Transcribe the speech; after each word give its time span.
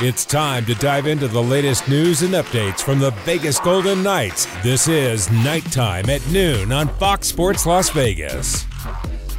It's 0.00 0.24
time 0.24 0.64
to 0.66 0.76
dive 0.76 1.08
into 1.08 1.26
the 1.26 1.42
latest 1.42 1.88
news 1.88 2.22
and 2.22 2.32
updates 2.34 2.80
from 2.80 3.00
the 3.00 3.10
Vegas 3.24 3.58
Golden 3.58 4.00
Knights. 4.00 4.46
This 4.62 4.86
is 4.86 5.28
Knight 5.28 5.64
Time 5.72 6.08
at 6.08 6.24
noon 6.28 6.70
on 6.70 6.86
Fox 7.00 7.26
Sports 7.26 7.66
Las 7.66 7.90
Vegas. 7.90 8.64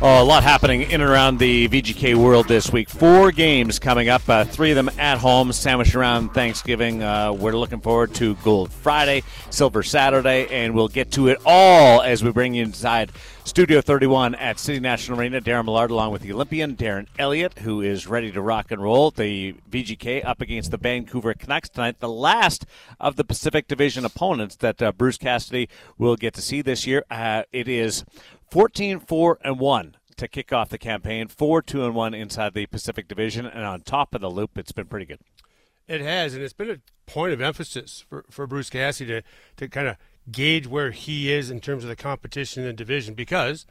Oh, 0.02 0.22
a 0.22 0.24
lot 0.24 0.44
happening 0.44 0.84
in 0.84 1.02
and 1.02 1.04
around 1.04 1.40
the 1.40 1.68
VGK 1.68 2.16
world 2.16 2.48
this 2.48 2.72
week. 2.72 2.88
Four 2.88 3.34
games 3.34 3.80
coming 3.80 4.08
up, 4.08 4.22
uh, 4.30 4.46
three 4.46 4.72
of 4.72 4.78
them 4.78 4.90
at 4.98 5.18
home, 5.18 5.52
sandwiched 5.52 5.94
around 5.94 6.30
Thanksgiving. 6.30 7.04
Uh, 7.04 7.34
we're 7.34 7.52
looking 7.52 7.82
forward 7.82 8.14
to 8.14 8.36
Gold 8.36 8.72
Friday, 8.72 9.24
Silver 9.50 9.84
Saturday, 9.84 10.48
and 10.48 10.74
we'll 10.74 10.88
get 10.88 11.12
to 11.12 11.28
it 11.28 11.40
all 11.46 12.02
as 12.02 12.24
we 12.24 12.32
bring 12.32 12.54
you 12.54 12.64
inside 12.64 13.12
Studio 13.44 13.82
31 13.82 14.36
at 14.36 14.58
City 14.58 14.80
National 14.80 15.20
Arena. 15.20 15.42
Daren 15.42 15.66
Millard 15.66 15.92
along 15.92 16.14
with 16.14 16.22
the 16.22 16.32
Olympian 16.32 16.78
Darren 16.78 17.08
Eliot, 17.18 17.60
who 17.60 17.82
is 17.82 18.08
ready 18.08 18.32
to 18.32 18.42
rock 18.42 18.72
and 18.72 18.82
roll. 18.82 19.12
The 19.12 19.54
VGK 19.70 20.24
up 20.24 20.40
against 20.40 20.72
the 20.72 20.78
Vancouver 20.78 21.34
Canucks 21.34 21.68
tonight, 21.68 22.00
the 22.00 22.08
last 22.08 22.66
of 23.02 23.18
the 23.18 23.26
Pacific 23.26 23.68
Division 23.68 24.06
opponents 24.06 24.56
that 24.58 24.82
uh, 24.82 24.94
Bruce 24.94 25.18
Cassidy 25.18 25.68
will 25.98 26.16
get 26.16 26.36
to 26.36 26.42
see 26.42 26.62
this 26.62 26.88
year. 26.88 27.04
Uh, 27.12 27.44
it 27.52 27.68
is 27.68 28.06
14 28.52 29.00
4 29.00 29.40
and 29.44 29.60
1 29.60 29.96
to 30.18 30.28
kick 30.28 30.52
off 30.52 30.70
the 30.70 30.78
campaign, 30.78 31.28
4 31.28 31.62
2 31.62 31.86
and 31.86 31.96
1 31.96 32.14
inside 32.14 32.54
the 32.54 32.66
Pacific 32.66 33.08
Division, 33.08 33.46
and 33.46 33.64
on 33.64 33.82
top 33.82 34.14
of 34.14 34.22
the 34.22 34.30
loop, 34.30 34.58
it's 34.58 34.72
been 34.72 34.88
pretty 34.88 35.06
good. 35.06 35.20
It 35.88 36.02
has, 36.02 36.34
and 36.34 36.44
it's 36.44 36.54
been 36.54 36.70
a 36.70 36.80
point 37.10 37.34
of 37.34 37.42
emphasis 37.42 38.06
for, 38.08 38.26
for 38.30 38.46
Bruce 38.46 38.70
Cassidy 38.70 39.22
to, 39.22 39.24
to 39.58 39.68
kind 39.68 39.88
of 39.88 39.98
gauge 40.32 40.68
where 40.68 40.92
he 40.92 41.32
is 41.32 41.50
in 41.50 41.60
terms 41.60 41.84
of 41.84 41.90
the 41.90 41.96
competition 41.96 42.62
in 42.62 42.68
the 42.68 42.74
division 42.74 43.16
because 43.16 43.66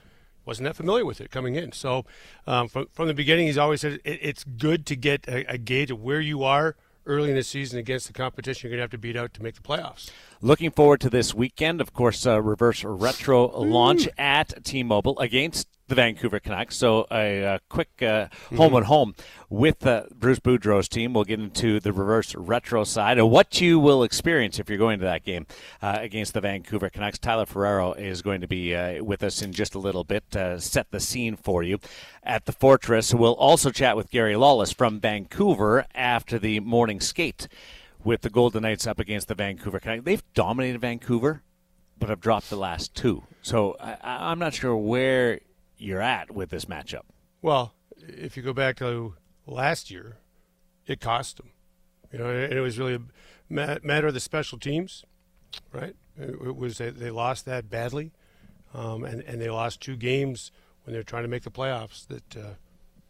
wasn't 0.45 0.65
that 0.65 0.75
familiar 0.75 1.05
with 1.05 1.21
it 1.21 1.31
coming 1.31 1.55
in. 1.57 1.73
So 1.73 2.07
um, 2.47 2.69
from, 2.69 2.87
from 2.91 3.07
the 3.07 3.15
beginning, 3.15 3.47
he's 3.47 3.59
always 3.59 3.83
said 3.83 4.01
it, 4.03 4.19
it's 4.23 4.45
good 4.45 4.87
to 4.87 4.97
get 4.97 5.29
a, 5.29 5.45
a 5.53 5.59
gauge 5.59 5.91
of 5.91 6.01
where 6.01 6.21
you 6.21 6.43
are 6.43 6.75
early 7.09 7.31
in 7.31 7.37
the 7.37 7.43
season 7.43 7.79
against 7.79 8.07
the 8.07 8.13
competition 8.13 8.69
you're 8.69 8.77
going 8.77 8.79
to 8.79 8.83
have 8.83 8.91
to 8.91 8.99
beat 8.99 9.17
out 9.17 9.35
to 9.35 9.43
make 9.43 9.55
the 9.55 9.61
playoffs. 9.61 10.11
Looking 10.41 10.71
forward 10.71 11.01
to 11.01 11.11
this 11.11 11.35
weekend. 11.35 11.81
Of 11.81 11.93
course, 11.93 12.25
uh, 12.27 12.41
reverse 12.41 12.85
retro 12.85 13.49
launch 13.49 14.09
at 14.17 14.65
T-Mobile 14.65 15.19
against 15.19 15.68
the 15.89 15.95
Vancouver 15.95 16.39
Canucks. 16.39 16.77
So 16.77 17.07
a, 17.11 17.43
a 17.43 17.61
quick 17.69 18.03
uh, 18.03 18.29
home 18.57 18.75
and 18.75 18.87
home 18.87 19.15
with 19.51 19.87
uh, 19.87 20.05
Bruce 20.15 20.39
Boudreau's 20.39 20.89
team. 20.89 21.13
We'll 21.13 21.25
get 21.25 21.41
into 21.41 21.81
the 21.81 21.93
reverse 21.93 22.35
retro 22.35 22.85
side 22.85 23.19
and 23.19 23.31
what 23.31 23.61
you 23.61 23.79
will 23.81 24.03
experience 24.03 24.59
if 24.59 24.69
you're 24.69 24.79
going 24.79 24.99
to 25.01 25.05
that 25.07 25.25
game 25.25 25.47
uh, 25.83 25.99
against 26.01 26.35
the 26.35 26.41
Vancouver 26.41 26.91
Canucks. 26.91 27.19
Tyler 27.19 27.47
Ferraro 27.47 27.95
is 27.95 28.23
going 28.23 28.41
to 28.43 28.49
be 28.49 28.75
uh, 28.75 29.03
with 29.03 29.23
us 29.23 29.43
in 29.43 29.53
just 29.53 29.75
a 29.75 29.79
little 29.79 30.05
bit 30.05 30.31
to 30.31 30.61
set 30.61 30.91
the 30.91 31.01
scene 31.01 31.37
for 31.37 31.63
you 31.63 31.79
at 32.23 32.45
the 32.45 32.53
Fortress. 32.53 33.15
We'll 33.15 33.35
also 33.35 33.71
chat 33.71 33.97
with 33.97 34.11
Gary 34.11 34.37
Lawless 34.37 34.73
from 34.73 35.01
Vancouver 35.01 35.87
after 35.95 36.39
the 36.39 36.61
morning 36.61 37.01
skate 37.01 37.49
with 38.05 38.21
the 38.21 38.31
Golden 38.31 38.63
Knights 38.63 38.87
up 38.87 39.01
against 39.01 39.29
the 39.29 39.35
Vancouver 39.35 39.81
Canucks. 39.81 40.05
They've 40.05 40.23
dominated 40.35 40.81
Vancouver, 40.81 41.43
but 41.99 42.11
have 42.11 42.21
dropped 42.21 42.51
the 42.51 42.57
last 42.57 42.95
two. 42.95 43.25
So 43.43 43.77
I, 43.81 43.97
I'm 44.03 44.39
not 44.39 44.55
sure 44.55 44.77
where 44.77 45.41
you're 45.79 46.03
at 46.03 46.31
with 46.31 46.51
this 46.51 46.65
matchup. 46.67 47.03
Well, 47.43 47.75
if 47.97 48.37
you 48.37 48.43
go 48.43 48.53
back 48.53 48.77
to 48.77 49.15
last 49.47 49.91
year, 49.91 50.19
it 50.87 51.01
cost 51.01 51.37
them. 51.37 51.51
You 52.13 52.19
know, 52.19 52.31
it 52.31 52.59
was 52.61 52.79
really 52.79 52.95
a 52.95 53.01
matter 53.51 54.07
of 54.07 54.15
the 54.15 54.21
special 54.21 54.59
teams, 54.59 55.05
right? 55.73 55.95
It 56.17 56.57
was 56.57 56.79
they 56.79 57.11
lost 57.11 57.45
that 57.45 57.71
badly, 57.71 58.13
um, 58.75 59.05
and 59.05 59.23
and 59.23 59.41
they 59.41 59.51
lost 59.51 59.81
two 59.81 59.97
games 59.97 60.51
when 60.85 60.93
they 60.93 60.99
were 60.99 61.05
trying 61.05 61.23
to 61.23 61.29
make 61.29 61.45
the 61.45 61.51
playoffs 61.51 62.07
that 62.09 62.37
uh, 62.37 62.55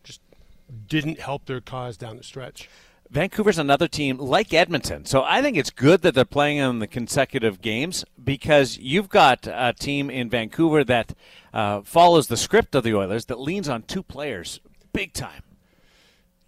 just 0.03 0.21
didn't 0.87 1.21
help 1.21 1.47
their 1.47 1.61
cause 1.61 1.97
down 1.97 2.17
the 2.17 2.23
stretch. 2.23 2.69
Vancouver's 3.11 3.59
another 3.59 3.89
team 3.89 4.19
like 4.19 4.53
Edmonton. 4.53 5.05
So 5.05 5.23
I 5.25 5.41
think 5.41 5.57
it's 5.57 5.71
good 5.71 6.03
that 6.03 6.15
they're 6.15 6.25
playing 6.25 6.59
in 6.59 6.79
the 6.79 6.87
consecutive 6.87 7.61
games 7.61 8.05
because 8.23 8.79
you've 8.79 9.09
got 9.09 9.47
a 9.47 9.75
team 9.79 10.11
in 10.11 10.29
Vancouver 10.29 10.85
that 10.85 11.15
uh, 11.53 11.81
follows 11.83 12.29
the 12.29 12.37
script 12.37 12.75
of 12.75 12.85
the 12.85 12.95
Oilers 12.95 13.27
that 13.27 13.41
leans 13.41 13.69
on 13.69 13.83
two 13.83 14.03
players 14.03 14.61
big 14.93 15.13
time. 15.13 15.43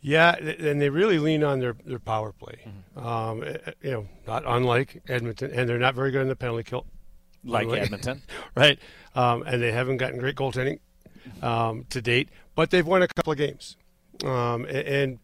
Yeah, 0.02 0.34
and 0.34 0.80
they 0.80 0.88
really 0.88 1.18
lean 1.18 1.44
on 1.44 1.60
their, 1.60 1.76
their 1.84 1.98
power 1.98 2.32
play. 2.32 2.60
Mm-hmm. 2.66 3.06
Um, 3.06 3.42
eh, 3.42 3.56
eh, 3.66 3.72
you 3.82 3.90
know, 3.90 4.08
not 4.26 4.44
unlike 4.46 5.02
Edmonton, 5.08 5.50
and 5.52 5.68
they're 5.68 5.78
not 5.78 5.94
very 5.94 6.10
good 6.10 6.22
in 6.22 6.28
the 6.28 6.36
penalty 6.36 6.62
kill. 6.62 6.86
Like 7.44 7.68
Edmonton. 7.68 8.22
right. 8.54 8.78
Um, 9.14 9.42
and 9.46 9.62
they 9.62 9.72
haven't 9.72 9.98
gotten 9.98 10.18
great 10.18 10.36
goaltending 10.36 10.78
um, 11.42 11.84
to 11.90 12.00
date, 12.00 12.28
but 12.54 12.70
they've 12.70 12.86
won 12.86 13.02
a 13.02 13.08
couple 13.08 13.32
of 13.32 13.38
games. 13.38 13.76
Um, 14.24 14.64
and 14.66 15.18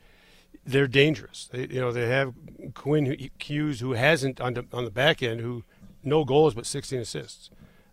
they're 0.66 0.88
dangerous. 0.88 1.49
They, 1.50 1.66
you 1.69 1.81
know, 1.81 1.93
they 1.93 2.09
have 2.09 2.34
Quinn 2.75 3.31
Hughes, 3.38 3.81
who 3.81 3.93
hasn't 3.93 4.41
on 4.41 4.54
the, 4.54 4.66
on 4.72 4.84
the 4.84 4.91
back 4.91 5.22
end, 5.22 5.41
who 5.41 5.65
no 6.03 6.25
goals 6.25 6.54
but 6.54 6.66
16 6.66 7.00
assists. 7.00 7.50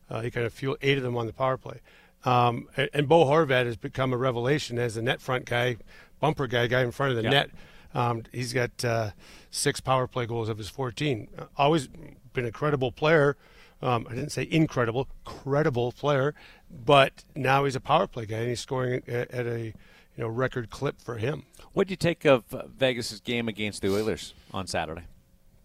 Uh, 0.10 0.22
he 0.22 0.32
kind 0.32 0.46
of 0.46 0.54
fueled 0.54 0.78
eight 0.82 0.98
of 0.98 1.04
them 1.04 1.16
on 1.16 1.28
the 1.28 1.34
power 1.34 1.58
play. 1.58 1.80
Um, 2.26 2.68
and, 2.78 2.90
and, 2.94 3.08
Bo 3.10 3.26
Horvat 3.26 3.66
has 3.66 3.76
become 3.76 4.14
a 4.14 4.18
revelation 4.18 4.80
as 4.80 4.96
a 4.96 5.02
net 5.02 5.20
front 5.20 5.46
guy, 5.46 5.78
bumper 6.22 6.48
guy, 6.48 6.68
guy 6.68 6.82
in 6.82 6.92
front 6.92 7.12
of 7.12 7.18
the 7.18 7.24
yeah. 7.24 7.30
net. 7.30 7.50
Um, 7.94 8.24
he's 8.32 8.54
got 8.54 8.84
uh, 8.86 9.12
six 9.52 9.82
power 9.82 10.08
play 10.08 10.26
goals 10.26 10.48
of 10.48 10.58
his 10.58 10.70
14. 10.70 11.28
Uh, 11.38 11.46
always 11.58 11.90
been 12.34 12.46
a 12.46 12.52
credible 12.52 12.92
player. 12.92 13.36
Um, 13.82 14.08
I 14.10 14.16
didn't 14.16 14.32
say 14.32 14.48
incredible, 14.50 15.10
credible 15.26 15.92
player, 15.92 16.34
but 16.72 17.26
now 17.36 17.66
he's 17.66 17.76
a 17.76 17.82
power 17.82 18.08
play 18.08 18.26
guy 18.26 18.38
and 18.38 18.50
he's 18.50 18.62
scoring 18.62 19.04
at, 19.08 19.30
at 19.32 19.46
a 19.46 19.74
you 20.18 20.24
know 20.24 20.30
record 20.30 20.70
clip 20.70 21.02
for 21.02 21.18
him. 21.18 21.44
What 21.74 21.88
do 21.88 21.92
you 21.92 21.98
take 21.98 22.26
of 22.26 22.46
Vegas's 22.78 23.20
game 23.20 23.48
against 23.48 23.82
the 23.82 23.94
Oilers 23.94 24.34
on 24.52 24.68
Saturday? 24.68 25.04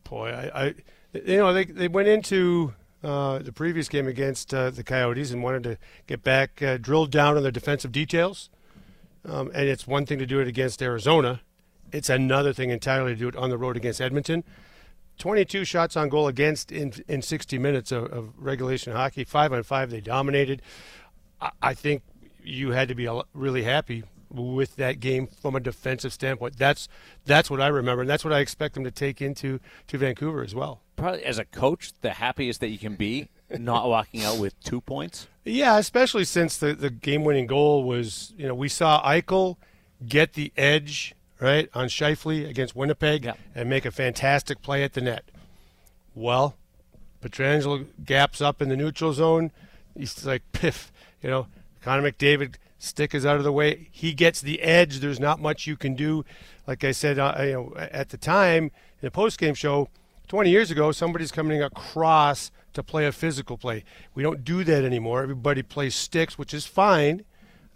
Boy, 0.05 0.31
I, 0.31 0.65
I 0.65 0.75
you 1.13 1.37
know 1.37 1.53
they 1.53 1.65
they 1.65 1.89
went 1.89 2.09
into 2.09 2.75
uh, 3.03 3.39
the 3.39 3.53
previous 3.53 3.89
game 3.89 4.07
against 4.07 4.53
uh, 4.53 4.71
the 4.71 4.83
Coyotes 4.83 5.31
and 5.31 5.43
wanted 5.43 5.63
to 5.65 5.79
get 6.07 6.23
back, 6.23 6.63
uh, 6.63 6.77
drilled 6.79 7.11
down 7.11 7.37
on 7.37 7.43
their 7.43 7.53
defensive 7.53 7.93
details. 7.93 8.51
Um, 9.25 9.51
and 9.55 9.69
it's 9.69 9.87
one 9.87 10.07
thing 10.07 10.19
to 10.19 10.27
do 10.27 10.41
it 10.41 10.49
against 10.49 10.83
Arizona. 10.83 11.43
It's 11.93 12.09
another 12.09 12.53
thing 12.53 12.71
entirely 12.71 13.13
to 13.13 13.19
do 13.19 13.29
it 13.29 13.37
on 13.37 13.51
the 13.51 13.59
road 13.59 13.77
against 13.77 14.01
Edmonton. 14.01 14.45
22 15.19 15.65
shots 15.65 15.97
on 15.97 16.09
goal 16.09 16.29
against 16.29 16.71
in 16.71 16.93
in 17.09 17.23
60 17.23 17.59
minutes 17.59 17.93
of, 17.93 18.05
of 18.13 18.33
regulation 18.39 18.93
hockey. 18.93 19.25
Five 19.25 19.53
on 19.53 19.63
five, 19.63 19.91
they 19.91 20.01
dominated. 20.01 20.63
I, 21.41 21.51
I 21.61 21.75
think 21.75 22.03
you 22.43 22.71
had 22.71 22.89
to 22.89 22.95
be 22.95 23.09
really 23.35 23.65
happy 23.65 24.05
with 24.31 24.77
that 24.77 25.01
game 25.01 25.27
from 25.27 25.55
a 25.55 25.61
defensive 25.61 26.13
standpoint. 26.13 26.59
That's 26.59 26.89
that's 27.25 27.51
what 27.51 27.61
I 27.61 27.69
remember, 27.69 28.03
and 28.03 28.11
that's 28.11 28.25
what 28.25 28.33
I 28.33 28.41
expect 28.41 28.75
them 28.75 28.85
to 28.85 28.91
take 28.91 29.23
into 29.23 29.61
to 29.89 29.99
Vancouver 29.99 30.43
as 30.43 30.55
well. 30.55 30.81
Probably 30.97 31.25
as 31.25 31.39
a 31.39 31.45
coach, 31.45 31.93
the 32.01 32.11
happiest 32.11 32.61
that 32.61 32.69
you 32.69 32.79
can 32.79 32.97
be, 32.97 33.29
not 33.51 33.89
walking 33.89 34.25
out 34.25 34.39
with 34.39 34.59
two 34.61 34.81
points. 34.81 35.29
Yeah, 35.45 35.79
especially 35.79 36.25
since 36.25 36.57
the 36.57 36.75
the 36.75 36.91
game 36.91 37.25
winning 37.25 37.47
goal 37.47 37.85
was 37.85 38.33
you 38.37 38.47
know 38.47 38.55
we 38.55 38.69
saw 38.69 39.03
Eichel 39.03 39.57
get 40.07 40.35
the 40.35 40.53
edge 40.57 41.15
right 41.41 41.69
on 41.75 41.89
Scheifele 41.89 42.49
against 42.49 42.77
Winnipeg 42.77 43.25
yeah. 43.25 43.35
and 43.55 43.69
make 43.69 43.85
a 43.85 43.91
fantastic 43.91 44.63
play 44.63 44.83
at 44.83 44.93
the 44.93 45.01
net. 45.01 45.25
Well, 46.15 46.57
Pietrangelo 47.23 47.87
gaps 48.05 48.41
up 48.41 48.61
in 48.61 48.69
the 48.69 48.77
neutral 48.77 49.13
zone. 49.13 49.53
He's 49.97 50.25
like 50.25 50.43
piff, 50.53 50.93
you 51.23 51.31
know. 51.31 51.47
Connor 51.81 52.11
McDavid 52.11 52.57
stick 52.79 53.15
is 53.15 53.27
out 53.27 53.37
of 53.37 53.45
the 53.45 53.53
way. 53.53 53.89
He 53.91 54.15
gets 54.15 54.41
the 54.41 54.63
edge. 54.63 55.01
There's 55.01 55.21
not 55.21 55.41
much 55.41 55.67
you 55.67 55.77
can 55.77 55.95
do. 55.95 56.25
Like 56.67 56.85
I 56.85 56.93
said, 56.93 57.19
uh, 57.19 57.35
you 57.41 57.53
know, 57.53 57.75
at 57.77 58.11
the 58.11 58.17
time 58.17 58.65
in 58.65 58.71
the 59.03 59.11
post-game 59.11 59.55
show, 59.55 59.89
20 60.29 60.51
years 60.51 60.71
ago, 60.71 60.93
somebody's 60.93 61.33
coming 61.33 61.63
across 61.63 62.51
to 62.75 62.83
play 62.83 63.07
a 63.07 63.13
physical 63.13 63.57
play. 63.57 63.83
We 64.15 64.23
don't 64.23 64.45
do 64.45 64.63
that 64.65 64.85
anymore. 64.85 65.23
Everybody 65.23 65.63
plays 65.63 65.95
sticks, 65.95 66.37
which 66.39 66.53
is 66.53 66.67
fine, 66.67 67.25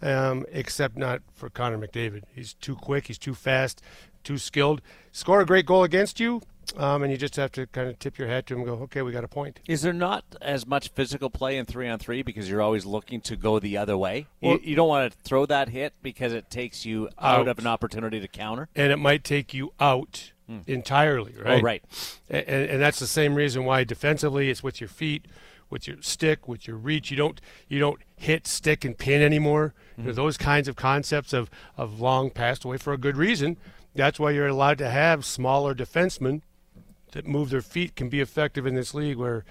um, 0.01 0.45
except 0.51 0.95
not 0.95 1.21
for 1.33 1.49
Connor 1.49 1.79
McDavid. 1.79 2.23
He's 2.33 2.53
too 2.53 2.75
quick. 2.75 3.07
He's 3.07 3.17
too 3.17 3.33
fast. 3.33 3.81
Too 4.23 4.37
skilled. 4.37 4.81
Score 5.11 5.41
a 5.41 5.45
great 5.45 5.65
goal 5.65 5.83
against 5.83 6.19
you. 6.19 6.41
Um, 6.77 7.03
and 7.03 7.11
you 7.11 7.17
just 7.17 7.35
have 7.35 7.51
to 7.53 7.67
kind 7.67 7.89
of 7.89 7.99
tip 7.99 8.17
your 8.17 8.27
hat 8.27 8.47
to 8.47 8.53
him 8.53 8.61
and 8.61 8.67
go, 8.67 8.73
okay, 8.83 9.01
we 9.01 9.11
got 9.11 9.23
a 9.23 9.27
point. 9.27 9.59
Is 9.67 9.81
there 9.81 9.93
not 9.93 10.23
as 10.41 10.65
much 10.65 10.89
physical 10.89 11.29
play 11.29 11.57
in 11.57 11.65
three 11.65 11.87
on 11.87 11.99
three 11.99 12.23
because 12.23 12.49
you're 12.49 12.61
always 12.61 12.85
looking 12.85 13.21
to 13.21 13.35
go 13.35 13.59
the 13.59 13.77
other 13.77 13.97
way? 13.97 14.27
Well, 14.41 14.53
you, 14.53 14.69
you, 14.69 14.75
don't 14.75 14.87
want 14.87 15.11
to 15.11 15.17
throw 15.19 15.45
that 15.45 15.69
hit 15.69 15.93
because 16.01 16.33
it 16.33 16.49
takes 16.49 16.85
you 16.85 17.09
out, 17.19 17.41
out, 17.41 17.47
of 17.47 17.59
an 17.59 17.67
opportunity 17.67 18.19
to 18.19 18.27
counter? 18.27 18.69
And 18.75 18.91
it 18.91 18.97
might 18.97 19.23
take 19.23 19.53
you 19.53 19.73
out 19.79 20.31
hmm. 20.47 20.59
entirely, 20.65 21.35
right? 21.39 21.59
Oh, 21.59 21.63
right. 21.63 21.83
And, 22.29 22.45
and 22.47 22.81
that's 22.81 22.99
the 22.99 23.07
same 23.07 23.35
reason 23.35 23.65
why 23.65 23.83
defensively 23.83 24.49
it's 24.49 24.63
with 24.63 24.81
your 24.81 24.89
feet, 24.89 25.25
with 25.69 25.87
your 25.87 25.97
stick, 26.01 26.47
with 26.47 26.67
your 26.67 26.77
reach. 26.77 27.11
You 27.11 27.17
don't 27.17 27.39
you 27.67 27.79
don't 27.79 27.99
hit, 28.15 28.47
stick, 28.47 28.83
and 28.83 28.97
pin 28.97 29.21
anymore. 29.21 29.73
Mm-hmm. 29.93 30.01
You 30.01 30.07
know, 30.07 30.13
those 30.13 30.37
kinds 30.37 30.67
of 30.67 30.75
concepts 30.75 31.33
of, 31.33 31.51
of 31.77 31.99
long 31.99 32.31
passed 32.31 32.63
away 32.63 32.77
for 32.77 32.93
a 32.93 32.97
good 32.97 33.17
reason. 33.17 33.57
That's 33.95 34.19
why 34.19 34.31
you're 34.31 34.47
allowed 34.47 34.79
to 34.79 34.89
have 34.89 35.23
smaller 35.23 35.75
defensemen– 35.75 36.41
that 37.13 37.25
move 37.25 37.49
their 37.49 37.61
feet 37.61 37.95
can 37.95 38.09
be 38.09 38.19
effective 38.21 38.65
in 38.67 38.75
this 38.75 38.93
league 38.93 39.17
where, 39.17 39.45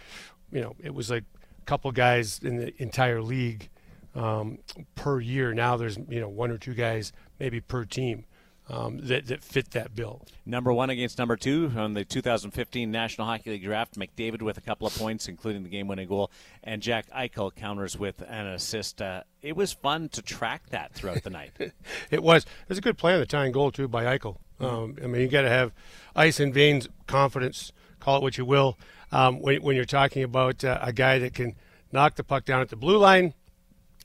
you 0.53 0.61
know, 0.61 0.77
it 0.79 0.95
was 0.95 1.11
like 1.11 1.25
a 1.61 1.65
couple 1.65 1.91
guys 1.91 2.39
in 2.43 2.57
the 2.59 2.83
entire 2.83 3.21
league 3.23 3.69
um, 4.15 4.59
per 4.95 5.19
year. 5.21 5.55
Now 5.55 5.77
there's, 5.77 5.97
you 6.09 6.21
know, 6.21 6.29
one 6.29 6.51
or 6.51 6.59
two 6.59 6.75
guys 6.75 7.13
maybe 7.41 7.61
per 7.61 7.85
team. 7.85 8.25
um, 8.69 8.99
that, 9.09 9.27
that 9.27 9.43
fit 9.43 9.73
that 9.73 9.95
bill. 9.95 10.23
Number 10.47 10.73
one 10.73 10.89
against 10.89 11.19
number 11.19 11.37
two 11.37 11.73
on 11.77 11.95
the 11.95 12.05
2015 12.05 12.91
National 12.91 13.27
Hockey 13.27 13.51
League 13.51 13.65
draft. 13.65 13.99
McDavid 13.99 14.41
with 14.41 14.57
a 14.57 14.61
couple 14.61 14.87
of 14.87 14.95
points, 14.97 15.29
including 15.29 15.63
the 15.63 15.69
game-winning 15.69 16.09
goal, 16.09 16.31
and 16.63 16.81
Jack 16.81 17.11
Eichel 17.11 17.55
counters 17.55 17.99
with 17.99 18.23
an 18.23 18.47
assist. 18.47 19.03
Uh, 19.03 19.23
it 19.43 19.57
was 19.57 19.73
fun 19.73 20.09
to 20.11 20.23
track 20.23 20.71
that 20.71 20.95
throughout 20.95 21.23
the 21.25 21.31
night. 21.31 21.53
it 22.11 22.23
was. 22.23 22.45
It 22.45 22.69
was 22.69 22.79
a 22.79 22.83
good 22.83 22.97
play 22.99 23.15
on 23.15 23.21
the 23.21 23.27
tying 23.27 23.53
goal 23.53 23.73
too 23.73 23.89
by 23.89 24.05
Eichel. 24.17 24.37
Um, 24.63 24.97
I 25.03 25.07
mean, 25.07 25.23
you 25.23 25.29
got 25.29 25.43
to 25.43 25.49
have 25.49 25.73
ice 26.15 26.41
and 26.41 26.55
veins 26.55 26.89
confidence. 27.07 27.73
Call 28.01 28.19
it 28.19 28.23
what 28.23 28.39
you 28.39 28.45
will. 28.45 28.79
Um, 29.11 29.41
when, 29.41 29.63
when, 29.63 29.77
you're 29.77 29.85
talking 29.85 30.23
about 30.23 30.65
uh, 30.65 30.79
a 30.81 30.93
guy 30.93 31.19
that 31.19 31.35
can 31.35 31.55
knock 31.91 32.15
the 32.15 32.25
puck 32.25 32.45
down 32.45 32.61
at 32.61 32.69
the 32.69 32.77
blue 32.77 32.97
line, 32.97 33.35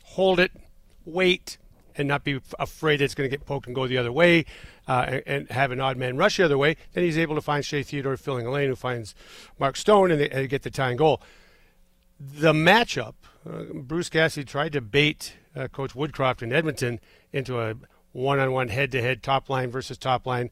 hold 0.04 0.39
it, 0.39 0.51
wait, 1.06 1.57
and 1.95 2.07
not 2.07 2.24
be 2.24 2.39
afraid 2.59 3.00
that 3.00 3.06
it's 3.06 3.15
going 3.15 3.30
to 3.30 3.36
get 3.36 3.45
poked 3.45 3.68
and 3.68 3.75
go 3.75 3.88
the 3.88 3.98
other 3.98 4.12
way, 4.12 4.45
uh, 4.88 5.06
and, 5.07 5.24
and, 5.25 5.51
have 5.51 5.71
an 5.71 5.80
odd 5.80 5.98
man 5.98 6.18
rush 6.18 6.38
the 6.38 6.45
other 6.45 6.57
way, 6.57 6.75
then 6.94 7.04
he's 7.04 7.18
able 7.18 7.36
to 7.36 7.42
find 7.42 7.63
Shea 7.63 7.83
Theodore 7.83 8.18
filling 8.18 8.45
a 8.45 8.51
lane, 8.51 8.69
who 8.69 8.75
finds 8.75 9.15
Mark 9.59 9.77
Stone, 9.77 10.12
and 10.12 10.21
they, 10.21 10.30
and 10.30 10.50
get 10.50 10.63
the 10.63 10.69
tying 10.69 10.98
goal. 10.98 11.21
The 12.19 12.54
matchup, 12.54 13.13
uh, 13.50 13.63
Bruce 13.74 14.09
Cassidy 14.09 14.45
tried 14.45 14.74
to 14.74 14.81
bait 14.81 15.36
uh, 15.56 15.68
Coach 15.68 15.94
Woodcroft 15.94 16.42
in 16.42 16.51
Edmonton 16.51 17.00
into 17.31 17.59
a 17.59 17.75
one-on-one 18.12 18.69
head-to-head 18.69 19.24
top 19.24 19.50
line 19.50 19.71
versus 19.71 19.98
top 19.98 20.25
line. 20.25 20.50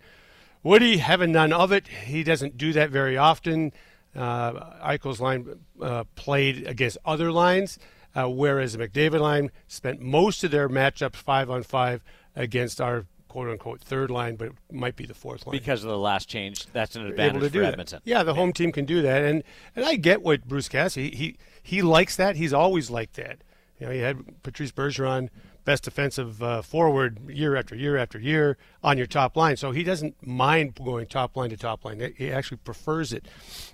Woody 0.63 0.97
having 0.97 1.31
none 1.31 1.53
of 1.53 1.71
it. 1.71 1.87
He 1.87 2.23
doesn't 2.23 2.57
do 2.57 2.73
that 2.73 2.89
very 2.89 3.17
often. 3.17 3.71
Uh, 4.15 4.53
Eichel's 4.87 5.19
line 5.19 5.59
uh, 5.81 6.05
played 6.15 6.65
against 6.67 6.97
other 7.05 7.31
lines 7.31 7.77
uh, 8.15 8.29
whereas 8.29 8.73
the 8.73 8.87
McDavid 8.87 9.19
line 9.19 9.51
spent 9.67 10.01
most 10.01 10.43
of 10.43 10.51
their 10.51 10.69
matchups 10.69 11.17
five 11.17 11.49
on 11.49 11.63
five 11.63 12.03
against 12.35 12.79
our 12.79 13.05
quote 13.27 13.49
unquote 13.49 13.81
third 13.81 14.09
line, 14.09 14.37
but 14.37 14.47
it 14.47 14.53
might 14.71 14.95
be 14.95 15.05
the 15.05 15.13
fourth 15.13 15.45
line. 15.45 15.51
Because 15.51 15.83
of 15.83 15.89
the 15.89 15.97
last 15.97 16.29
change, 16.29 16.65
that's 16.67 16.95
an 16.95 17.05
advantage 17.05 17.41
to 17.41 17.49
for 17.49 17.63
Edmonton. 17.63 17.99
That. 18.03 18.09
Yeah, 18.09 18.23
the 18.23 18.33
home 18.33 18.53
team 18.53 18.71
can 18.71 18.85
do 18.85 19.01
that. 19.01 19.23
And 19.23 19.43
and 19.75 19.85
I 19.85 19.95
get 19.95 20.21
what 20.21 20.47
Bruce 20.47 20.69
Cassidy, 20.69 21.13
he, 21.13 21.37
he 21.61 21.81
likes 21.81 22.15
that. 22.15 22.37
He's 22.37 22.53
always 22.53 22.89
liked 22.89 23.15
that. 23.15 23.39
You 23.79 23.87
know, 23.87 23.91
he 23.91 23.99
had 23.99 24.41
Patrice 24.41 24.71
Bergeron, 24.71 25.29
best 25.65 25.83
defensive 25.83 26.41
uh, 26.41 26.61
forward 26.61 27.29
year 27.29 27.55
after 27.55 27.75
year 27.75 27.97
after 27.97 28.19
year 28.19 28.57
on 28.83 28.97
your 28.97 29.07
top 29.07 29.35
line. 29.35 29.57
So 29.57 29.71
he 29.71 29.83
doesn't 29.83 30.15
mind 30.25 30.75
going 30.75 31.07
top 31.07 31.35
line 31.35 31.49
to 31.49 31.57
top 31.57 31.83
line. 31.83 32.13
He 32.17 32.31
actually 32.31 32.57
prefers 32.57 33.11
it. 33.11 33.27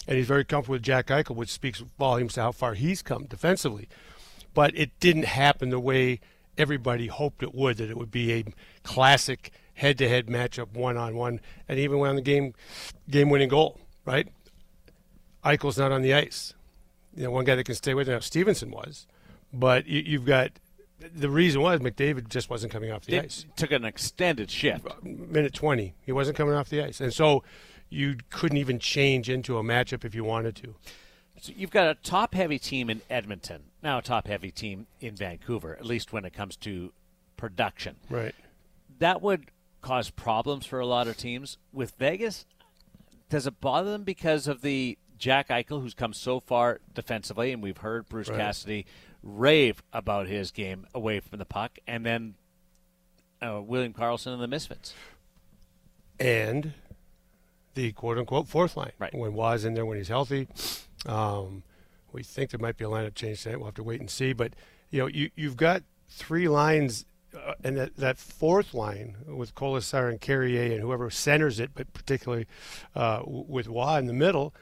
And 0.07 0.17
he's 0.17 0.27
very 0.27 0.45
comfortable 0.45 0.73
with 0.73 0.83
Jack 0.83 1.07
Eichel, 1.07 1.35
which 1.35 1.51
speaks 1.51 1.83
volumes 1.99 2.33
to 2.33 2.41
how 2.41 2.51
far 2.51 2.73
he's 2.73 3.01
come 3.01 3.25
defensively 3.25 3.87
but 4.53 4.77
it 4.77 4.99
didn't 4.99 5.25
happen 5.25 5.69
the 5.69 5.79
way 5.79 6.19
everybody 6.57 7.07
hoped 7.07 7.43
it 7.43 7.53
would. 7.53 7.77
That 7.77 7.89
it 7.89 7.97
would 7.97 8.11
be 8.11 8.33
a 8.33 8.45
classic 8.83 9.51
head-to-head 9.75 10.27
matchup, 10.27 10.73
one-on-one, 10.73 11.39
and 11.67 11.79
even 11.79 11.99
when 11.99 12.15
the 12.15 12.21
game 12.21 12.53
game-winning 13.09 13.49
goal, 13.49 13.79
right? 14.05 14.27
Eichel's 15.43 15.77
not 15.77 15.91
on 15.91 16.01
the 16.01 16.13
ice. 16.13 16.53
You 17.15 17.23
know, 17.23 17.31
one 17.31 17.45
guy 17.45 17.55
that 17.55 17.63
can 17.63 17.75
stay 17.75 17.93
with 17.93 18.07
him, 18.07 18.21
Stephenson 18.21 18.71
was, 18.71 19.07
but 19.51 19.87
you, 19.87 20.19
have 20.19 20.27
got 20.27 20.51
the 21.13 21.29
reason 21.29 21.61
was 21.61 21.79
McDavid 21.79 22.29
just 22.29 22.49
wasn't 22.49 22.71
coming 22.71 22.91
off 22.91 23.05
the 23.05 23.15
it 23.15 23.25
ice. 23.25 23.45
Took 23.55 23.71
an 23.71 23.85
extended 23.85 24.51
shift. 24.51 24.85
Uh, 24.85 24.93
minute 25.03 25.53
20, 25.53 25.95
he 26.01 26.11
wasn't 26.11 26.37
coming 26.37 26.53
off 26.53 26.69
the 26.69 26.81
ice, 26.83 27.01
and 27.01 27.13
so 27.13 27.43
you 27.89 28.17
couldn't 28.29 28.57
even 28.57 28.79
change 28.79 29.29
into 29.29 29.57
a 29.57 29.63
matchup 29.63 30.05
if 30.05 30.15
you 30.15 30.23
wanted 30.23 30.55
to. 30.57 30.75
So 31.41 31.53
you've 31.55 31.71
got 31.71 31.87
a 31.87 31.95
top 31.95 32.35
heavy 32.35 32.59
team 32.59 32.89
in 32.89 33.01
Edmonton, 33.09 33.63
now 33.81 33.97
a 33.97 34.01
top 34.01 34.27
heavy 34.27 34.51
team 34.51 34.87
in 34.99 35.15
Vancouver, 35.15 35.75
at 35.75 35.85
least 35.85 36.13
when 36.13 36.23
it 36.23 36.33
comes 36.33 36.55
to 36.57 36.93
production. 37.35 37.95
Right. 38.09 38.35
That 38.99 39.21
would 39.21 39.47
cause 39.81 40.11
problems 40.11 40.65
for 40.65 40.79
a 40.79 40.85
lot 40.85 41.07
of 41.07 41.17
teams. 41.17 41.57
With 41.73 41.95
Vegas, 41.97 42.45
does 43.29 43.47
it 43.47 43.59
bother 43.59 43.91
them 43.91 44.03
because 44.03 44.47
of 44.47 44.61
the 44.61 44.97
Jack 45.17 45.49
Eichel, 45.49 45.81
who's 45.81 45.93
come 45.93 46.13
so 46.13 46.39
far 46.39 46.79
defensively, 46.93 47.51
and 47.51 47.61
we've 47.61 47.77
heard 47.77 48.09
Bruce 48.09 48.29
right. 48.29 48.37
Cassidy 48.37 48.85
rave 49.23 49.83
about 49.93 50.27
his 50.27 50.51
game 50.51 50.87
away 50.93 51.19
from 51.19 51.39
the 51.39 51.45
puck, 51.45 51.79
and 51.87 52.05
then 52.05 52.35
uh, 53.41 53.61
William 53.61 53.93
Karlsson 53.93 54.33
and 54.33 54.41
the 54.41 54.47
Misfits. 54.47 54.93
And 56.19 56.73
the 57.73 57.91
quote 57.93 58.17
unquote 58.17 58.47
fourth 58.47 58.77
line. 58.77 58.91
Right. 58.99 59.13
When 59.13 59.33
Waz 59.33 59.65
in 59.65 59.73
there 59.73 59.85
when 59.85 59.97
he's 59.97 60.09
healthy. 60.09 60.47
Um, 61.05 61.63
we 62.11 62.23
think 62.23 62.51
there 62.51 62.59
might 62.59 62.77
be 62.77 62.83
a 62.83 62.89
lineup 62.89 63.15
change 63.15 63.43
tonight. 63.43 63.57
We'll 63.57 63.67
have 63.67 63.75
to 63.75 63.83
wait 63.83 63.99
and 63.99 64.09
see. 64.09 64.33
But 64.33 64.53
you 64.89 64.99
know, 64.99 65.07
you 65.07 65.31
you've 65.35 65.57
got 65.57 65.83
three 66.09 66.47
lines, 66.47 67.05
uh, 67.35 67.53
and 67.63 67.77
that, 67.77 67.95
that 67.97 68.17
fourth 68.17 68.73
line 68.73 69.15
with 69.25 69.55
Kolesar 69.55 70.09
and 70.09 70.19
Carrier 70.19 70.73
and 70.73 70.81
whoever 70.81 71.09
centers 71.09 71.59
it, 71.59 71.71
but 71.73 71.91
particularly 71.93 72.47
uh, 72.95 73.21
with 73.25 73.69
Wah 73.69 73.97
in 73.97 74.07
the 74.07 74.13
middle, 74.13 74.53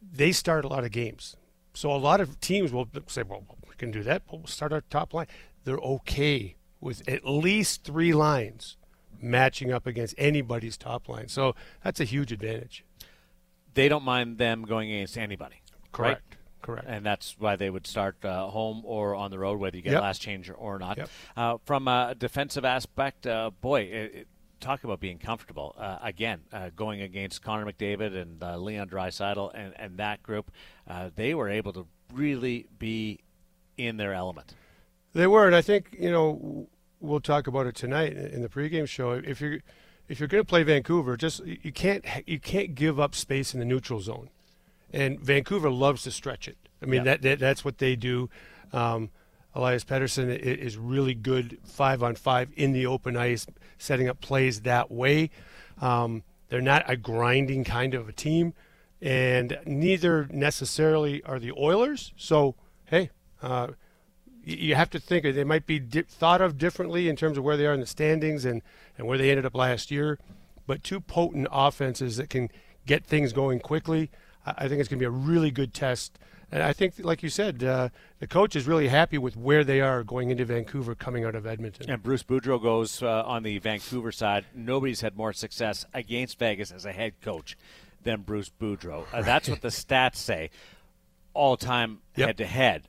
they 0.00 0.32
start 0.32 0.64
a 0.64 0.68
lot 0.68 0.84
of 0.84 0.90
games. 0.90 1.36
So 1.74 1.92
a 1.92 1.96
lot 1.96 2.20
of 2.20 2.40
teams 2.40 2.72
will 2.72 2.88
say, 3.06 3.22
"Well, 3.22 3.44
we 3.68 3.74
can 3.76 3.90
do 3.90 4.02
that. 4.02 4.22
But 4.26 4.38
we'll 4.38 4.46
start 4.46 4.72
our 4.72 4.82
top 4.82 5.14
line." 5.14 5.26
They're 5.64 5.78
okay 5.78 6.56
with 6.80 7.08
at 7.08 7.26
least 7.26 7.84
three 7.84 8.12
lines 8.12 8.76
matching 9.20 9.72
up 9.72 9.86
against 9.86 10.14
anybody's 10.16 10.76
top 10.76 11.08
line. 11.08 11.28
So 11.28 11.54
that's 11.82 12.00
a 12.00 12.04
huge 12.04 12.32
advantage 12.32 12.84
they 13.78 13.88
don't 13.88 14.02
mind 14.02 14.38
them 14.38 14.62
going 14.62 14.92
against 14.92 15.16
anybody. 15.16 15.62
Correct. 15.92 16.22
Right? 16.30 16.38
Correct. 16.62 16.86
And 16.88 17.06
that's 17.06 17.36
why 17.38 17.54
they 17.54 17.70
would 17.70 17.86
start 17.86 18.16
uh, 18.24 18.48
home 18.48 18.82
or 18.84 19.14
on 19.14 19.30
the 19.30 19.38
road, 19.38 19.60
whether 19.60 19.76
you 19.76 19.82
get 19.84 19.92
yep. 19.92 20.02
last 20.02 20.20
change 20.20 20.50
or 20.54 20.80
not. 20.80 20.98
Yep. 20.98 21.10
Uh, 21.36 21.56
from 21.64 21.86
a 21.86 22.16
defensive 22.18 22.64
aspect, 22.64 23.24
uh, 23.28 23.52
boy, 23.60 23.82
it, 23.82 24.14
it, 24.14 24.28
talk 24.60 24.84
about 24.84 25.00
being 25.00 25.18
comfortable. 25.18 25.74
Uh, 25.78 25.98
again, 26.02 26.40
uh, 26.52 26.70
going 26.74 27.02
against 27.02 27.42
Connor 27.42 27.70
McDavid 27.70 28.16
and 28.16 28.42
uh, 28.42 28.56
Leon 28.56 28.88
Draisaitl 28.88 29.50
and, 29.54 29.74
and 29.76 29.98
that 29.98 30.22
group, 30.22 30.50
they 31.16 31.34
were 31.34 31.48
able 31.48 31.72
to 31.72 31.86
really 32.12 32.66
be 32.78 33.20
in 33.76 33.96
their 33.96 34.12
element. 34.12 34.54
They 35.14 35.26
were, 35.26 35.46
and 35.46 35.56
I 35.56 35.62
think 35.62 35.96
you 35.98 36.10
know 36.10 36.68
we'll 37.00 37.20
talk 37.20 37.46
about 37.46 37.66
it 37.66 37.74
tonight 37.74 38.12
in 38.12 38.42
the 38.42 38.48
pregame 38.48 38.88
show. 38.88 39.12
If 39.12 39.40
you're 39.40 39.60
if 40.08 40.18
you're 40.18 40.28
going 40.28 40.42
to 40.42 40.48
play 40.48 40.62
Vancouver, 40.62 41.16
just 41.16 41.44
you 41.44 41.72
can't 41.72 42.04
you 42.26 42.38
can't 42.38 42.74
give 42.74 43.00
up 43.00 43.14
space 43.14 43.54
in 43.54 43.60
the 43.60 43.66
neutral 43.66 44.00
zone, 44.00 44.30
and 44.92 45.20
Vancouver 45.20 45.70
loves 45.70 46.02
to 46.02 46.10
stretch 46.10 46.48
it. 46.48 46.58
I 46.82 46.86
mean 46.86 46.98
yeah. 46.98 47.04
that, 47.04 47.22
that, 47.22 47.38
that's 47.38 47.64
what 47.64 47.78
they 47.78 47.96
do. 47.96 48.28
Um, 48.72 49.10
Elias 49.54 49.84
Pettersson 49.84 50.28
is 50.38 50.76
really 50.76 51.14
good 51.14 51.58
five 51.64 52.02
on 52.02 52.14
five 52.14 52.50
in 52.54 52.72
the 52.72 52.86
open 52.86 53.16
ice, 53.16 53.46
setting 53.78 54.08
up 54.08 54.20
plays 54.20 54.62
that 54.62 54.90
way. 54.90 55.30
Um, 55.80 56.22
they're 56.48 56.60
not 56.60 56.84
a 56.90 56.96
grinding 56.96 57.64
kind 57.64 57.94
of 57.94 58.08
a 58.08 58.12
team, 58.12 58.54
and 59.00 59.58
neither 59.64 60.28
necessarily 60.30 61.22
are 61.24 61.38
the 61.38 61.52
Oilers. 61.52 62.12
So 62.16 62.54
hey. 62.86 63.10
Uh, 63.40 63.68
you 64.44 64.74
have 64.74 64.88
to 64.90 64.98
think 64.98 65.24
they 65.24 65.44
might 65.44 65.66
be 65.66 65.78
di- 65.78 66.02
thought 66.02 66.40
of 66.40 66.56
differently 66.56 67.08
in 67.08 67.16
terms 67.16 67.36
of 67.36 67.44
where 67.44 67.56
they 67.56 67.66
are 67.66 67.74
in 67.74 67.80
the 67.80 67.86
standings 67.86 68.46
and, 68.46 68.62
and 68.96 69.06
where 69.06 69.18
they 69.18 69.30
ended 69.30 69.44
up 69.44 69.54
last 69.54 69.90
year. 69.90 70.18
But 70.66 70.82
two 70.82 71.00
potent 71.00 71.48
offenses 71.52 72.16
that 72.16 72.30
can 72.30 72.50
get 72.86 73.04
things 73.04 73.32
going 73.32 73.60
quickly. 73.60 74.10
I 74.46 74.68
think 74.68 74.80
it's 74.80 74.88
going 74.88 74.98
to 74.98 75.02
be 75.02 75.04
a 75.04 75.10
really 75.10 75.50
good 75.50 75.74
test. 75.74 76.18
And 76.50 76.62
I 76.62 76.72
think, 76.72 76.94
like 76.98 77.22
you 77.22 77.28
said, 77.28 77.62
uh, 77.62 77.90
the 78.20 78.26
coach 78.26 78.56
is 78.56 78.66
really 78.66 78.88
happy 78.88 79.18
with 79.18 79.36
where 79.36 79.64
they 79.64 79.80
are 79.80 80.02
going 80.02 80.30
into 80.30 80.44
Vancouver, 80.44 80.94
coming 80.94 81.24
out 81.24 81.34
of 81.34 81.46
Edmonton. 81.46 81.90
And 81.90 82.02
Bruce 82.02 82.22
Boudreau 82.22 82.60
goes 82.62 83.02
uh, 83.02 83.22
on 83.26 83.42
the 83.42 83.58
Vancouver 83.58 84.12
side. 84.12 84.46
Nobody's 84.54 85.02
had 85.02 85.16
more 85.16 85.32
success 85.32 85.84
against 85.92 86.38
Vegas 86.38 86.72
as 86.72 86.86
a 86.86 86.92
head 86.92 87.20
coach 87.20 87.56
than 88.02 88.22
Bruce 88.22 88.50
Boudreau. 88.50 89.04
Uh, 89.12 89.22
that's 89.22 89.48
what 89.48 89.60
the 89.60 89.68
stats 89.68 90.16
say. 90.16 90.50
All 91.34 91.56
time 91.56 91.98
head 92.16 92.38
to 92.38 92.46
head 92.46 92.88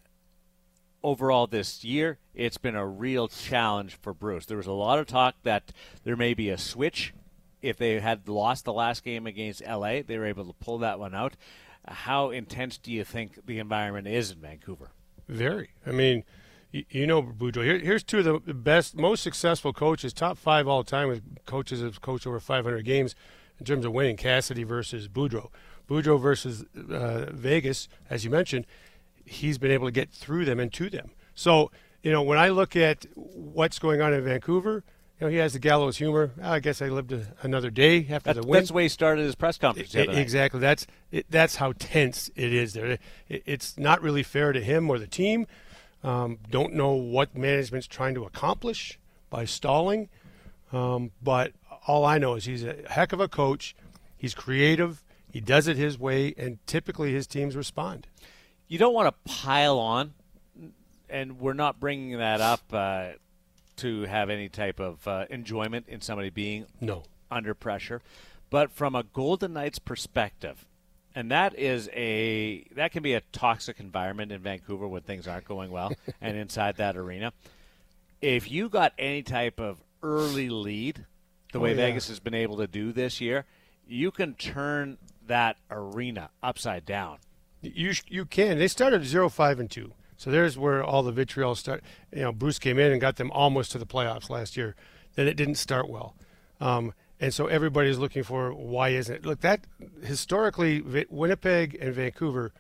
overall 1.04 1.48
this 1.48 1.84
year, 1.84 2.18
it's 2.34 2.58
been 2.58 2.76
a 2.76 2.86
real 2.86 3.28
challenge 3.28 3.98
for 4.02 4.14
Bruce. 4.14 4.46
There 4.46 4.58
was 4.58 4.68
a 4.68 4.72
lot 4.72 5.00
of 5.00 5.08
talk 5.08 5.36
that 5.44 5.72
there 6.04 6.16
may 6.16 6.34
be 6.34 6.50
a 6.50 6.58
switch. 6.58 7.14
If 7.62 7.78
they 7.78 8.00
had 8.00 8.28
lost 8.28 8.66
the 8.66 8.74
last 8.74 9.04
game 9.04 9.28
against 9.28 9.66
LA, 9.66 10.02
they 10.06 10.18
were 10.18 10.26
able 10.26 10.46
to 10.46 10.54
pull 10.54 10.78
that 10.80 11.00
one 11.00 11.14
out. 11.14 11.36
How 11.90 12.30
intense 12.30 12.78
do 12.78 12.92
you 12.92 13.04
think 13.04 13.46
the 13.46 13.60
environment 13.60 14.08
is 14.08 14.32
in 14.32 14.40
Vancouver? 14.40 14.92
Very. 15.28 15.72
I 15.86 15.92
mean, 15.92 16.24
you, 16.72 17.08
know, 17.08 17.22
Boudreau. 17.24 17.64
Here, 17.64 17.80
here's 17.80 18.04
two 18.04 18.20
of 18.20 18.46
the 18.46 18.54
best, 18.54 18.96
most 18.96 19.24
successful 19.24 19.74
coaches, 19.74 20.14
top 20.14 20.38
five 20.38 20.68
all 20.68 20.84
time 20.84 21.08
with 21.08 21.46
coaches 21.46 21.82
have 21.82 22.02
coached 22.02 22.28
over 22.28 22.40
500 22.40 22.86
games 22.86 23.16
in 23.60 23.66
terms 23.66 23.86
of 23.86 23.92
winning. 23.92 24.18
Cassidy 24.18 24.64
versus 24.64 25.08
Boudreau. 25.08 25.50
Boudreau 25.90 26.20
versus 26.20 26.66
uh, 26.92 27.32
Vegas, 27.32 27.88
as 28.10 28.24
you 28.24 28.30
mentioned, 28.30 28.68
he's 29.26 29.58
been 29.58 29.72
able 29.72 29.88
to 29.88 29.92
get 29.92 30.12
through 30.12 30.46
them 30.46 30.60
and 30.60 30.72
to 30.74 30.90
them. 30.90 31.12
So, 31.34 31.72
you 32.04 32.12
know, 32.12 32.22
when 32.22 32.38
I 32.38 32.50
look 32.50 32.76
at 32.76 33.06
what's 33.16 33.80
going 33.80 34.02
on 34.02 34.14
in 34.14 34.24
Vancouver, 34.24 34.84
you 35.20 35.28
know, 35.28 35.32
he 35.32 35.38
has 35.38 35.54
the 35.54 35.60
gallows 35.60 35.98
humor. 35.98 36.32
I 36.42 36.60
guess 36.60 36.82
I 36.82 36.88
lived 36.88 37.12
a, 37.12 37.26
another 37.42 37.70
day 37.70 38.08
after 38.10 38.34
that, 38.34 38.42
the 38.42 38.48
win. 38.48 38.60
That's 38.60 38.70
the 38.70 38.74
way 38.74 38.84
he 38.84 38.90
started 38.90 39.24
his 39.24 39.36
press 39.36 39.58
conference. 39.58 39.94
It, 39.94 40.10
exactly. 40.10 40.60
That's 40.62 40.88
it, 41.12 41.26
that's 41.30 41.58
how 41.58 41.74
tense 41.74 42.32
it 42.36 42.54
is 42.54 42.74
there. 42.74 42.98
It, 43.28 43.44
it's 43.46 43.78
not 43.78 44.02
really 44.02 44.24
fair 44.24 44.54
to 44.54 44.62
him 44.62 44.90
or 44.90 44.98
the 44.98 45.08
team. 45.08 45.46
Um, 46.04 46.38
don't 46.50 46.74
know 46.74 46.94
what 46.94 47.36
management's 47.36 47.88
trying 47.88 48.16
to 48.16 48.24
accomplish 48.24 48.98
by 49.30 49.44
stalling, 49.44 50.08
um, 50.72 51.12
but 51.22 51.52
all 51.86 52.06
I 52.06 52.18
know 52.18 52.36
is 52.36 52.46
he's 52.46 52.64
a 52.64 52.78
heck 52.90 53.12
of 53.12 53.20
a 53.20 53.28
coach. 53.28 53.76
He's 54.16 54.34
creative. 54.34 55.04
He 55.32 55.42
does 55.42 55.68
it 55.68 55.76
his 55.76 56.00
way, 56.00 56.34
and 56.38 56.66
typically 56.66 57.14
his 57.14 57.28
teams 57.28 57.56
respond. 57.58 58.08
You 58.70 58.78
don't 58.78 58.94
want 58.94 59.14
to 59.14 59.32
pile 59.32 59.78
on, 59.78 60.14
and 61.10 61.40
we're 61.40 61.54
not 61.54 61.80
bringing 61.80 62.18
that 62.20 62.40
up 62.40 62.62
uh, 62.72 63.10
to 63.80 64.04
have 64.04 64.30
any 64.30 64.50
type 64.50 64.80
of 64.80 65.08
uh, 65.08 65.26
enjoyment 65.30 65.88
in 65.88 66.02
somebody 66.02 66.30
being 66.30 66.66
no 66.80 67.04
under 67.32 67.54
pressure, 67.54 68.02
but 68.50 68.72
from 68.72 68.96
a 68.96 69.04
Golden 69.04 69.54
Knights 69.54 69.80
perspective, 69.80 70.66
and 71.16 71.32
that 71.32 71.58
is 71.58 71.90
a 71.94 72.66
that 72.76 72.92
can 72.92 73.04
be 73.04 73.14
a 73.14 73.22
toxic 73.32 73.80
environment 73.80 74.32
in 74.32 74.42
Vancouver 74.42 74.88
when 74.88 75.02
things 75.02 75.28
aren't 75.28 75.46
going 75.46 75.72
well 75.72 75.92
and 76.22 76.38
inside 76.38 76.78
that 76.78 76.96
arena. 76.96 77.34
If 78.22 78.52
you 78.52 78.70
got 78.70 78.94
any 78.98 79.24
type 79.24 79.60
of 79.60 79.82
early 80.04 80.50
lead, 80.50 81.06
the 81.52 81.60
way 81.60 81.72
oh, 81.72 81.74
yeah. 81.74 81.88
Vegas 81.88 82.08
has 82.10 82.20
been 82.20 82.34
able 82.34 82.58
to 82.58 82.68
do 82.68 82.92
this 82.92 83.22
year, 83.22 83.46
you 83.88 84.12
can 84.12 84.34
turn 84.36 84.98
that 85.28 85.58
arena 85.72 86.30
upside 86.44 86.86
down. 86.86 87.18
You 87.62 87.94
you 88.08 88.26
can. 88.26 88.58
They 88.58 88.68
started 88.68 89.02
0-5 89.02 89.60
and 89.60 89.70
2. 89.72 89.92
So 90.20 90.32
there's 90.32 90.58
where 90.58 90.84
all 90.84 91.02
the 91.02 91.14
vitriol 91.14 91.56
start. 91.56 91.82
You 92.14 92.24
know, 92.24 92.34
Bruce 92.34 92.60
came 92.60 92.78
in 92.78 92.92
and 92.92 93.00
got 93.00 93.16
them 93.16 93.32
almost 93.32 93.72
to 93.72 93.78
the 93.78 93.86
playoffs 93.86 94.30
last 94.30 94.58
year. 94.58 94.76
Then 95.16 95.30
it 95.30 95.36
didn't 95.38 95.56
start 95.56 95.90
well. 95.90 96.14
Um, 96.60 96.94
and 97.22 97.34
so 97.34 97.48
everybody's 97.48 97.98
looking 97.98 98.24
for 98.24 98.54
why 98.54 98.90
isn't 98.90 99.16
it? 99.16 99.26
Look, 99.26 99.40
that 99.40 99.62
historically, 100.04 101.06
Winnipeg 101.10 101.78
and 101.80 101.94
Vancouver, 101.94 102.52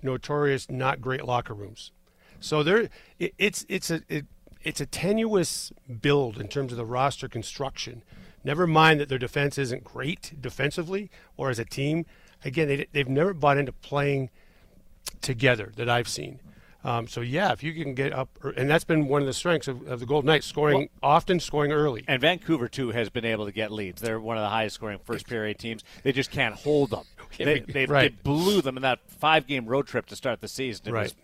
notorious 0.00 0.70
not 0.70 1.00
great 1.00 1.24
locker 1.24 1.54
rooms. 1.54 1.90
So 2.38 2.62
there, 2.62 2.88
it, 3.18 3.34
it's 3.36 3.66
it's 3.68 3.90
a 3.90 4.02
it, 4.08 4.26
it's 4.62 4.80
a 4.80 4.86
tenuous 4.86 5.72
build 6.00 6.38
in 6.38 6.46
terms 6.46 6.70
of 6.70 6.78
the 6.78 6.86
roster 6.86 7.26
construction. 7.26 8.04
Never 8.44 8.64
mind 8.64 9.00
that 9.00 9.08
their 9.08 9.18
defense 9.18 9.58
isn't 9.58 9.82
great 9.82 10.40
defensively 10.40 11.10
or 11.36 11.50
as 11.50 11.58
a 11.58 11.64
team. 11.64 12.06
Again, 12.44 12.68
they, 12.68 12.86
they've 12.92 13.08
never 13.08 13.34
bought 13.34 13.58
into 13.58 13.72
playing 13.72 14.30
together 15.20 15.72
that 15.74 15.88
I've 15.88 16.08
seen. 16.08 16.38
Um, 16.84 17.06
so 17.06 17.20
yeah, 17.20 17.52
if 17.52 17.62
you 17.62 17.72
can 17.72 17.94
get 17.94 18.12
up, 18.12 18.28
and 18.56 18.68
that's 18.68 18.84
been 18.84 19.06
one 19.06 19.22
of 19.22 19.26
the 19.26 19.32
strengths 19.32 19.68
of, 19.68 19.86
of 19.86 20.00
the 20.00 20.06
Golden 20.06 20.26
Knights, 20.26 20.46
scoring 20.46 20.78
well, 20.78 21.14
often, 21.14 21.38
scoring 21.38 21.72
early. 21.72 22.04
And 22.08 22.20
Vancouver 22.20 22.68
too 22.68 22.90
has 22.90 23.08
been 23.08 23.24
able 23.24 23.46
to 23.46 23.52
get 23.52 23.70
leads. 23.70 24.02
They're 24.02 24.20
one 24.20 24.36
of 24.36 24.42
the 24.42 24.48
highest 24.48 24.74
scoring 24.74 24.98
first 25.04 25.28
period 25.28 25.58
teams. 25.58 25.84
They 26.02 26.12
just 26.12 26.30
can't 26.30 26.54
hold 26.54 26.90
them. 26.90 27.04
They, 27.38 27.60
they, 27.60 27.86
right. 27.86 28.14
they 28.14 28.22
blew 28.22 28.60
them 28.60 28.76
in 28.76 28.82
that 28.82 28.98
five 29.08 29.46
game 29.46 29.64
road 29.64 29.86
trip 29.86 30.04
to 30.06 30.16
start 30.16 30.42
the 30.42 30.48
season. 30.48 30.88
It 30.88 30.92
right. 30.92 31.14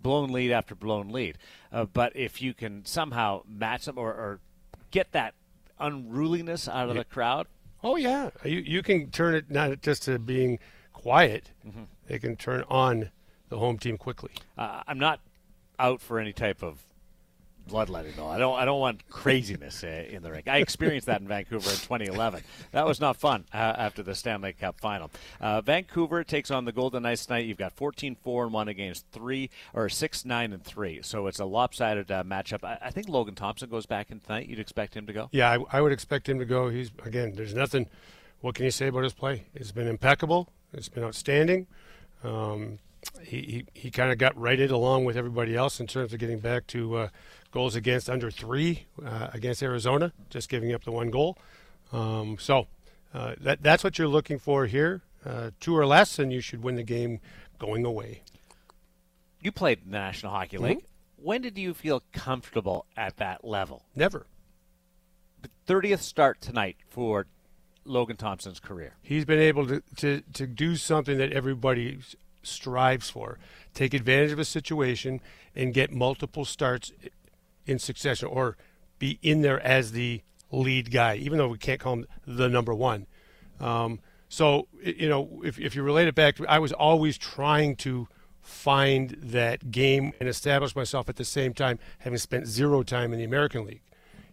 blown 0.00 0.30
lead 0.30 0.52
after 0.52 0.76
blown 0.76 1.08
lead. 1.08 1.38
Uh, 1.72 1.86
but 1.86 2.14
if 2.14 2.40
you 2.40 2.54
can 2.54 2.84
somehow 2.84 3.42
match 3.48 3.86
them 3.86 3.98
or, 3.98 4.10
or 4.10 4.38
get 4.92 5.10
that 5.10 5.34
unruliness 5.80 6.68
out 6.68 6.88
of 6.88 6.94
yeah. 6.94 7.02
the 7.02 7.04
crowd. 7.04 7.46
Oh 7.82 7.96
yeah, 7.96 8.30
you 8.44 8.58
you 8.58 8.82
can 8.82 9.10
turn 9.10 9.34
it 9.34 9.50
not 9.50 9.82
just 9.82 10.04
to 10.04 10.18
being 10.18 10.58
quiet. 10.92 11.50
Mm-hmm. 11.66 11.84
They 12.06 12.18
can 12.18 12.36
turn 12.36 12.64
on 12.68 13.10
the 13.48 13.58
home 13.58 13.78
team 13.78 13.96
quickly. 13.96 14.30
Uh, 14.56 14.82
I'm 14.86 14.98
not 14.98 15.20
out 15.78 16.00
for 16.00 16.18
any 16.18 16.32
type 16.32 16.62
of 16.62 16.78
bloodletting 17.68 18.12
though. 18.16 18.28
I 18.28 18.38
don't 18.38 18.56
I 18.56 18.64
don't 18.64 18.78
want 18.78 19.08
craziness 19.08 19.82
uh, 19.82 20.04
in 20.08 20.22
the 20.22 20.30
rink. 20.30 20.46
I 20.46 20.58
experienced 20.58 21.08
that 21.08 21.20
in 21.20 21.26
Vancouver 21.26 21.68
in 21.68 21.76
2011. 21.76 22.42
That 22.70 22.86
was 22.86 23.00
not 23.00 23.16
fun 23.16 23.44
uh, 23.52 23.56
after 23.56 24.02
the 24.02 24.14
Stanley 24.14 24.52
Cup 24.52 24.80
final. 24.80 25.10
Uh, 25.40 25.60
Vancouver 25.60 26.22
takes 26.22 26.50
on 26.50 26.64
the 26.64 26.72
Golden 26.72 27.02
Knights 27.02 27.26
tonight. 27.26 27.46
You've 27.46 27.58
got 27.58 27.74
14-4 27.74 28.44
and 28.44 28.52
1 28.52 28.68
against 28.68 29.06
3 29.10 29.50
or 29.74 29.88
6-9 29.88 30.54
and 30.54 30.62
3. 30.62 31.00
So 31.02 31.26
it's 31.26 31.40
a 31.40 31.44
lopsided 31.44 32.10
uh, 32.10 32.22
matchup. 32.22 32.62
I, 32.62 32.78
I, 32.80 32.90
think 32.90 33.08
Logan 33.08 33.34
Thompson 33.34 33.68
goes 33.68 33.84
back 33.84 34.12
in 34.12 34.20
tonight. 34.20 34.48
You'd 34.48 34.60
expect 34.60 34.96
him 34.96 35.06
to 35.06 35.12
go? 35.12 35.28
Yeah, 35.32 35.50
I, 35.50 35.78
I 35.78 35.80
would 35.80 35.92
expect 35.92 36.28
him 36.28 36.38
to 36.38 36.44
go. 36.44 36.68
He's 36.68 36.92
again, 37.04 37.32
there's 37.34 37.54
nothing 37.54 37.88
what 38.40 38.54
can 38.54 38.64
you 38.64 38.70
say 38.70 38.88
about 38.88 39.04
his 39.04 39.12
play? 39.14 39.46
It's 39.54 39.72
been 39.72 39.88
impeccable. 39.88 40.48
It's 40.72 40.88
been 40.88 41.04
outstanding. 41.04 41.66
Um, 42.22 42.78
he, 43.22 43.36
he, 43.40 43.64
he 43.74 43.90
kind 43.90 44.10
of 44.10 44.18
got 44.18 44.38
righted 44.38 44.70
along 44.70 45.04
with 45.04 45.16
everybody 45.16 45.54
else 45.54 45.80
in 45.80 45.86
terms 45.86 46.12
of 46.12 46.18
getting 46.18 46.38
back 46.38 46.66
to 46.68 46.96
uh, 46.96 47.08
goals 47.50 47.74
against 47.74 48.10
under 48.10 48.30
three 48.30 48.86
uh, 49.04 49.28
against 49.32 49.62
Arizona, 49.62 50.12
just 50.30 50.48
giving 50.48 50.72
up 50.72 50.84
the 50.84 50.92
one 50.92 51.10
goal. 51.10 51.38
Um, 51.92 52.36
so 52.38 52.66
uh, 53.14 53.34
that 53.40 53.62
that's 53.62 53.84
what 53.84 53.98
you're 53.98 54.08
looking 54.08 54.38
for 54.38 54.66
here. 54.66 55.02
Uh, 55.24 55.50
two 55.58 55.76
or 55.76 55.86
less, 55.86 56.18
and 56.18 56.32
you 56.32 56.40
should 56.40 56.62
win 56.62 56.76
the 56.76 56.82
game 56.82 57.20
going 57.58 57.84
away. 57.84 58.22
You 59.40 59.50
played 59.52 59.80
in 59.84 59.90
the 59.90 59.98
National 59.98 60.32
Hockey 60.32 60.58
League. 60.58 60.78
Mm-hmm. 60.78 61.24
When 61.24 61.42
did 61.42 61.58
you 61.58 61.74
feel 61.74 62.02
comfortable 62.12 62.86
at 62.96 63.16
that 63.16 63.44
level? 63.44 63.84
Never. 63.94 64.26
The 65.42 65.48
30th 65.66 66.00
start 66.00 66.40
tonight 66.40 66.76
for 66.88 67.26
Logan 67.84 68.16
Thompson's 68.16 68.60
career. 68.60 68.94
He's 69.02 69.24
been 69.24 69.40
able 69.40 69.66
to, 69.66 69.82
to, 69.96 70.22
to 70.34 70.46
do 70.46 70.76
something 70.76 71.18
that 71.18 71.32
everybody 71.32 71.98
strives 72.46 73.10
for. 73.10 73.38
Take 73.74 73.94
advantage 73.94 74.32
of 74.32 74.38
a 74.38 74.44
situation 74.44 75.20
and 75.54 75.74
get 75.74 75.92
multiple 75.92 76.44
starts 76.44 76.92
in 77.66 77.78
succession 77.78 78.28
or 78.28 78.56
be 78.98 79.18
in 79.22 79.42
there 79.42 79.60
as 79.60 79.92
the 79.92 80.22
lead 80.50 80.90
guy, 80.90 81.16
even 81.16 81.38
though 81.38 81.48
we 81.48 81.58
can't 81.58 81.80
call 81.80 81.94
him 81.94 82.06
the 82.26 82.48
number 82.48 82.74
one. 82.74 83.06
Um, 83.60 84.00
so, 84.28 84.68
you 84.82 85.08
know, 85.08 85.42
if, 85.44 85.58
if 85.58 85.74
you 85.74 85.82
relate 85.82 86.08
it 86.08 86.14
back 86.14 86.38
I 86.48 86.58
was 86.58 86.72
always 86.72 87.16
trying 87.16 87.76
to 87.76 88.08
find 88.40 89.10
that 89.20 89.70
game 89.70 90.12
and 90.20 90.28
establish 90.28 90.76
myself 90.76 91.08
at 91.08 91.16
the 91.16 91.24
same 91.24 91.52
time, 91.52 91.78
having 91.98 92.18
spent 92.18 92.46
zero 92.46 92.82
time 92.82 93.12
in 93.12 93.18
the 93.18 93.24
American 93.24 93.64
League. 93.64 93.82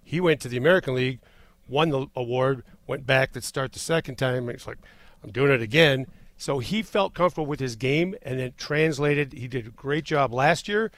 He 0.04 0.20
went 0.22 0.40
to 0.42 0.48
the 0.48 0.58
American 0.58 0.94
League, 0.94 1.20
won 1.68 1.90
the 1.90 2.08
award, 2.16 2.64
went 2.86 3.06
back 3.06 3.32
to 3.34 3.42
start 3.42 3.74
the 3.74 3.80
second 3.80 4.18
time. 4.18 4.50
It's 4.50 4.68
like, 4.68 4.78
I'm 5.24 5.32
doing 5.32 5.52
it 5.52 5.62
again. 5.62 6.08
So 6.44 6.60
he 6.60 6.82
felt 6.82 7.14
comfortable 7.14 7.46
with 7.46 7.62
his 7.62 7.78
game 7.78 8.16
and 8.22 8.38
then 8.38 8.52
translated. 8.58 9.32
He 9.32 9.48
did 9.48 9.66
a 9.66 9.70
great 9.70 10.04
job 10.04 10.34
last 10.34 10.68
year, 10.68 10.92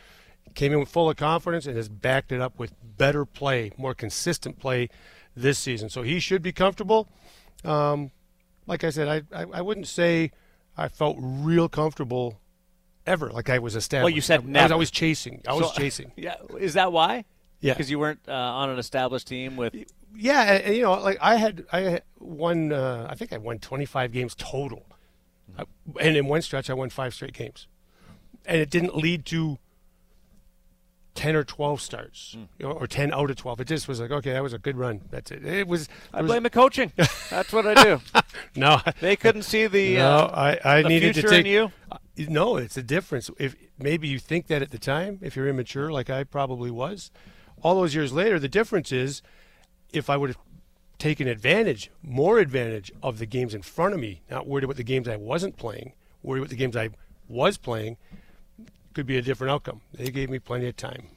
came 0.56 0.74
in 0.74 0.80
with 0.80 0.90
full 0.90 1.08
of 1.08 1.18
confidence, 1.18 1.68
and 1.68 1.78
has 1.78 1.88
backed 1.88 2.32
it 2.32 2.42
up 2.42 2.58
with 2.58 2.74
better 2.98 3.26
play, 3.26 3.72
more 3.78 3.94
consistent 3.94 4.58
play 4.58 4.90
this 5.36 5.60
season. 5.60 5.88
So 5.88 6.02
he 6.02 6.20
should 6.20 6.42
be 6.42 6.52
comfortable. 6.52 7.08
Um, 7.64 8.10
like 8.66 8.84
I 8.84 8.90
said, 8.90 9.08
I, 9.08 9.40
I, 9.44 9.46
I 9.54 9.62
wouldn't 9.62 9.86
say 9.86 10.32
I 10.76 10.88
felt 10.88 11.16
real 11.20 11.70
comfortable 11.70 12.40
ever. 13.06 13.30
Like 13.30 13.48
I 13.48 13.60
was 13.60 13.76
established. 13.76 14.06
Well, 14.06 14.16
you 14.16 14.22
said 14.22 14.40
I, 14.40 14.46
never. 14.46 14.58
I 14.58 14.64
was 14.64 14.72
always 14.72 14.90
chasing. 14.90 15.44
I 15.48 15.54
was 15.54 15.68
so, 15.68 15.74
chasing. 15.78 16.12
Yeah, 16.16 16.38
is 16.60 16.74
that 16.74 16.92
why? 16.92 17.24
Yeah, 17.60 17.74
because 17.74 17.92
you 17.92 18.00
weren't 18.00 18.22
uh, 18.28 18.32
on 18.32 18.72
an 18.72 18.80
established 18.80 19.28
team 19.28 19.58
with. 19.58 19.76
Yeah, 20.18 20.42
and, 20.42 20.76
you 20.76 20.82
know, 20.82 20.94
like 20.94 21.20
I 21.22 21.36
had, 21.36 21.66
I 21.72 22.02
won. 22.18 22.74
Uh, 22.74 23.06
I 23.08 23.14
think 23.14 23.32
I 23.32 23.38
won 23.38 23.60
25 23.60 24.12
games 24.12 24.34
total 24.34 24.88
and 26.00 26.18
in 26.18 26.28
one 26.28 26.42
stretch, 26.42 26.70
I 26.70 26.74
won 26.74 26.90
five 26.90 27.14
straight 27.14 27.34
games, 27.34 27.68
and 28.46 28.60
it 28.60 28.70
didn't 28.70 28.96
lead 28.96 29.26
to 29.28 29.60
ten 31.16 31.36
or 31.36 31.44
twelve 31.44 31.82
starts, 31.82 32.36
mm. 32.38 32.48
you 32.60 32.68
know, 32.68 32.74
or 32.74 32.88
ten 32.88 33.14
out 33.14 33.30
of 33.30 33.38
twelve. 33.38 33.60
It 33.60 33.68
just 33.68 33.88
was 33.88 34.00
like, 34.00 34.12
okay, 34.12 34.34
that 34.34 34.44
was 34.44 34.54
a 34.54 34.60
good 34.60 34.78
run. 34.78 35.02
That's 35.10 35.32
it. 35.32 35.46
It 35.46 35.68
was. 35.68 35.84
It 35.84 35.90
I 36.14 36.22
blame 36.22 36.44
the 36.44 36.50
coaching. 36.50 36.92
That's 37.30 37.52
what 37.52 37.66
I 37.66 37.84
do. 37.84 38.02
no, 38.56 38.80
they 39.02 39.16
couldn't 39.16 39.44
see 39.44 39.68
the. 39.68 39.96
No, 39.96 40.10
uh, 40.10 40.58
I, 40.64 40.78
I 40.78 40.82
the 40.84 40.90
needed 40.90 41.16
to 41.16 41.24
take 41.24 41.46
you. 41.46 41.72
Uh, 41.92 41.98
no, 42.18 42.58
it's 42.58 42.78
a 42.78 42.84
difference. 42.84 43.30
If 43.40 43.56
maybe 43.80 44.08
you 44.08 44.20
think 44.20 44.48
that 44.48 44.62
at 44.62 44.72
the 44.72 44.80
time, 44.80 45.20
if 45.22 45.36
you're 45.36 45.48
immature, 45.48 45.92
like 45.92 46.10
I 46.10 46.24
probably 46.24 46.72
was, 46.72 47.12
all 47.62 47.76
those 47.76 47.96
years 47.96 48.14
later, 48.14 48.40
the 48.40 48.50
difference 48.50 48.92
is, 48.92 49.22
if 49.92 50.10
I 50.10 50.18
would 50.18 50.30
have 50.30 50.38
taken 51.06 51.28
advantage, 51.28 51.92
more 52.02 52.40
advantage 52.40 52.92
of 53.04 53.20
the 53.20 53.28
games 53.28 53.54
in 53.54 53.62
front 53.62 53.94
of 53.94 54.00
me, 54.00 54.24
not 54.28 54.48
worried 54.48 54.64
about 54.64 54.76
the 54.76 54.84
games 54.84 55.08
I 55.08 55.18
wasn't 55.18 55.56
playing, 55.56 55.94
worried 56.24 56.40
about 56.40 56.50
the 56.50 56.56
games 56.56 56.76
I 56.76 56.90
was 57.30 57.60
playing, 57.60 57.98
could 58.96 59.06
be 59.06 59.16
a 59.16 59.22
different 59.22 59.52
outcome. 59.52 59.82
They 59.94 60.10
gave 60.10 60.32
me 60.32 60.40
plenty 60.40 60.68
of 60.68 60.76
time. 60.76 61.10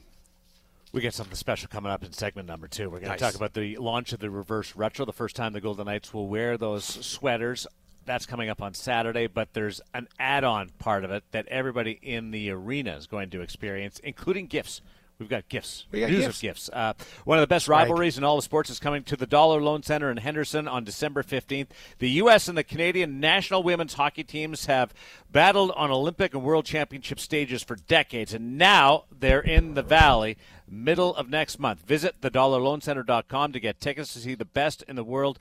We 0.91 1.01
get 1.01 1.15
something 1.15 1.33
special 1.33 1.69
coming 1.69 1.91
up 1.91 2.03
in 2.03 2.11
segment 2.11 2.47
number 2.47 2.67
two. 2.67 2.87
We're 2.87 2.99
going 2.99 3.09
nice. 3.09 3.17
to 3.17 3.25
talk 3.25 3.33
about 3.33 3.55
the 3.55 3.77
launch 3.77 4.13
of 4.13 4.19
the 4.19 4.29
reverse 4.29 4.75
retro, 4.75 5.05
the 5.05 5.11
first 5.11 5.35
time 5.35 5.53
the 5.53 5.61
Golden 5.61 5.87
Knights 5.87 6.13
will 6.13 6.27
wear 6.27 6.55
those 6.55 6.83
sweaters. 6.85 7.65
That's 8.05 8.27
coming 8.27 8.47
up 8.47 8.61
on 8.61 8.75
Saturday, 8.75 9.25
but 9.25 9.53
there's 9.53 9.81
an 9.95 10.07
add 10.19 10.43
on 10.43 10.69
part 10.77 11.03
of 11.03 11.09
it 11.09 11.23
that 11.31 11.47
everybody 11.47 11.97
in 12.03 12.29
the 12.29 12.51
arena 12.51 12.95
is 12.95 13.07
going 13.07 13.31
to 13.31 13.41
experience, 13.41 13.97
including 14.03 14.45
gifts 14.45 14.81
We've 15.19 15.27
got 15.27 15.49
gifts. 15.49 15.85
We 15.91 15.99
got 15.99 16.11
News 16.11 16.25
gifts. 16.25 16.37
of 16.37 16.41
gifts. 16.41 16.69
Uh, 16.71 16.93
one 17.25 17.37
of 17.37 17.41
the 17.41 17.47
best 17.47 17.67
rivalries 17.67 18.17
in 18.17 18.23
all 18.23 18.37
the 18.37 18.41
sports 18.41 18.69
is 18.69 18.79
coming 18.79 19.03
to 19.03 19.17
the 19.17 19.27
Dollar 19.27 19.61
Loan 19.61 19.83
Center 19.83 20.09
in 20.09 20.15
Henderson 20.15 20.65
on 20.65 20.85
December 20.85 21.23
15th. 21.23 21.67
The 21.97 22.09
U.S. 22.11 22.47
and 22.47 22.57
the 22.57 22.63
Canadian 22.63 23.19
national 23.19 23.61
women's 23.61 23.95
hockey 23.95 24.23
teams 24.23 24.67
have 24.67 24.93
battled 25.29 25.71
on 25.71 25.91
Olympic 25.91 26.33
and 26.33 26.41
World 26.41 26.63
Championship 26.63 27.19
stages 27.19 27.61
for 27.61 27.75
decades, 27.75 28.33
and 28.33 28.57
now 28.57 29.03
they're 29.11 29.41
in 29.41 29.73
the 29.73 29.83
Valley 29.83 30.37
middle 30.71 31.15
of 31.15 31.29
next 31.29 31.59
month. 31.59 31.85
Visit 31.85 32.21
thedollarloancenter.com 32.21 33.51
to 33.51 33.59
get 33.59 33.81
tickets 33.81 34.13
to 34.13 34.19
see 34.19 34.35
the 34.35 34.45
best 34.45 34.83
in 34.87 34.95
the 34.95 35.03
world 35.03 35.39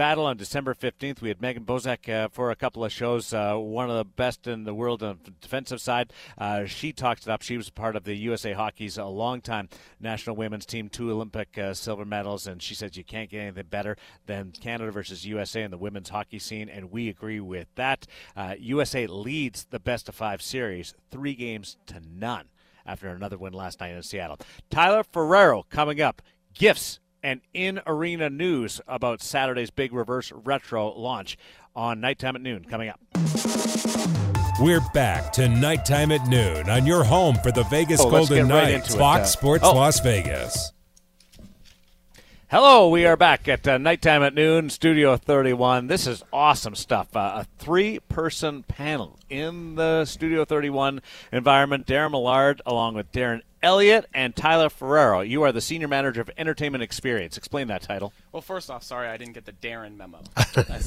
battle 0.00 0.24
on 0.24 0.38
December 0.38 0.72
15th. 0.72 1.20
We 1.20 1.28
had 1.28 1.42
Megan 1.42 1.66
Bozek 1.66 2.08
uh, 2.08 2.28
for 2.28 2.50
a 2.50 2.56
couple 2.56 2.82
of 2.82 2.90
shows, 2.90 3.34
uh, 3.34 3.56
one 3.56 3.90
of 3.90 3.98
the 3.98 4.06
best 4.06 4.46
in 4.46 4.64
the 4.64 4.72
world 4.72 5.02
on 5.02 5.18
the 5.24 5.30
defensive 5.42 5.78
side. 5.78 6.10
Uh, 6.38 6.64
she 6.64 6.90
talks 6.90 7.26
it 7.26 7.28
up. 7.30 7.42
She 7.42 7.58
was 7.58 7.68
part 7.68 7.96
of 7.96 8.04
the 8.04 8.14
USA 8.14 8.54
Hockey's 8.54 8.96
a 8.96 9.04
long 9.04 9.42
time 9.42 9.68
national 10.00 10.36
women's 10.36 10.64
team, 10.64 10.88
two 10.88 11.10
Olympic 11.10 11.58
uh, 11.58 11.74
silver 11.74 12.06
medals, 12.06 12.46
and 12.46 12.62
she 12.62 12.74
says 12.74 12.96
you 12.96 13.04
can't 13.04 13.28
get 13.28 13.40
anything 13.40 13.66
better 13.68 13.98
than 14.24 14.52
Canada 14.52 14.90
versus 14.90 15.26
USA 15.26 15.64
in 15.64 15.70
the 15.70 15.76
women's 15.76 16.08
hockey 16.08 16.38
scene, 16.38 16.70
and 16.70 16.90
we 16.90 17.10
agree 17.10 17.40
with 17.40 17.68
that. 17.74 18.06
USA 18.58 19.04
uh, 19.04 19.12
leads 19.12 19.66
the 19.66 19.80
best 19.80 20.08
of 20.08 20.14
five 20.14 20.40
series, 20.40 20.94
three 21.10 21.34
games 21.34 21.76
to 21.84 22.00
none 22.10 22.46
after 22.86 23.08
another 23.08 23.36
win 23.36 23.52
last 23.52 23.80
night 23.80 23.94
in 23.94 24.02
Seattle. 24.02 24.38
Tyler 24.70 25.04
Ferraro 25.04 25.66
coming 25.68 26.00
up. 26.00 26.22
Gifts 26.54 27.00
and 27.22 27.40
in 27.52 27.80
arena 27.86 28.30
news 28.30 28.80
about 28.86 29.22
Saturday's 29.22 29.70
big 29.70 29.92
reverse 29.92 30.32
retro 30.32 30.92
launch 30.92 31.36
on 31.74 32.00
Knight 32.00 32.18
Time 32.18 32.36
at 32.36 32.42
Noon 32.42 32.64
coming 32.64 32.88
up. 32.88 33.00
We're 34.60 34.84
back 34.92 35.32
to 35.34 35.48
Knight 35.48 35.86
Time 35.86 36.12
at 36.12 36.26
Noon 36.28 36.68
on 36.68 36.86
your 36.86 37.04
home 37.04 37.36
for 37.36 37.50
the 37.50 37.64
Vegas 37.64 38.00
oh, 38.00 38.10
Golden 38.10 38.48
Knights, 38.48 38.90
right 38.90 38.98
Fox 38.98 39.22
uh, 39.22 39.26
Sports 39.26 39.64
oh. 39.64 39.74
Las 39.74 40.00
Vegas. 40.00 40.72
Hello, 42.50 42.88
we 42.88 43.06
are 43.06 43.16
back 43.16 43.46
at 43.46 43.66
uh, 43.68 43.78
Knight 43.78 44.02
Time 44.02 44.24
at 44.24 44.34
Noon, 44.34 44.70
Studio 44.70 45.16
31. 45.16 45.86
This 45.86 46.08
is 46.08 46.24
awesome 46.32 46.74
stuff. 46.74 47.14
Uh, 47.14 47.32
a 47.36 47.46
three 47.58 48.00
person 48.00 48.64
panel 48.64 49.20
in 49.30 49.76
the 49.76 50.04
Studio 50.04 50.44
31 50.44 51.00
environment. 51.30 51.86
Daren 51.86 52.10
Millard, 52.10 52.60
along 52.66 52.94
with 52.94 53.12
Darren 53.12 53.42
Eliot 53.62 54.06
and 54.14 54.34
Tyler 54.34 54.70
Ferraro. 54.70 55.20
You 55.20 55.42
are 55.42 55.52
the 55.52 55.60
senior 55.60 55.88
manager 55.88 56.20
of 56.20 56.30
entertainment 56.38 56.82
experience. 56.82 57.36
Explain 57.36 57.68
that 57.68 57.82
title. 57.82 58.12
Well, 58.32 58.40
first 58.40 58.70
off, 58.70 58.82
sorry 58.82 59.08
I 59.08 59.16
didn't 59.16 59.34
get 59.34 59.44
the 59.44 59.52
Darren 59.52 59.96
memo. 59.96 60.20
I, 60.36 60.80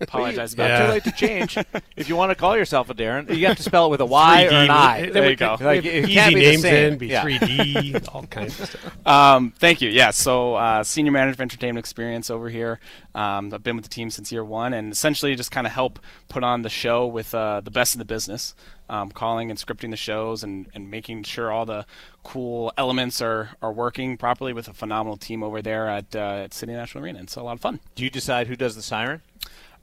apologize 0.00 0.54
about 0.54 0.68
yeah. 0.68 0.86
Too 0.86 0.92
late 0.92 1.04
to 1.04 1.12
change. 1.12 1.58
if 1.96 2.08
you 2.08 2.16
want 2.16 2.30
to 2.30 2.34
call 2.34 2.56
yourself 2.56 2.90
a 2.90 2.94
Darren, 2.94 3.34
you 3.34 3.46
have 3.46 3.56
to 3.58 3.62
spell 3.62 3.86
it 3.86 3.90
with 3.90 4.00
a 4.00 4.06
Y 4.06 4.46
or 4.46 4.50
an 4.50 4.70
I. 4.70 5.10
There 5.10 5.30
you 5.30 5.36
go. 5.36 5.56
Like, 5.60 5.84
Easy 5.84 6.14
names 6.14 6.64
in, 6.64 6.98
be 6.98 7.10
3D, 7.10 8.08
all 8.14 8.26
kinds 8.26 8.58
of 8.58 8.70
stuff. 8.70 9.06
Um, 9.06 9.52
thank 9.58 9.80
you. 9.80 9.90
Yeah, 9.90 10.10
so 10.10 10.54
uh, 10.54 10.82
senior 10.82 11.12
manager 11.12 11.34
of 11.34 11.40
entertainment 11.40 11.78
experience 11.78 12.30
over 12.30 12.48
here. 12.48 12.80
Um, 13.14 13.52
I've 13.54 13.62
been 13.62 13.76
with 13.76 13.84
the 13.84 13.90
team 13.90 14.10
since 14.10 14.32
year 14.32 14.44
one, 14.44 14.72
and 14.72 14.92
essentially 14.92 15.34
just 15.36 15.50
kind 15.50 15.66
of 15.66 15.72
help 15.72 15.98
put 16.28 16.42
on 16.42 16.62
the 16.62 16.68
show 16.68 17.06
with 17.06 17.34
uh, 17.34 17.60
the 17.60 17.70
best 17.70 17.94
in 17.94 17.98
the 17.98 18.04
business 18.04 18.54
um, 18.88 19.10
calling 19.10 19.50
and 19.50 19.58
scripting 19.58 19.90
the 19.90 19.96
shows 19.96 20.42
and, 20.42 20.66
and 20.74 20.90
making 20.90 21.24
sure 21.24 21.50
all 21.50 21.66
the 21.66 21.86
cool 22.22 22.72
elements 22.76 23.20
are, 23.20 23.50
are 23.60 23.72
working 23.72 24.16
properly 24.16 24.52
with 24.52 24.68
a 24.68 24.72
phenomenal 24.72 25.16
team 25.16 25.42
over 25.42 25.62
there 25.62 25.88
at, 25.88 26.14
uh, 26.14 26.44
at 26.44 26.54
City 26.54 26.72
National 26.72 27.04
Arena. 27.04 27.20
It's 27.20 27.36
a 27.36 27.42
lot 27.42 27.52
of 27.52 27.60
fun. 27.60 27.80
Do 27.94 28.04
you 28.04 28.10
decide 28.10 28.46
who 28.46 28.56
does 28.56 28.76
the 28.76 28.82
siren? 28.82 29.22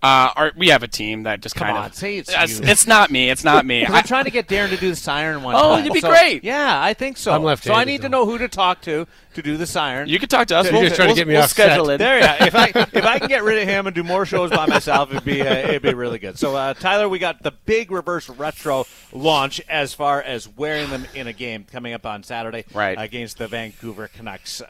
Uh, 0.03 0.33
our, 0.35 0.51
we 0.57 0.67
have 0.67 0.83
a 0.83 0.87
team 0.87 1.23
that 1.23 1.39
just 1.39 1.55
Come 1.55 1.67
kind 1.67 1.77
on, 1.77 1.85
of. 1.85 1.95
say 1.95 2.17
it's 2.17 2.29
it's, 2.29 2.59
you. 2.59 2.65
it's 2.65 2.85
not 2.85 3.09
me. 3.09 3.29
It's 3.29 3.45
not 3.45 3.65
me. 3.65 3.85
I'm 3.87 4.03
trying 4.03 4.25
to 4.25 4.31
get 4.31 4.49
Darren 4.49 4.69
to 4.71 4.75
do 4.75 4.89
the 4.89 4.97
siren 4.97 5.43
one. 5.43 5.55
Oh, 5.55 5.75
time. 5.75 5.85
you'd 5.85 5.93
be 5.93 6.01
so, 6.01 6.09
great. 6.09 6.43
Yeah, 6.43 6.83
I 6.83 6.93
think 6.93 7.15
so. 7.15 7.31
I'm 7.31 7.41
left 7.41 7.63
So 7.63 7.73
I 7.73 7.85
need 7.85 8.01
to 8.01 8.09
know 8.09 8.25
who 8.25 8.37
to 8.39 8.49
talk 8.49 8.81
to 8.81 9.07
to 9.35 9.41
do 9.41 9.55
the 9.55 9.65
siren. 9.65 10.09
You 10.09 10.19
can 10.19 10.27
talk 10.27 10.47
to 10.47 10.57
us. 10.57 10.65
You're 10.65 10.73
we'll, 10.73 10.83
just 10.83 10.97
trying 10.97 11.07
we'll, 11.07 11.15
to 11.15 11.21
get 11.21 11.27
me 11.29 11.35
we'll 11.35 11.43
off 11.43 11.51
schedule 11.51 11.85
set. 11.85 11.95
it. 11.95 11.97
There, 11.99 12.19
yeah. 12.19 12.45
If 12.45 12.53
I 12.53 12.65
if 12.75 13.05
I 13.05 13.17
can 13.19 13.29
get 13.29 13.43
rid 13.43 13.61
of 13.61 13.67
him 13.67 13.87
and 13.87 13.95
do 13.95 14.03
more 14.03 14.25
shows 14.25 14.49
by 14.49 14.65
myself, 14.65 15.09
it'd 15.11 15.23
be 15.23 15.41
uh, 15.41 15.55
it'd 15.55 15.81
be 15.81 15.93
really 15.93 16.19
good. 16.19 16.37
So 16.37 16.53
uh, 16.53 16.73
Tyler, 16.73 17.07
we 17.07 17.17
got 17.17 17.41
the 17.41 17.51
big 17.51 17.89
reverse 17.89 18.27
retro 18.27 18.85
launch 19.13 19.61
as 19.69 19.93
far 19.93 20.21
as 20.21 20.49
wearing 20.49 20.89
them 20.89 21.07
in 21.15 21.27
a 21.27 21.33
game 21.33 21.63
coming 21.63 21.93
up 21.93 22.05
on 22.05 22.23
Saturday, 22.23 22.65
right. 22.73 22.97
against 22.99 23.37
the 23.37 23.47
Vancouver 23.47 24.09
Canucks. 24.09 24.61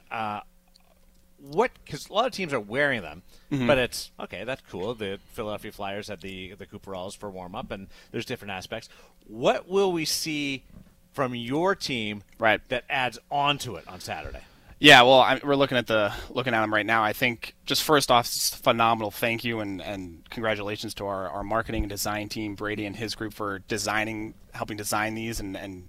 What? 1.52 1.72
Because 1.84 2.10
a 2.10 2.14
lot 2.14 2.26
of 2.26 2.32
teams 2.32 2.54
are 2.54 2.60
wearing 2.60 3.02
them. 3.02 3.22
Mm-hmm. 3.52 3.68
But 3.68 3.78
it's 3.78 4.12
okay. 4.20 4.44
That's 4.44 4.62
cool. 4.70 4.94
The 4.96 5.20
Philadelphia 5.34 5.72
Flyers 5.72 6.08
had 6.08 6.22
the 6.22 6.54
the 6.54 6.66
Cooperalls 6.66 7.16
for 7.16 7.30
warm 7.30 7.54
up, 7.56 7.72
and 7.72 7.88
there's 8.12 8.26
different 8.26 8.52
aspects. 8.52 8.90
What 9.28 9.68
will 9.68 9.92
we 9.92 10.06
see 10.06 10.64
from 11.14 11.36
your 11.36 11.76
team 11.76 12.24
right. 12.40 12.62
that 12.70 12.84
adds 12.90 13.20
on 13.30 13.58
to 13.60 13.76
it 13.76 13.88
on 13.88 14.00
Saturday? 14.00 14.42
Yeah, 14.80 15.04
well, 15.04 15.20
I, 15.22 15.40
we're 15.42 15.56
looking 15.56 15.78
at 15.78 15.88
the 15.88 16.14
looking 16.30 16.54
at 16.54 16.60
them 16.60 16.74
right 16.74 16.86
now. 16.86 17.04
I 17.04 17.14
think 17.14 17.56
just 17.66 17.84
first 17.84 18.12
off, 18.12 18.26
it's 18.26 18.54
phenomenal. 18.54 19.12
Thank 19.12 19.46
you 19.46 19.62
and, 19.62 19.82
and 19.82 20.30
congratulations 20.30 20.94
to 20.96 21.06
our, 21.06 21.30
our 21.30 21.44
marketing 21.44 21.84
and 21.84 21.90
design 21.90 22.28
team, 22.28 22.56
Brady 22.56 22.86
and 22.86 22.94
his 22.94 23.16
group 23.16 23.34
for 23.34 23.60
designing, 23.60 24.34
helping 24.53 24.75
design 24.75 25.16
these 25.16 25.40
and, 25.40 25.56
and 25.56 25.88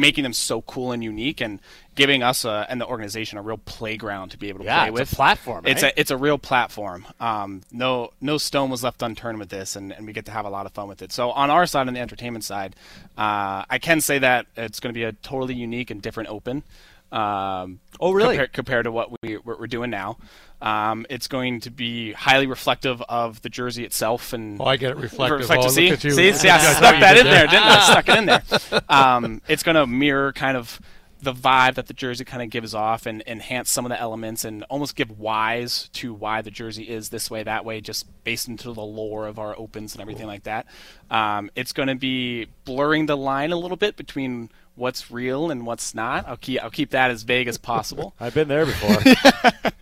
making 0.00 0.24
them 0.24 0.32
so 0.32 0.62
cool 0.62 0.92
and 0.92 1.04
unique 1.04 1.40
and 1.40 1.60
giving 1.94 2.22
us 2.22 2.44
a, 2.44 2.66
and 2.68 2.80
the 2.80 2.86
organization 2.86 3.38
a 3.38 3.42
real 3.42 3.58
playground 3.58 4.30
to 4.30 4.38
be 4.38 4.48
able 4.48 4.60
to 4.60 4.64
yeah, 4.64 4.84
play 4.84 4.90
with. 4.90 5.02
It's 5.02 5.12
a 5.12 5.16
platform. 5.16 5.66
It's 5.66 5.82
a 5.82 6.00
it's 6.00 6.10
a 6.10 6.16
real 6.16 6.38
platform. 6.38 7.06
Um, 7.20 7.62
no 7.70 8.10
no 8.20 8.38
stone 8.38 8.70
was 8.70 8.82
left 8.82 9.02
unturned 9.02 9.38
with 9.38 9.50
this, 9.50 9.76
and, 9.76 9.92
and 9.92 10.06
we 10.06 10.12
get 10.12 10.24
to 10.26 10.32
have 10.32 10.46
a 10.46 10.50
lot 10.50 10.66
of 10.66 10.72
fun 10.72 10.88
with 10.88 11.02
it. 11.02 11.12
So 11.12 11.30
on 11.30 11.50
our 11.50 11.66
side, 11.66 11.86
on 11.86 11.94
the 11.94 12.00
entertainment 12.00 12.44
side, 12.44 12.74
uh, 13.18 13.64
I 13.68 13.78
can 13.80 14.00
say 14.00 14.18
that 14.18 14.46
it's 14.56 14.80
going 14.80 14.92
to 14.92 14.98
be 14.98 15.04
a 15.04 15.12
totally 15.12 15.54
unique 15.54 15.90
and 15.90 16.00
different 16.00 16.30
open. 16.30 16.64
Um, 17.12 17.80
oh, 17.98 18.12
really? 18.12 18.36
Compared, 18.36 18.52
compared 18.52 18.84
to 18.84 18.92
what 18.92 19.10
we 19.22 19.34
what 19.34 19.58
we're 19.58 19.66
doing 19.66 19.90
now, 19.90 20.16
um, 20.62 21.06
it's 21.08 21.28
going 21.28 21.60
to 21.60 21.70
be 21.70 22.12
highly 22.12 22.46
reflective 22.46 23.02
of 23.02 23.42
the 23.42 23.48
jersey 23.48 23.84
itself. 23.84 24.32
And 24.32 24.60
oh, 24.60 24.64
I 24.64 24.76
get 24.76 24.90
it 24.92 24.96
reflective. 24.96 25.40
Reflective. 25.40 25.66
Oh, 25.66 25.72
see, 25.72 25.96
see, 25.96 26.32
see, 26.32 26.48
I 26.48 26.58
stuck 26.58 27.00
that 27.00 27.16
in 27.16 27.24
there, 27.24 27.46
didn't 27.46 27.64
I? 27.64 27.76
I 27.76 27.90
stuck 27.90 28.08
it 28.08 28.18
in 28.18 28.26
there. 28.26 28.82
Um, 28.88 29.42
it's 29.48 29.62
going 29.62 29.76
to 29.76 29.86
mirror 29.86 30.32
kind 30.32 30.56
of 30.56 30.80
the 31.22 31.32
vibe 31.34 31.74
that 31.74 31.86
the 31.86 31.92
jersey 31.92 32.24
kind 32.24 32.42
of 32.42 32.48
gives 32.48 32.74
off 32.74 33.04
and 33.04 33.22
enhance 33.26 33.70
some 33.70 33.84
of 33.84 33.90
the 33.90 34.00
elements 34.00 34.44
and 34.44 34.64
almost 34.64 34.96
give 34.96 35.18
whys 35.18 35.88
to 35.92 36.14
why 36.14 36.40
the 36.40 36.50
jersey 36.50 36.84
is 36.84 37.10
this 37.10 37.30
way, 37.30 37.42
that 37.42 37.64
way, 37.64 37.80
just 37.80 38.06
based 38.24 38.48
into 38.48 38.72
the 38.72 38.82
lore 38.82 39.26
of 39.26 39.38
our 39.38 39.58
opens 39.58 39.94
and 39.94 40.00
everything 40.00 40.26
like 40.26 40.44
that. 40.44 40.66
Um, 41.10 41.50
it's 41.54 41.72
going 41.72 41.88
to 41.88 41.94
be 41.94 42.46
blurring 42.64 43.06
the 43.06 43.16
line 43.16 43.52
a 43.52 43.56
little 43.56 43.76
bit 43.76 43.96
between 43.96 44.50
what's 44.80 45.10
real 45.10 45.50
and 45.50 45.66
what's 45.66 45.94
not. 45.94 46.26
I'll 46.26 46.36
keep 46.36 46.62
I'll 46.62 46.70
keep 46.70 46.90
that 46.90 47.10
as 47.10 47.22
vague 47.22 47.46
as 47.46 47.58
possible. 47.58 48.14
I've 48.20 48.34
been 48.34 48.48
there 48.48 48.66
before. 48.66 48.96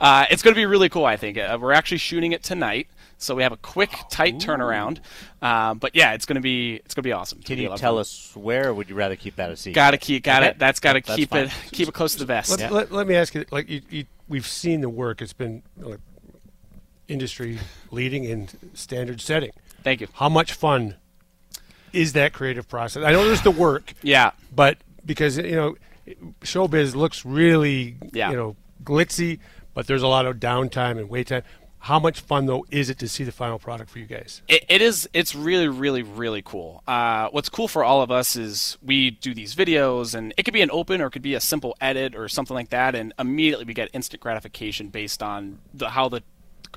uh, 0.00 0.26
it's 0.30 0.42
going 0.42 0.54
to 0.54 0.58
be 0.60 0.66
really 0.66 0.88
cool. 0.88 1.04
I 1.04 1.16
think 1.16 1.38
uh, 1.38 1.58
we're 1.60 1.72
actually 1.72 1.98
shooting 1.98 2.32
it 2.32 2.42
tonight, 2.42 2.86
so 3.18 3.34
we 3.34 3.42
have 3.42 3.52
a 3.52 3.56
quick, 3.56 3.90
tight 4.10 4.34
Ooh. 4.34 4.46
turnaround. 4.46 4.98
Uh, 5.40 5.74
but 5.74 5.96
yeah, 5.96 6.12
it's 6.12 6.26
going 6.26 6.36
to 6.36 6.42
be 6.42 6.76
it's 6.84 6.94
going 6.94 7.02
to 7.02 7.08
be 7.08 7.12
awesome. 7.12 7.40
Can 7.40 7.58
you 7.58 7.74
tell 7.76 7.98
us 7.98 8.30
where? 8.36 8.72
Would 8.72 8.88
you 8.88 8.94
rather 8.94 9.16
keep 9.16 9.36
that 9.36 9.50
a 9.50 9.56
secret? 9.56 9.74
Got 9.74 9.92
to 9.92 9.98
keep 9.98 10.22
got 10.22 10.42
okay. 10.42 10.50
it. 10.50 10.58
That's 10.58 10.78
got 10.78 10.92
to 10.92 11.00
keep 11.00 11.30
fine. 11.30 11.46
it 11.46 11.52
keep 11.72 11.88
it 11.88 11.94
close 11.94 12.12
to 12.12 12.20
the 12.20 12.26
vest. 12.26 12.50
Let, 12.50 12.60
yeah. 12.60 12.70
let, 12.70 12.92
let 12.92 13.06
me 13.06 13.16
ask 13.16 13.34
you. 13.34 13.44
Like 13.50 13.68
you, 13.68 13.80
you, 13.90 14.04
we've 14.28 14.46
seen 14.46 14.82
the 14.82 14.90
work. 14.90 15.22
It's 15.22 15.32
been 15.32 15.62
like, 15.78 16.00
industry 17.08 17.58
leading 17.90 18.24
in 18.24 18.48
standard 18.74 19.20
setting. 19.20 19.50
Thank 19.82 20.00
you. 20.00 20.08
How 20.14 20.28
much 20.28 20.52
fun 20.52 20.94
is 21.92 22.12
that 22.14 22.32
creative 22.32 22.68
process? 22.68 23.04
I 23.04 23.12
know 23.12 23.24
there's 23.24 23.42
the 23.42 23.50
work. 23.50 23.94
yeah. 24.02 24.32
But 24.54 24.78
because 25.04 25.38
you 25.38 25.56
know, 25.56 25.76
showbiz 26.40 26.94
looks 26.94 27.24
really 27.24 27.96
yeah. 28.12 28.30
you 28.30 28.36
know 28.36 28.56
glitzy, 28.84 29.38
but 29.74 29.86
there's 29.86 30.02
a 30.02 30.08
lot 30.08 30.26
of 30.26 30.36
downtime 30.36 30.98
and 30.98 31.08
wait 31.08 31.28
time. 31.28 31.42
How 31.86 31.98
much 31.98 32.20
fun 32.20 32.46
though 32.46 32.64
is 32.70 32.90
it 32.90 32.98
to 33.00 33.08
see 33.08 33.24
the 33.24 33.32
final 33.32 33.58
product 33.58 33.90
for 33.90 33.98
you 33.98 34.06
guys? 34.06 34.40
it, 34.46 34.64
it 34.68 34.80
is. 34.80 35.08
It's 35.12 35.34
really, 35.34 35.66
really, 35.66 36.04
really 36.04 36.40
cool. 36.40 36.82
Uh, 36.86 37.28
what's 37.30 37.48
cool 37.48 37.66
for 37.66 37.82
all 37.82 38.02
of 38.02 38.10
us 38.10 38.36
is 38.36 38.78
we 38.80 39.10
do 39.10 39.34
these 39.34 39.56
videos, 39.56 40.14
and 40.14 40.32
it 40.36 40.44
could 40.44 40.54
be 40.54 40.62
an 40.62 40.70
open 40.70 41.00
or 41.00 41.06
it 41.06 41.10
could 41.10 41.22
be 41.22 41.34
a 41.34 41.40
simple 41.40 41.76
edit 41.80 42.14
or 42.14 42.28
something 42.28 42.54
like 42.54 42.68
that, 42.68 42.94
and 42.94 43.12
immediately 43.18 43.64
we 43.64 43.74
get 43.74 43.88
instant 43.92 44.22
gratification 44.22 44.88
based 44.88 45.24
on 45.24 45.58
the, 45.74 45.90
how 45.90 46.08
the 46.08 46.22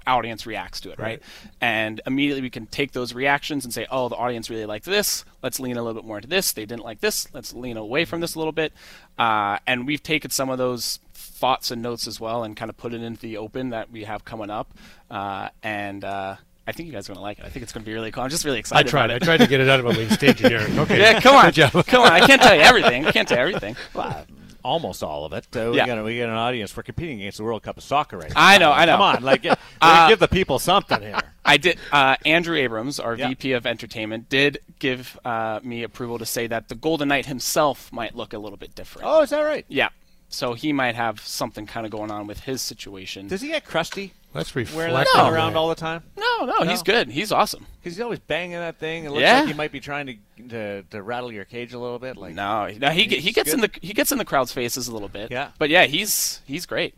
audience 0.07 0.45
reacts 0.45 0.81
to 0.81 0.91
it, 0.91 0.99
right? 0.99 1.05
right? 1.05 1.21
And 1.61 2.01
immediately 2.05 2.41
we 2.41 2.49
can 2.49 2.65
take 2.67 2.91
those 2.91 3.13
reactions 3.13 3.65
and 3.65 3.73
say, 3.73 3.87
oh, 3.89 4.09
the 4.09 4.15
audience 4.15 4.49
really 4.49 4.65
liked 4.65 4.85
this. 4.85 5.25
Let's 5.41 5.59
lean 5.59 5.77
a 5.77 5.83
little 5.83 5.99
bit 5.99 6.07
more 6.07 6.17
into 6.17 6.27
this. 6.27 6.51
They 6.51 6.65
didn't 6.65 6.83
like 6.83 7.01
this. 7.01 7.27
Let's 7.33 7.53
lean 7.53 7.77
away 7.77 8.05
from 8.05 8.21
this 8.21 8.35
a 8.35 8.37
little 8.39 8.51
bit. 8.51 8.73
Uh, 9.17 9.59
and 9.65 9.87
we've 9.87 10.03
taken 10.03 10.31
some 10.31 10.49
of 10.49 10.57
those 10.57 10.99
thoughts 11.13 11.71
and 11.71 11.81
notes 11.81 12.07
as 12.07 12.19
well 12.19 12.43
and 12.43 12.55
kind 12.55 12.69
of 12.69 12.77
put 12.77 12.93
it 12.93 13.01
into 13.01 13.21
the 13.21 13.37
open 13.37 13.69
that 13.69 13.91
we 13.91 14.03
have 14.03 14.25
coming 14.25 14.49
up. 14.49 14.73
Uh, 15.09 15.49
and 15.63 16.03
uh, 16.03 16.35
I 16.67 16.71
think 16.71 16.87
you 16.87 16.93
guys 16.93 17.07
are 17.07 17.13
going 17.13 17.17
to 17.17 17.23
like 17.23 17.39
it. 17.39 17.45
I 17.45 17.49
think 17.49 17.63
it's 17.63 17.71
going 17.71 17.83
to 17.83 17.89
be 17.89 17.93
really 17.93 18.11
cool. 18.11 18.23
I'm 18.23 18.29
just 18.29 18.45
really 18.45 18.59
excited. 18.59 18.87
I 18.87 18.89
tried. 18.89 19.11
I 19.11 19.19
tried 19.19 19.37
to 19.37 19.47
get 19.47 19.59
it 19.59 19.69
out 19.69 19.79
of 19.79 19.85
my 19.85 19.93
main 19.93 20.09
stage 20.09 20.39
here. 20.39 20.59
Okay. 20.59 20.99
Yeah, 21.05 21.19
come 21.19 21.35
on. 21.35 21.51
come 21.83 22.01
on. 22.01 22.11
I 22.11 22.25
can't 22.25 22.41
tell 22.41 22.55
you 22.55 22.61
everything. 22.61 23.05
I 23.05 23.11
can't 23.11 23.27
tell 23.27 23.37
you 23.37 23.43
everything. 23.43 23.75
Well, 23.93 24.25
almost 24.65 25.03
all 25.03 25.25
of 25.25 25.33
it. 25.33 25.47
Uh, 25.55 25.69
we 25.71 25.77
yeah. 25.77 25.85
got 25.85 26.03
we 26.03 26.17
got 26.17 26.29
an 26.29 26.35
audience. 26.35 26.75
We're 26.75 26.83
competing 26.83 27.21
against 27.21 27.37
the 27.37 27.43
World 27.43 27.63
Cup 27.63 27.77
of 27.77 27.83
Soccer 27.83 28.17
right 28.17 28.29
now. 28.29 28.35
I 28.35 28.57
know, 28.57 28.71
I 28.71 28.85
know. 28.85 28.93
Come 28.93 29.01
on, 29.01 29.23
like 29.23 29.45
uh, 29.81 30.09
give 30.09 30.19
the 30.19 30.27
people 30.27 30.59
something 30.59 31.01
here. 31.01 31.21
I 31.45 31.57
did. 31.57 31.77
Uh, 31.91 32.15
Andrew 32.25 32.57
Abrams, 32.57 32.99
our 32.99 33.15
yeah. 33.15 33.29
VP 33.29 33.51
of 33.53 33.65
Entertainment, 33.65 34.29
did 34.29 34.57
give 34.79 35.17
uh, 35.23 35.59
me 35.63 35.83
approval 35.83 36.17
to 36.17 36.25
say 36.25 36.47
that 36.47 36.69
the 36.69 36.75
Golden 36.75 37.07
Knight 37.07 37.27
himself 37.27 37.93
might 37.93 38.15
look 38.15 38.33
a 38.33 38.39
little 38.39 38.57
bit 38.57 38.73
different. 38.73 39.07
Oh, 39.07 39.21
is 39.21 39.29
that 39.29 39.41
right? 39.41 39.65
Yeah. 39.67 39.89
So 40.27 40.53
he 40.53 40.73
might 40.73 40.95
have 40.95 41.21
something 41.21 41.67
kind 41.67 41.85
of 41.85 41.91
going 41.91 42.09
on 42.11 42.25
with 42.25 42.41
his 42.41 42.61
situation. 42.61 43.27
Does 43.27 43.41
he 43.41 43.49
get 43.49 43.63
crusty? 43.63 44.13
Let's 44.35 44.53
reflect. 44.53 44.75
Wearing 44.77 44.93
that 44.93 45.07
no. 45.15 45.23
thing 45.23 45.33
around 45.33 45.55
all 45.55 45.69
the 45.69 45.75
time? 45.75 46.03
No, 46.17 46.45
no, 46.45 46.63
no, 46.63 46.69
he's 46.69 46.83
good. 46.83 47.09
He's 47.09 47.31
awesome. 47.31 47.65
Because 47.79 47.95
he's 47.95 48.01
always 48.01 48.19
banging 48.19 48.57
that 48.57 48.77
thing. 48.77 49.05
It 49.05 49.11
looks 49.11 49.21
yeah. 49.21 49.39
like 49.39 49.47
he 49.47 49.53
might 49.53 49.71
be 49.71 49.79
trying 49.79 50.07
to, 50.07 50.47
to 50.49 50.81
to 50.83 51.01
rattle 51.01 51.31
your 51.31 51.45
cage 51.45 51.73
a 51.73 51.79
little 51.79 51.99
bit. 51.99 52.17
Like 52.17 52.35
no, 52.35 52.67
no, 52.77 52.89
he 52.89 53.03
he 53.03 53.31
gets 53.31 53.51
good. 53.51 53.55
in 53.55 53.61
the 53.61 53.71
he 53.81 53.93
gets 53.93 54.11
in 54.11 54.17
the 54.17 54.25
crowd's 54.25 54.51
faces 54.51 54.89
a 54.89 54.93
little 54.93 55.07
bit. 55.07 55.31
Yeah, 55.31 55.51
but 55.57 55.69
yeah, 55.69 55.85
he's 55.85 56.41
he's 56.45 56.65
great. 56.65 56.95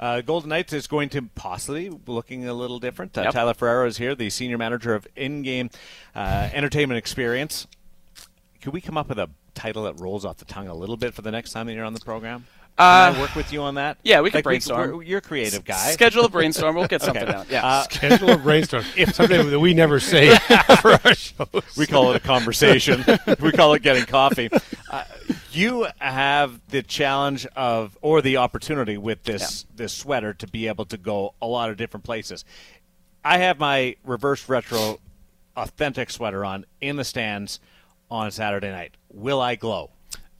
Uh, 0.00 0.22
Golden 0.22 0.48
Knights 0.48 0.72
is 0.72 0.86
going 0.86 1.10
to 1.10 1.20
possibly 1.34 1.90
looking 2.06 2.48
a 2.48 2.54
little 2.54 2.78
different. 2.78 3.16
Uh, 3.18 3.24
Yep. 3.24 3.32
Tyler 3.34 3.52
Ferraro 3.52 3.86
is 3.86 3.98
here, 3.98 4.14
the 4.14 4.30
senior 4.30 4.56
manager 4.56 4.94
of 4.94 5.06
in-game 5.14 5.68
uh, 6.14 6.48
entertainment 6.54 6.96
experience. 6.96 7.66
Could 8.62 8.72
we 8.72 8.80
come 8.80 8.96
up 8.96 9.10
with 9.10 9.18
a 9.18 9.28
title 9.54 9.82
that 9.82 10.00
rolls 10.00 10.24
off 10.24 10.38
the 10.38 10.46
tongue 10.46 10.68
a 10.68 10.74
little 10.74 10.96
bit 10.96 11.12
for 11.12 11.20
the 11.20 11.30
next 11.30 11.52
time 11.52 11.66
that 11.66 11.74
you're 11.74 11.84
on 11.84 11.92
the 11.92 12.00
program? 12.00 12.46
Can 12.80 13.14
Uh, 13.14 13.16
I 13.18 13.20
work 13.20 13.34
with 13.34 13.52
you 13.52 13.60
on 13.60 13.74
that? 13.74 13.98
yeah, 14.02 14.22
we 14.22 14.30
can 14.30 14.38
Like, 14.38 14.44
brainstorm. 14.44 14.90
we're- 14.92 15.06
you're 15.06 15.18
a 15.18 15.22
creative 15.22 15.64
guy. 15.66 15.90
Schedule 15.92 16.24
a 16.24 16.28
brainstorm. 16.30 16.74
We'll 16.76 16.86
get 16.88 17.02
something 17.08 17.28
out. 17.28 17.50
Yeah. 17.50 17.66
Uh, 17.66 17.82
Schedule 17.82 18.30
a 18.30 18.36
brainstorm. 18.38 18.84
if 18.96 19.14
Something 19.14 19.50
that 19.50 19.60
we 19.60 19.74
never 19.74 20.00
say 20.00 20.34
for 20.80 20.92
our 21.04 21.14
shows. 21.14 21.76
we 21.76 21.86
call 21.86 22.10
it 22.12 22.16
a 22.16 22.20
conversation. 22.20 23.04
we 23.40 23.52
call 23.52 23.74
it 23.74 23.82
getting 23.82 24.04
coffee. 24.06 24.48
Uh, 24.90 25.04
you 25.52 25.88
have 25.98 26.58
the 26.70 26.82
challenge 26.82 27.44
of, 27.54 27.98
or 28.00 28.22
the 28.22 28.38
opportunity 28.38 28.96
with 28.96 29.24
this 29.24 29.66
this 29.76 29.92
sweater 29.92 30.32
to 30.34 30.46
be 30.46 30.66
able 30.68 30.86
to 30.86 30.96
go 30.96 31.34
a 31.42 31.46
lot 31.46 31.68
of 31.68 31.76
different 31.76 32.04
places. 32.04 32.44
I 33.22 33.36
have 33.38 33.58
my 33.58 33.96
reverse 34.04 34.48
retro 34.48 35.00
authentic 35.54 36.08
sweater 36.10 36.44
on 36.46 36.64
in 36.80 36.96
the 36.96 37.04
stands 37.04 37.60
on 38.10 38.30
Saturday 38.30 38.70
night. 38.70 38.92
Will 39.10 39.40
I 39.40 39.56
glow? 39.56 39.90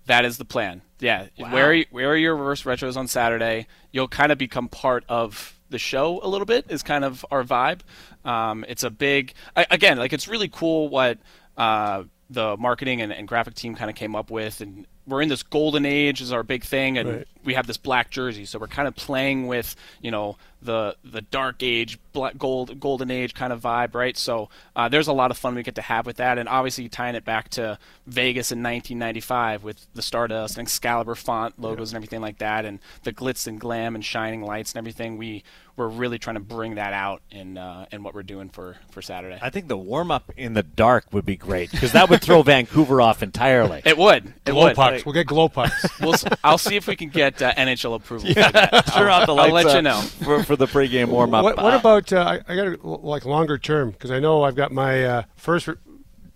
That 0.07 0.25
is 0.25 0.39
the 0.39 0.45
plan. 0.47 0.81
Yeah. 1.01 1.27
Wow. 1.39 1.53
Wear 1.53 1.85
wear 1.91 2.17
your 2.17 2.37
reverse 2.37 2.63
retros 2.63 2.97
on 2.97 3.09
Saturday. 3.09 3.67
You'll 3.93 4.09
kind 4.09 4.33
of 4.33 4.39
become 4.39 4.69
part 4.69 5.05
of 5.09 5.59
the 5.71 5.79
show 5.79 6.21
a 6.23 6.29
little 6.29 6.47
bit. 6.47 6.67
Is 6.69 6.83
kind 6.83 7.05
of 7.05 7.25
our 7.31 7.43
vibe. 7.43 7.81
Um, 8.25 8.65
it's 8.69 8.83
a 8.83 8.91
big 8.91 9.35
I, 9.57 9.67
again 9.71 9.99
like 9.99 10.13
it's 10.13 10.29
really 10.29 10.49
cool 10.49 10.89
what 10.89 11.19
uh, 11.57 12.05
the 12.29 12.57
marketing 12.57 13.01
and, 13.01 13.13
and 13.13 13.27
graphic 13.27 13.55
team 13.55 13.75
kind 13.75 13.91
of 13.91 13.97
came 13.97 14.15
up 14.15 14.31
with 14.31 14.61
and. 14.61 14.87
We're 15.07 15.23
in 15.23 15.29
this 15.29 15.43
golden 15.43 15.85
age 15.85 16.21
is 16.21 16.33
our 16.33 16.43
big 16.43 16.63
thing, 16.65 16.97
and 16.99 17.09
Right. 17.09 17.29
we 17.45 17.55
have 17.55 17.67
this 17.67 17.77
black 17.79 18.11
jersey, 18.11 18.45
so 18.45 18.59
we're 18.59 18.69
kind 18.69 18.87
of 18.87 18.95
playing 18.95 19.47
with 19.47 19.75
you 20.01 20.11
know 20.11 20.37
the 20.63 20.95
the 21.03 21.23
dark 21.23 21.63
age, 21.63 21.99
black 22.13 22.37
gold 22.37 22.79
golden 22.79 23.11
age 23.11 23.33
kind 23.35 23.53
of 23.53 23.61
vibe, 23.63 23.95
right? 23.95 24.17
So 24.17 24.51
uh, 24.77 24.89
there's 24.89 25.09
a 25.09 25.13
lot 25.13 25.31
of 25.31 25.39
fun 25.39 25.55
we 25.55 25.63
get 25.63 25.75
to 25.77 25.83
have 25.83 26.07
with 26.07 26.17
that, 26.17 26.39
and 26.39 26.49
obviously 26.49 26.89
tying 26.89 27.15
it 27.15 27.25
back 27.25 27.49
to 27.51 27.79
Vegas 28.07 28.53
in 28.53 28.63
1995 28.63 29.65
with 29.65 29.87
the 29.95 30.03
Stardust 30.03 30.59
and 30.59 30.67
Excalibur 30.67 31.15
font 31.15 31.59
logos 31.61 31.91
and 31.93 31.97
everything 31.97 32.21
like 32.21 32.39
that, 32.39 32.65
and 32.65 32.79
the 33.05 33.13
glitz 33.13 33.47
and 33.47 33.59
glam 33.59 33.95
and 33.95 34.05
shining 34.05 34.43
lights 34.43 34.73
and 34.73 34.79
everything. 34.79 35.17
We 35.17 35.43
we're 35.77 35.89
really 35.89 36.19
trying 36.19 36.35
to 36.35 36.41
bring 36.41 36.75
that 36.75 36.93
out 36.93 37.23
in 37.31 37.57
uh, 37.57 37.87
in 37.91 38.03
what 38.03 38.15
we're 38.15 38.23
doing 38.23 38.51
for 38.51 38.77
for 38.91 39.01
Saturday. 39.01 39.39
I 39.41 39.49
think 39.51 39.69
the 39.69 39.79
warm 39.79 40.11
up 40.11 40.31
in 40.37 40.53
the 40.53 40.63
dark 40.63 41.07
would 41.13 41.25
be 41.25 41.37
great 41.37 41.71
because 41.71 41.93
that 41.93 42.11
would 42.11 42.21
throw 42.21 42.43
Vancouver 42.51 43.01
off 43.01 43.23
entirely. 43.23 43.81
it 43.87 43.97
would. 43.97 44.27
It 44.45 44.51
Glow 44.53 44.65
would. 44.67 44.77
Pucks. 44.93 45.05
We'll 45.07 45.13
get 45.15 45.27
glow 45.27 45.49
pucks. 45.49 45.87
We'll, 46.01 46.15
s- 46.15 46.25
I'll 46.45 46.59
see 46.59 46.77
if 46.77 46.87
we 46.87 46.97
can 46.97 47.09
get 47.09 47.41
uh, 47.43 47.53
NHL 47.55 47.95
approval. 47.97 48.29
for 48.29 48.35
that. 48.35 48.87
Sure, 48.95 49.11
I'll, 49.11 49.27
the 49.27 49.35
I'll 49.35 49.53
let 49.53 49.67
uh, 49.67 49.77
you 49.77 49.83
know. 49.83 50.01
for, 50.01 50.43
for 50.45 50.57
the 50.57 50.67
pregame 50.67 51.09
warm 51.09 51.35
up. 51.35 51.45
what, 51.45 51.57
what 51.57 51.75
about? 51.75 52.13
Uh, 52.13 52.21
I, 52.49 52.53
I 52.53 52.57
got 52.57 52.67
a, 52.69 52.87
like 52.87 53.25
longer 53.25 53.59
term 53.59 53.91
because 53.91 54.11
I 54.11 54.19
know 54.19 54.43
I've 54.43 54.57
got 54.57 54.73
my 54.73 55.05
uh, 55.05 55.23
first 55.37 55.69
re- 55.69 55.75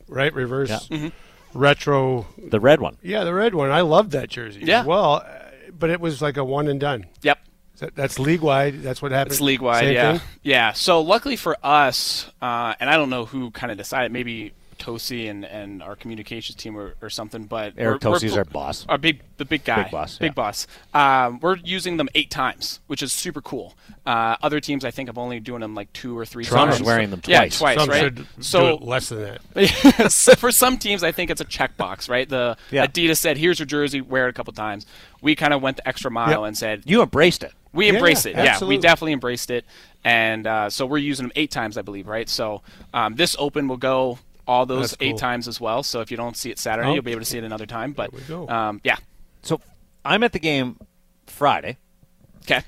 right 0.08 0.32
reverse 0.34 0.70
Yeah. 0.70 0.78
Mm-hmm. 0.98 1.58
retro. 1.58 2.26
the 2.38 2.60
red 2.60 2.80
one? 2.80 2.96
Yeah, 3.02 3.24
the 3.24 3.34
red 3.34 3.54
one. 3.54 3.70
I 3.70 3.80
loved 3.82 4.12
that 4.12 4.28
jersey. 4.28 4.60
Yeah. 4.64 4.80
As 4.80 4.86
well, 4.86 5.14
uh, 5.14 5.28
but 5.78 5.90
it 5.90 6.00
was 6.00 6.20
like 6.22 6.36
a 6.36 6.44
one 6.44 6.68
and 6.68 6.78
done. 6.80 7.06
Yep. 7.22 7.38
That, 7.78 7.94
that's 7.96 8.18
league 8.20 8.40
wide. 8.40 8.82
That's 8.82 9.02
what 9.02 9.10
happened. 9.10 9.32
It's 9.32 9.40
league 9.40 9.60
wide, 9.60 9.80
Same 9.84 9.94
yeah, 9.94 10.18
thing? 10.18 10.28
yeah. 10.42 10.72
So 10.72 11.00
luckily 11.00 11.34
for 11.36 11.56
us, 11.62 12.30
uh, 12.40 12.74
and 12.78 12.88
I 12.88 12.96
don't 12.96 13.10
know 13.10 13.24
who 13.24 13.50
kind 13.50 13.72
of 13.72 13.78
decided, 13.78 14.12
maybe 14.12 14.52
Tosi 14.74 15.28
and, 15.30 15.44
and 15.44 15.82
our 15.82 15.96
communications 15.96 16.56
team 16.56 16.76
or, 16.76 16.94
or 17.02 17.10
something, 17.10 17.44
but 17.44 17.74
Eric 17.76 18.02
we're- 18.04 18.12
we're 18.12 18.18
Tosi's 18.18 18.36
our 18.36 18.44
boss. 18.44 18.84
our 18.88 18.98
big 18.98 19.22
the 19.36 19.44
big 19.44 19.64
guy, 19.64 19.82
Big 19.84 19.90
boss, 19.92 20.18
big 20.18 20.30
yeah. 20.30 20.32
boss. 20.34 20.66
Um, 20.92 21.40
we're 21.40 21.56
using 21.56 21.96
them 21.96 22.08
eight 22.14 22.30
times, 22.30 22.78
which 22.86 23.02
is 23.02 23.12
super 23.12 23.40
cool. 23.40 23.76
Uh, 24.06 24.36
other 24.42 24.60
teams, 24.60 24.84
I 24.84 24.92
think, 24.92 25.08
I'm 25.08 25.18
only 25.18 25.40
doing 25.40 25.60
them 25.60 25.74
like 25.74 25.92
two 25.92 26.16
or 26.16 26.24
three 26.24 26.44
Toronto's 26.44 26.76
times. 26.76 26.86
wearing 26.86 27.10
them 27.10 27.20
Yeah, 27.26 27.40
twice. 27.40 27.58
twice, 27.58 27.78
Some 27.80 27.88
right? 27.90 28.18
so 28.40 28.60
do 28.60 28.66
it 28.76 28.82
less 28.86 29.08
than 29.08 29.22
that. 29.54 30.10
so 30.12 30.34
for 30.36 30.52
some 30.52 30.78
teams, 30.78 31.02
I 31.02 31.10
think 31.10 31.30
it's 31.30 31.40
a 31.40 31.44
checkbox, 31.44 32.08
right? 32.08 32.28
The 32.28 32.56
Yeah. 32.70 32.86
Adidas 32.86 33.16
said, 33.18 33.38
"Here's 33.38 33.58
your 33.58 33.66
jersey, 33.66 34.00
wear 34.00 34.26
it 34.26 34.30
a 34.30 34.32
couple 34.32 34.52
times." 34.52 34.86
We 35.20 35.34
kind 35.34 35.52
of 35.52 35.62
went 35.62 35.78
the 35.78 35.88
extra 35.88 36.10
mile 36.12 36.42
Yep. 36.42 36.48
and 36.48 36.56
said, 36.56 36.82
You 36.84 37.02
embraced 37.02 37.42
it. 37.42 37.52
we 37.72 37.86
Yeah, 37.88 37.94
embraced 37.94 38.26
it. 38.26 38.36
Yeah, 38.36 38.62
we 38.62 38.78
definitely 38.78 39.14
embraced 39.14 39.50
it, 39.50 39.64
and 40.04 40.46
uh, 40.46 40.70
so 40.70 40.86
we're 40.86 40.98
using 40.98 41.24
them 41.24 41.32
eight 41.34 41.50
times, 41.50 41.76
I 41.76 41.82
believe, 41.82 42.06
right? 42.06 42.28
So 42.28 42.62
um, 42.92 43.16
this 43.16 43.34
Open 43.38 43.66
will 43.66 43.78
go 43.78 44.18
all 44.46 44.66
those 44.66 44.90
That's 44.90 45.02
eight 45.02 45.10
cool. 45.10 45.18
times 45.18 45.48
as 45.48 45.60
well. 45.60 45.82
So 45.82 46.00
if 46.00 46.10
you 46.10 46.16
don't 46.16 46.36
see 46.36 46.50
it 46.50 46.58
Saturday, 46.58 46.88
Oh. 46.88 46.94
you'll 46.94 47.02
be 47.02 47.12
able 47.12 47.20
to 47.22 47.26
see 47.26 47.38
it 47.38 47.44
another 47.44 47.66
time. 47.66 47.92
But 47.92 48.10
There 48.12 48.20
we 48.20 48.46
go. 48.46 48.48
um, 48.52 48.80
yeah, 48.84 48.96
So 49.42 49.60
I'm 50.04 50.22
at 50.22 50.32
the 50.32 50.38
game 50.38 50.78
Friday. 51.26 51.78
okay, 52.44 52.62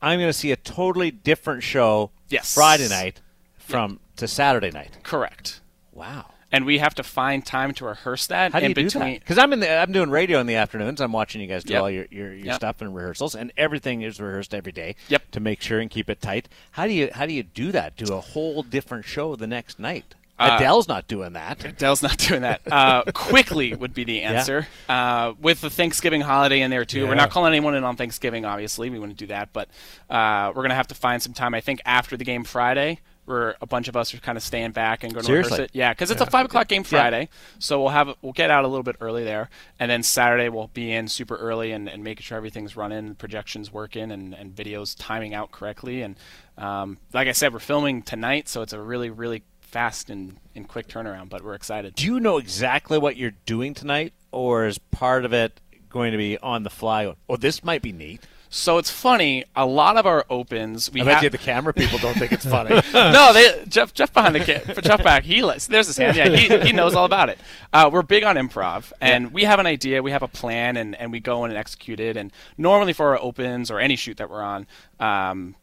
I'm 0.00 0.18
going 0.18 0.28
to 0.30 0.38
see 0.38 0.50
a 0.52 0.56
totally 0.56 1.10
different 1.10 1.62
show 1.62 2.10
Yes. 2.28 2.54
Friday 2.54 2.88
night 2.88 3.20
from 3.58 4.00
to 4.16 4.26
Saturday 4.28 4.70
night. 4.70 4.98
correct. 5.02 5.60
Wow. 5.92 6.26
And 6.52 6.64
we 6.64 6.78
have 6.78 6.96
to 6.96 7.04
find 7.04 7.46
time 7.46 7.72
to 7.74 7.84
rehearse 7.84 8.26
that 8.26 8.52
How 8.52 8.58
do 8.58 8.64
in 8.64 8.70
you 8.70 8.74
do 8.74 8.84
between. 8.84 9.12
that? 9.14 9.20
Because 9.20 9.38
I'm 9.38 9.52
in 9.52 9.60
the 9.60 9.70
I'm 9.70 9.92
doing 9.92 10.10
radio 10.10 10.40
in 10.40 10.48
the 10.48 10.56
afternoons. 10.56 11.00
I'm 11.00 11.12
watching 11.12 11.40
you 11.40 11.46
guys 11.46 11.62
do 11.62 11.74
Yep. 11.74 11.82
all 11.82 11.88
your 11.90 12.06
your, 12.10 12.32
your 12.34 12.46
Yep. 12.46 12.54
stuff 12.56 12.80
and 12.80 12.92
rehearsals, 12.92 13.36
and 13.36 13.52
everything 13.56 14.02
is 14.02 14.18
rehearsed 14.20 14.52
every 14.52 14.72
day. 14.72 14.96
Yep. 15.08 15.30
To 15.32 15.38
make 15.40 15.62
sure 15.62 15.78
and 15.78 15.88
keep 15.88 16.10
it 16.10 16.20
tight. 16.20 16.48
How 16.72 16.88
do 16.88 16.92
you 16.92 17.08
how 17.14 17.26
do 17.26 17.32
you 17.32 17.44
do 17.44 17.70
that? 17.70 17.96
Do 17.96 18.12
a 18.14 18.20
whole 18.20 18.64
different 18.64 19.04
show 19.04 19.36
the 19.36 19.46
next 19.46 19.78
night? 19.78 20.16
Uh, 20.40 20.56
Adele's 20.56 20.88
not 20.88 21.06
doing 21.06 21.34
that. 21.34 21.76
Dell's 21.78 22.02
not 22.02 22.16
doing 22.18 22.42
that. 22.42 22.60
Uh, 22.70 23.02
quickly 23.12 23.74
would 23.74 23.94
be 23.94 24.04
the 24.04 24.22
answer. 24.22 24.66
Uh, 24.88 25.34
with 25.40 25.60
the 25.60 25.70
Thanksgiving 25.70 26.22
holiday 26.22 26.62
in 26.62 26.70
there 26.70 26.84
too. 26.84 27.06
We're 27.06 27.14
not 27.14 27.30
calling 27.30 27.52
anyone 27.52 27.74
in 27.74 27.84
on 27.84 27.96
Thanksgiving, 27.96 28.44
obviously. 28.44 28.90
We 28.90 28.98
wouldn't 28.98 29.18
do 29.18 29.26
that, 29.26 29.52
but 29.52 29.68
uh, 30.08 30.52
we're 30.54 30.62
gonna 30.62 30.74
have 30.74 30.88
to 30.88 30.94
find 30.94 31.22
some 31.22 31.34
time. 31.34 31.54
I 31.54 31.60
think 31.60 31.80
after 31.84 32.16
the 32.16 32.24
game 32.24 32.44
Friday, 32.44 33.00
where 33.30 33.54
a 33.60 33.66
bunch 33.66 33.86
of 33.86 33.96
us 33.96 34.12
are 34.12 34.18
kind 34.18 34.36
of 34.36 34.42
staying 34.42 34.72
back 34.72 35.04
and 35.04 35.12
going 35.12 35.22
to 35.22 35.26
Seriously? 35.26 35.52
rehearse 35.52 35.64
it. 35.66 35.70
Yeah, 35.72 35.92
because 35.92 36.10
it's 36.10 36.20
a 36.20 36.26
five 36.26 36.46
o'clock 36.46 36.66
game 36.68 36.82
Friday, 36.82 37.28
so 37.58 37.80
we'll 37.80 37.90
have 37.90 38.14
we'll 38.22 38.32
get 38.32 38.50
out 38.50 38.64
a 38.64 38.68
little 38.68 38.82
bit 38.82 38.96
early 39.00 39.22
there, 39.24 39.48
and 39.78 39.90
then 39.90 40.02
Saturday 40.02 40.48
we'll 40.48 40.68
be 40.68 40.90
in 40.90 41.06
super 41.06 41.36
early 41.36 41.70
and, 41.70 41.88
and 41.88 42.02
making 42.02 42.24
sure 42.24 42.36
everything's 42.36 42.76
running, 42.76 43.14
projections 43.14 43.72
working, 43.72 44.10
and, 44.10 44.34
and 44.34 44.54
videos 44.54 44.96
timing 44.98 45.32
out 45.32 45.52
correctly. 45.52 46.02
And 46.02 46.16
um, 46.58 46.98
like 47.12 47.28
I 47.28 47.32
said, 47.32 47.52
we're 47.52 47.60
filming 47.60 48.02
tonight, 48.02 48.48
so 48.48 48.62
it's 48.62 48.72
a 48.72 48.80
really 48.80 49.10
really 49.10 49.44
fast 49.70 50.10
and, 50.10 50.36
and 50.54 50.68
quick 50.68 50.88
turnaround, 50.88 51.28
but 51.28 51.42
we're 51.42 51.54
excited. 51.54 51.94
Do 51.94 52.04
you 52.04 52.20
know 52.20 52.38
exactly 52.38 52.98
what 52.98 53.16
you're 53.16 53.34
doing 53.46 53.72
tonight, 53.72 54.12
or 54.32 54.66
is 54.66 54.78
part 54.78 55.24
of 55.24 55.32
it 55.32 55.60
going 55.88 56.12
to 56.12 56.18
be 56.18 56.36
on 56.38 56.64
the 56.64 56.70
fly? 56.70 57.14
Oh, 57.28 57.36
this 57.36 57.64
might 57.64 57.82
be 57.82 57.92
neat. 57.92 58.26
So 58.52 58.78
it's 58.78 58.90
funny. 58.90 59.44
A 59.54 59.64
lot 59.64 59.96
of 59.96 60.06
our 60.06 60.26
opens, 60.28 60.90
we 60.90 61.02
I 61.02 61.04
bet 61.04 61.22
you 61.22 61.30
the 61.30 61.38
camera 61.38 61.72
people 61.72 61.98
don't 61.98 62.18
think 62.18 62.32
it's 62.32 62.44
funny. 62.44 62.70
no, 62.92 63.32
they, 63.32 63.64
Jeff 63.68 63.94
Jeff 63.94 64.12
behind 64.12 64.34
the 64.34 64.40
kid, 64.40 64.62
Jeff 64.82 65.04
back. 65.04 65.22
He 65.22 65.40
there's 65.40 65.86
his 65.86 65.96
hand. 65.96 66.16
Yeah, 66.16 66.28
he, 66.28 66.58
he 66.66 66.72
knows 66.72 66.96
all 66.96 67.04
about 67.04 67.28
it. 67.28 67.38
Uh, 67.72 67.88
we're 67.92 68.02
big 68.02 68.24
on 68.24 68.34
improv, 68.34 68.92
and 69.00 69.32
we 69.32 69.44
have 69.44 69.60
an 69.60 69.66
idea, 69.66 70.02
we 70.02 70.10
have 70.10 70.24
a 70.24 70.28
plan, 70.28 70.76
and, 70.76 70.96
and 70.96 71.12
we 71.12 71.20
go 71.20 71.44
in 71.44 71.52
and 71.52 71.58
execute 71.58 72.00
it. 72.00 72.16
And 72.16 72.32
normally 72.58 72.92
for 72.92 73.10
our 73.10 73.22
opens 73.22 73.70
or 73.70 73.78
any 73.78 73.94
shoot 73.94 74.16
that 74.16 74.28
we're 74.28 74.42
on, 74.42 74.66
um, 74.98 75.54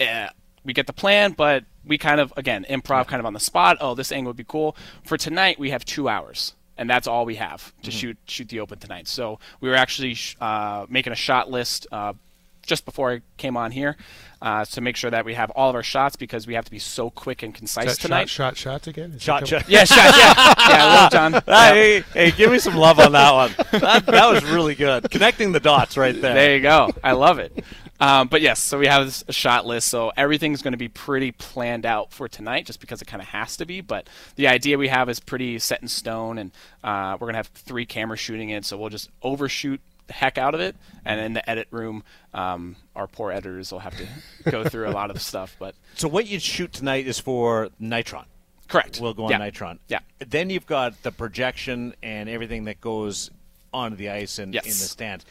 eh, 0.00 0.28
we 0.64 0.72
get 0.72 0.86
the 0.86 0.94
plan, 0.94 1.32
but 1.32 1.64
we 1.84 1.98
kind 1.98 2.20
of 2.20 2.32
again 2.36 2.64
improv 2.68 3.06
kind 3.06 3.20
of 3.20 3.26
on 3.26 3.32
the 3.32 3.40
spot. 3.40 3.76
Oh, 3.80 3.94
this 3.94 4.12
angle 4.12 4.30
would 4.30 4.36
be 4.36 4.44
cool. 4.44 4.76
For 5.04 5.16
tonight, 5.16 5.58
we 5.58 5.70
have 5.70 5.84
two 5.84 6.08
hours. 6.08 6.54
And 6.78 6.88
that's 6.88 7.06
all 7.06 7.26
we 7.26 7.34
have 7.34 7.72
to 7.82 7.90
shoot 7.90 8.16
shoot 8.26 8.48
the 8.48 8.60
open 8.60 8.78
tonight. 8.78 9.06
So 9.06 9.38
we 9.60 9.68
were 9.68 9.76
actually 9.76 10.14
sh- 10.14 10.36
uh, 10.40 10.86
making 10.88 11.12
a 11.12 11.16
shot 11.16 11.50
list 11.50 11.86
uh, 11.92 12.14
just 12.62 12.84
before 12.84 13.12
I 13.12 13.20
came 13.36 13.56
on 13.56 13.70
here 13.72 13.96
uh, 14.40 14.64
to 14.64 14.80
make 14.80 14.96
sure 14.96 15.10
that 15.10 15.24
we 15.24 15.34
have 15.34 15.50
all 15.50 15.68
of 15.70 15.76
our 15.76 15.82
shots 15.82 16.16
because 16.16 16.46
we 16.46 16.54
have 16.54 16.64
to 16.64 16.70
be 16.70 16.78
so 16.78 17.10
quick 17.10 17.42
and 17.42 17.54
concise 17.54 17.86
Is 17.86 17.96
that 17.96 18.02
tonight. 18.02 18.28
shot, 18.28 18.56
shot, 18.56 18.72
shots 18.74 18.86
again. 18.88 19.12
Is 19.12 19.22
Shot, 19.22 19.46
shot. 19.46 19.68
Yeah, 19.68 19.84
shot. 19.84 20.16
Yeah, 20.16 20.54
yeah. 20.68 21.00
Lil 21.00 21.10
Jon. 21.10 21.32
Yeah. 21.32 21.72
Hey, 21.72 22.00
hey, 22.12 22.30
give 22.32 22.50
me 22.50 22.58
some 22.58 22.76
love 22.76 22.98
on 22.98 23.12
that 23.12 23.32
one. 23.32 23.50
That, 23.82 24.06
that 24.06 24.30
was 24.30 24.44
really 24.44 24.74
good. 24.74 25.10
Connecting 25.10 25.52
the 25.52 25.60
dots 25.60 25.96
right 25.96 26.18
there. 26.20 26.34
There 26.34 26.56
you 26.56 26.62
go. 26.62 26.90
I 27.02 27.12
love 27.12 27.38
it. 27.38 27.64
Um, 27.98 28.26
but 28.28 28.40
yes, 28.40 28.60
so 28.60 28.78
we 28.78 28.86
have 28.86 29.06
this 29.06 29.24
a 29.28 29.32
shot 29.32 29.64
list, 29.64 29.86
so 29.88 30.12
everything's 30.16 30.60
going 30.60 30.72
to 30.72 30.78
be 30.78 30.88
pretty 30.88 31.30
planned 31.30 31.86
out 31.86 32.12
for 32.12 32.26
tonight, 32.28 32.66
just 32.66 32.80
because 32.80 33.00
it 33.00 33.06
kind 33.06 33.22
of 33.22 33.28
has 33.28 33.56
to 33.58 33.64
be. 33.66 33.80
But 33.80 34.08
the 34.34 34.48
idea 34.48 34.76
we 34.76 34.88
have 34.88 35.08
is 35.08 35.20
pretty 35.20 35.58
set 35.60 35.82
in 35.82 35.88
stone, 35.88 36.38
and 36.38 36.50
uh, 36.82 37.12
we're 37.14 37.26
going 37.26 37.34
to 37.34 37.38
have 37.38 37.46
three 37.48 37.86
cameras 37.86 38.18
shooting 38.18 38.50
it, 38.50 38.64
so 38.64 38.76
we'll 38.76 38.88
just 38.90 39.08
overshoot 39.22 39.80
the 40.12 40.18
heck 40.18 40.38
out 40.38 40.54
of 40.54 40.60
it, 40.60 40.76
and 41.04 41.20
in 41.20 41.32
the 41.32 41.48
edit 41.48 41.68
room, 41.70 42.04
um, 42.34 42.76
our 42.94 43.06
poor 43.06 43.32
editors 43.32 43.72
will 43.72 43.78
have 43.80 43.96
to 43.96 44.06
go 44.50 44.64
through 44.64 44.88
a 44.88 44.92
lot 44.92 45.10
of 45.10 45.20
stuff. 45.20 45.56
But 45.58 45.74
So 45.94 46.08
what 46.08 46.26
you 46.26 46.38
shoot 46.38 46.72
tonight 46.72 47.06
is 47.06 47.18
for 47.18 47.70
Nitron. 47.80 48.24
correct, 48.68 49.00
We'll 49.00 49.14
go 49.14 49.24
on 49.24 49.30
yeah. 49.30 49.38
Nitron. 49.40 49.78
Yeah. 49.88 50.00
Then 50.18 50.50
you've 50.50 50.66
got 50.66 51.02
the 51.02 51.12
projection 51.12 51.94
and 52.02 52.28
everything 52.28 52.64
that 52.64 52.80
goes 52.80 53.30
onto 53.72 53.96
the 53.96 54.10
ice 54.10 54.38
and 54.38 54.52
Yes. 54.54 54.64
in 54.64 54.70
the 54.70 54.74
stands. 54.74 55.24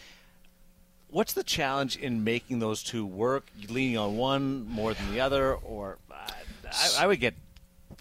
What's 1.09 1.33
the 1.33 1.43
challenge 1.43 1.97
in 1.97 2.23
making 2.23 2.59
those 2.59 2.81
two 2.83 3.05
work? 3.05 3.45
Leaning 3.69 3.97
on 3.97 4.15
one 4.17 4.65
more 4.67 4.93
than 4.93 5.11
the 5.11 5.19
other, 5.19 5.53
or 5.55 5.97
uh, 6.09 6.15
I, 6.71 7.03
I 7.03 7.07
would 7.07 7.19
get 7.19 7.33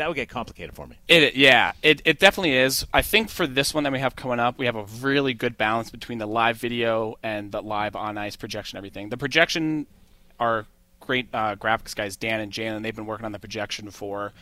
that 0.01 0.09
would 0.09 0.17
get 0.17 0.29
complicated 0.29 0.75
for 0.75 0.87
me. 0.87 0.97
It 1.09 1.37
yeah, 1.37 1.73
it, 1.83 2.03
it 2.05 2.19
definitely 2.19 2.57
is. 2.57 2.87
I 2.93 3.03
think 3.03 3.29
for 3.31 3.47
this 3.47 3.73
one 3.73 3.85
that 3.85 3.93
we 3.93 4.01
have 4.01 4.17
coming 4.17 4.41
up, 4.41 4.59
we 4.59 4.67
have 4.67 4.77
a 4.77 4.85
really 5.01 5.35
good 5.35 5.57
balance 5.57 5.91
between 5.91 6.19
the 6.19 6.27
live 6.27 6.57
video 6.57 7.19
and 7.23 7.53
the 7.53 7.63
live 7.63 7.95
on 7.95 8.19
ice 8.19 8.35
projection. 8.35 8.77
Everything 8.77 9.11
the 9.11 9.17
projection 9.17 9.87
our 10.41 10.67
great 11.01 11.29
uh, 11.33 11.55
graphics 11.55 11.95
guys, 11.95 12.17
Dan 12.17 12.41
and 12.41 12.51
Jalen, 12.51 12.83
they've 12.83 12.97
been 12.97 13.07
working 13.07 13.27
on 13.27 13.33
the 13.33 13.39
projection 13.39 13.91
for, 13.91 14.33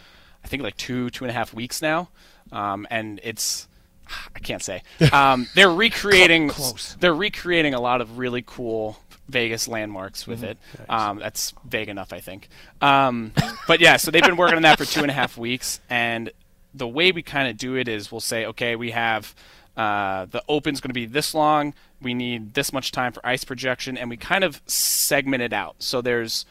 I 0.45 0.49
think, 0.49 0.63
like 0.63 0.77
two, 0.77 1.11
two 1.11 1.25
and 1.25 1.31
a 1.31 1.35
half 1.35 1.53
weeks 1.53 1.83
now. 1.83 2.09
Um, 2.53 2.87
and 2.91 3.21
it's, 3.25 3.69
I 4.35 4.39
can't 4.39 4.63
say. 4.63 4.83
Um, 5.13 5.49
they're 5.55 5.71
recreating. 5.71 6.49
Close. 6.49 6.97
They're 7.01 7.15
recreating 7.15 7.75
a 7.75 7.81
lot 7.81 8.01
of 8.01 8.19
really 8.19 8.45
cool 8.47 8.99
Vegas 9.29 9.69
landmarks 9.69 10.27
with 10.27 10.43
it. 10.43 10.59
Um, 10.89 11.19
that's 11.19 11.53
vague 11.65 11.89
enough, 11.89 12.13
I 12.13 12.21
think. 12.21 12.49
Um, 12.81 13.33
but 13.67 13.81
yeah, 13.81 13.97
so 13.97 14.11
they've 14.11 14.23
been 14.23 14.37
working 14.37 14.57
on 14.57 14.63
that 14.63 14.79
for 14.79 14.85
two 14.85 15.01
and 15.03 15.11
a 15.11 15.15
half 15.15 15.37
weeks, 15.37 15.81
and 15.91 16.31
the 16.75 16.89
way 16.89 17.13
we 17.13 17.23
kind 17.23 17.49
of 17.49 17.57
do 17.57 17.77
it 17.77 17.89
is 17.89 18.11
we'll 18.11 18.21
say, 18.21 18.47
okay, 18.47 18.77
we 18.77 18.91
have 18.93 19.35
uh, 19.77 20.27
the 20.27 20.43
open's 20.49 20.81
going 20.81 20.91
to 20.91 20.95
be 20.95 21.07
this 21.07 21.35
long. 21.35 21.75
We 22.01 22.15
need 22.15 22.55
this 22.55 22.73
much 22.73 22.91
time 22.93 23.13
for 23.13 23.25
ice 23.27 23.45
projection, 23.45 23.97
and 23.97 24.11
we 24.11 24.17
kind 24.17 24.45
of 24.45 24.61
segment 24.67 25.43
it 25.43 25.53
out. 25.53 25.77
So 25.79 26.01
there's 26.01 26.47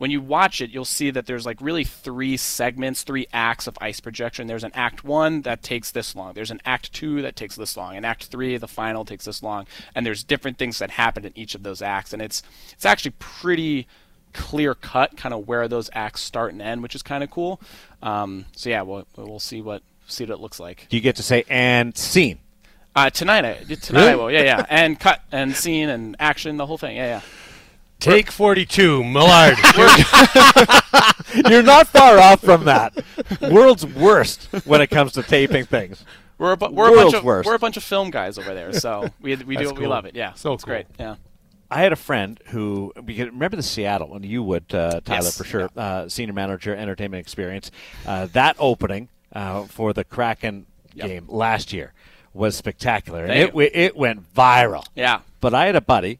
when 0.00 0.10
you 0.10 0.22
watch 0.22 0.62
it, 0.62 0.70
you'll 0.70 0.86
see 0.86 1.10
that 1.10 1.26
there's 1.26 1.44
like 1.44 1.60
really 1.60 1.84
three 1.84 2.38
segments, 2.38 3.02
three 3.02 3.26
acts 3.34 3.66
of 3.66 3.76
ice 3.82 4.00
projection. 4.00 4.46
There's 4.46 4.64
an 4.64 4.70
act 4.72 5.04
one 5.04 5.42
that 5.42 5.62
takes 5.62 5.90
this 5.90 6.16
long. 6.16 6.32
There's 6.32 6.50
an 6.50 6.62
act 6.64 6.94
two 6.94 7.20
that 7.20 7.36
takes 7.36 7.54
this 7.54 7.76
long. 7.76 7.96
And 7.96 8.06
act 8.06 8.24
three, 8.24 8.56
the 8.56 8.66
final, 8.66 9.04
takes 9.04 9.26
this 9.26 9.42
long. 9.42 9.66
And 9.94 10.06
there's 10.06 10.24
different 10.24 10.56
things 10.56 10.78
that 10.78 10.92
happen 10.92 11.26
in 11.26 11.36
each 11.36 11.54
of 11.54 11.64
those 11.64 11.82
acts. 11.82 12.14
And 12.14 12.22
it's 12.22 12.42
it's 12.72 12.86
actually 12.86 13.10
pretty 13.18 13.86
clear 14.32 14.74
cut, 14.74 15.18
kind 15.18 15.34
of 15.34 15.46
where 15.46 15.68
those 15.68 15.90
acts 15.92 16.22
start 16.22 16.54
and 16.54 16.62
end, 16.62 16.82
which 16.82 16.94
is 16.94 17.02
kind 17.02 17.22
of 17.22 17.30
cool. 17.30 17.60
Um, 18.02 18.46
so 18.56 18.70
yeah, 18.70 18.80
we'll 18.80 19.06
we'll 19.16 19.38
see 19.38 19.60
what 19.60 19.82
see 20.06 20.24
what 20.24 20.30
it 20.30 20.40
looks 20.40 20.58
like. 20.58 20.86
You 20.88 21.02
get 21.02 21.16
to 21.16 21.22
say 21.22 21.44
and 21.46 21.94
scene. 21.94 22.38
Uh, 22.96 23.10
tonight, 23.10 23.44
I, 23.44 23.54
tonight 23.74 24.08
I 24.08 24.16
will. 24.16 24.30
Yeah, 24.30 24.44
yeah, 24.44 24.66
and 24.70 24.98
cut 24.98 25.20
and 25.30 25.54
scene 25.54 25.90
and 25.90 26.16
action, 26.18 26.56
the 26.56 26.64
whole 26.64 26.78
thing. 26.78 26.96
Yeah, 26.96 27.06
yeah. 27.06 27.20
Take 28.00 28.30
42, 28.30 29.04
Millard. 29.04 29.56
You're 31.48 31.62
not 31.62 31.86
far 31.86 32.18
off 32.18 32.40
from 32.40 32.64
that. 32.64 32.92
World's 33.40 33.86
worst 33.86 34.48
when 34.64 34.80
it 34.80 34.88
comes 34.88 35.12
to 35.12 35.22
taping 35.22 35.64
things. 35.64 36.04
We're 36.38 36.52
a, 36.52 36.56
bu- 36.56 36.70
we're 36.70 36.88
a 36.88 36.90
World's 36.92 37.04
bunch 37.04 37.14
of 37.16 37.24
worst. 37.24 37.46
we're 37.46 37.54
a 37.54 37.58
bunch 37.58 37.76
of 37.76 37.84
film 37.84 38.10
guys 38.10 38.38
over 38.38 38.54
there, 38.54 38.72
so 38.72 39.08
we 39.20 39.36
we 39.36 39.56
do 39.56 39.64
That's 39.64 39.72
we 39.74 39.80
cool. 39.82 39.90
love 39.90 40.06
it. 40.06 40.14
Yeah, 40.16 40.32
So 40.32 40.54
it's 40.54 40.64
cool. 40.64 40.72
great. 40.72 40.86
Yeah, 40.98 41.16
I 41.70 41.82
had 41.82 41.92
a 41.92 41.96
friend 41.96 42.40
who 42.46 42.92
because 43.04 43.26
remember 43.26 43.56
the 43.56 43.62
Seattle 43.62 44.08
one. 44.08 44.22
You 44.22 44.42
would, 44.42 44.74
uh, 44.74 45.00
Tyler, 45.04 45.24
Yes. 45.24 45.36
for 45.36 45.44
sure. 45.44 45.70
Uh, 45.76 46.08
senior 46.08 46.32
manager, 46.32 46.74
entertainment 46.74 47.20
experience. 47.20 47.70
Uh, 48.06 48.26
that 48.32 48.56
opening 48.58 49.08
uh, 49.34 49.64
for 49.64 49.92
the 49.92 50.02
Kraken 50.04 50.66
Yep. 50.94 51.06
game 51.06 51.24
last 51.28 51.72
year 51.72 51.92
was 52.34 52.56
spectacular, 52.56 53.20
and 53.20 53.28
Thank 53.28 53.38
it 53.40 53.42
you. 53.42 53.46
w- 53.52 53.70
it 53.72 53.96
went 53.96 54.34
viral. 54.34 54.84
yeah. 54.96 55.20
But 55.40 55.54
I 55.54 55.66
had 55.66 55.76
a 55.76 55.80
buddy 55.80 56.18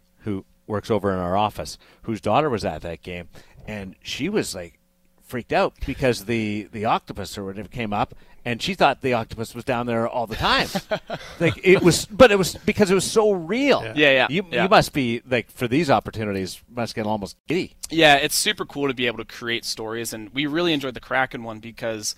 works 0.71 0.91
over 0.91 1.13
in 1.13 1.19
our 1.19 1.37
office 1.37 1.77
whose 2.03 2.21
daughter 2.21 2.49
was 2.49 2.65
at 2.65 2.83
that 2.83 3.03
game, 3.03 3.29
and 3.67 3.97
she 4.03 4.29
was 4.29 4.55
like 4.55 4.79
freaked 5.23 5.53
out 5.53 5.75
because 5.87 6.25
the 6.25 6.69
the 6.73 6.85
octopus 6.87 7.37
or 7.37 7.45
whatever 7.45 7.69
came 7.69 7.93
up, 7.93 8.15
and 8.45 8.63
she 8.63 8.75
thought 8.75 9.01
the 9.03 9.13
octopus 9.13 9.55
was 9.55 9.65
down 9.65 9.87
there 9.87 10.09
all 10.09 10.27
the 10.27 10.37
time. 10.37 10.69
like 11.41 11.61
it 11.63 11.83
was, 11.83 12.07
but 12.07 12.33
it 12.33 12.37
was 12.37 12.55
because 12.65 12.91
it 12.91 12.95
was 12.95 13.11
so 13.11 13.33
real. 13.33 13.83
Yeah, 13.83 13.93
yeah, 13.95 14.27
You, 14.31 14.47
yeah. 14.51 14.63
you 14.63 14.69
must 14.69 14.93
be 14.93 15.23
like 15.29 15.51
for 15.51 15.69
these 15.69 15.91
opportunities, 15.91 16.61
must 16.69 16.95
get 16.95 17.07
almost 17.07 17.37
giddy. 17.47 17.75
Yeah, 17.91 18.17
it's 18.17 18.37
super 18.37 18.65
cool 18.65 18.89
to 18.89 18.95
be 18.95 19.07
able 19.07 19.19
to 19.19 19.25
create 19.25 19.65
stories, 19.65 20.13
and 20.13 20.31
we 20.31 20.47
really 20.47 20.73
enjoyed 20.73 20.95
the 20.95 21.01
Kraken 21.01 21.43
one 21.43 21.59
because 21.61 22.15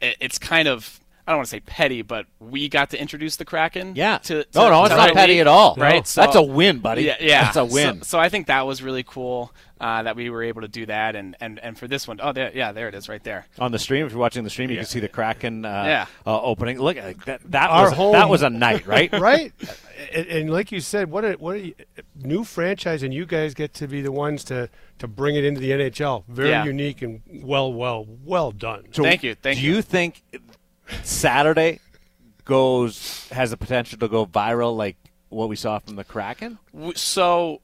it, 0.00 0.16
it's 0.20 0.38
kind 0.38 0.68
of 0.68 1.00
I 1.26 1.32
don't 1.32 1.38
want 1.38 1.46
to 1.46 1.50
say 1.50 1.60
petty, 1.60 2.02
but 2.02 2.26
we 2.40 2.68
got 2.68 2.90
to 2.90 3.00
introduce 3.00 3.36
the 3.36 3.44
Kraken. 3.44 3.94
Yeah. 3.94 4.18
To, 4.18 4.42
to 4.44 4.58
no, 4.58 4.70
no, 4.70 4.80
it's 4.84 4.90
to 4.90 4.96
not 4.96 5.12
petty 5.14 5.34
league, 5.34 5.40
at 5.42 5.46
all. 5.46 5.76
Right. 5.76 6.06
So- 6.06 6.22
That's 6.22 6.36
a 6.36 6.42
win, 6.42 6.78
buddy. 6.78 7.02
Yeah, 7.04 7.16
yeah. 7.20 7.44
That's 7.44 7.56
a 7.56 7.64
win. 7.64 7.98
So, 8.02 8.04
so 8.04 8.18
I 8.18 8.28
think 8.28 8.46
that 8.48 8.66
was 8.66 8.82
really 8.82 9.02
cool 9.04 9.52
uh, 9.80 10.02
that 10.02 10.14
we 10.16 10.28
were 10.28 10.42
able 10.42 10.60
to 10.62 10.68
do 10.68 10.84
that, 10.86 11.16
and, 11.16 11.34
and, 11.40 11.58
and 11.60 11.78
for 11.78 11.88
this 11.88 12.06
one, 12.06 12.20
oh, 12.22 12.32
there, 12.32 12.50
yeah, 12.54 12.72
there 12.72 12.88
it 12.88 12.94
is, 12.94 13.08
right 13.08 13.22
there. 13.24 13.46
on 13.58 13.72
the 13.72 13.78
stream, 13.78 14.04
if 14.04 14.12
you're 14.12 14.20
watching 14.20 14.44
the 14.44 14.50
stream, 14.50 14.70
you 14.70 14.76
can 14.76 14.84
see 14.84 15.00
the 15.00 15.08
Kraken 15.08 15.64
uh, 15.64 15.68
Yeah. 15.86 16.06
uh, 16.26 16.40
opening. 16.42 16.78
Look, 16.78 16.98
uh, 16.98 17.14
that, 17.24 17.40
that 17.50 17.70
Our 17.70 17.84
was 17.86 17.92
home- 17.94 18.12
that 18.12 18.28
was 18.28 18.42
a 18.42 18.50
night, 18.50 18.86
right? 18.86 19.10
right? 19.18 19.52
And, 20.14 20.26
and 20.26 20.50
like 20.52 20.70
you 20.72 20.80
said, 20.80 21.10
what 21.10 21.24
a 21.24 21.32
what 21.34 21.56
a 21.56 21.74
new 22.16 22.44
franchise, 22.44 23.02
and 23.02 23.12
you 23.14 23.24
guys 23.24 23.54
get 23.54 23.72
to 23.74 23.86
be 23.88 24.02
the 24.02 24.12
ones 24.12 24.44
to 24.44 24.68
to 24.98 25.08
bring 25.08 25.36
it 25.36 25.44
into 25.44 25.60
the 25.60 25.70
NHL. 25.70 26.24
Very 26.28 26.50
Yeah. 26.50 26.64
unique 26.64 27.00
and 27.00 27.22
well, 27.42 27.72
well, 27.72 28.06
well 28.24 28.50
done. 28.52 28.84
So 28.92 29.02
Thank 29.02 29.22
you, 29.22 29.34
thank 29.34 29.58
do 29.58 29.64
you. 29.64 29.70
Do 29.72 29.76
you 29.76 29.82
think 29.82 30.22
Saturday 31.02 31.80
goes 32.44 33.28
has 33.30 33.50
the 33.50 33.56
potential 33.56 33.98
to 33.98 34.08
go 34.08 34.26
viral 34.26 34.76
like 34.76 34.96
what 35.28 35.48
we 35.48 35.56
saw 35.56 35.78
from 35.78 35.96
the 35.96 36.04
Kraken? 36.04 36.58
So 36.94 37.60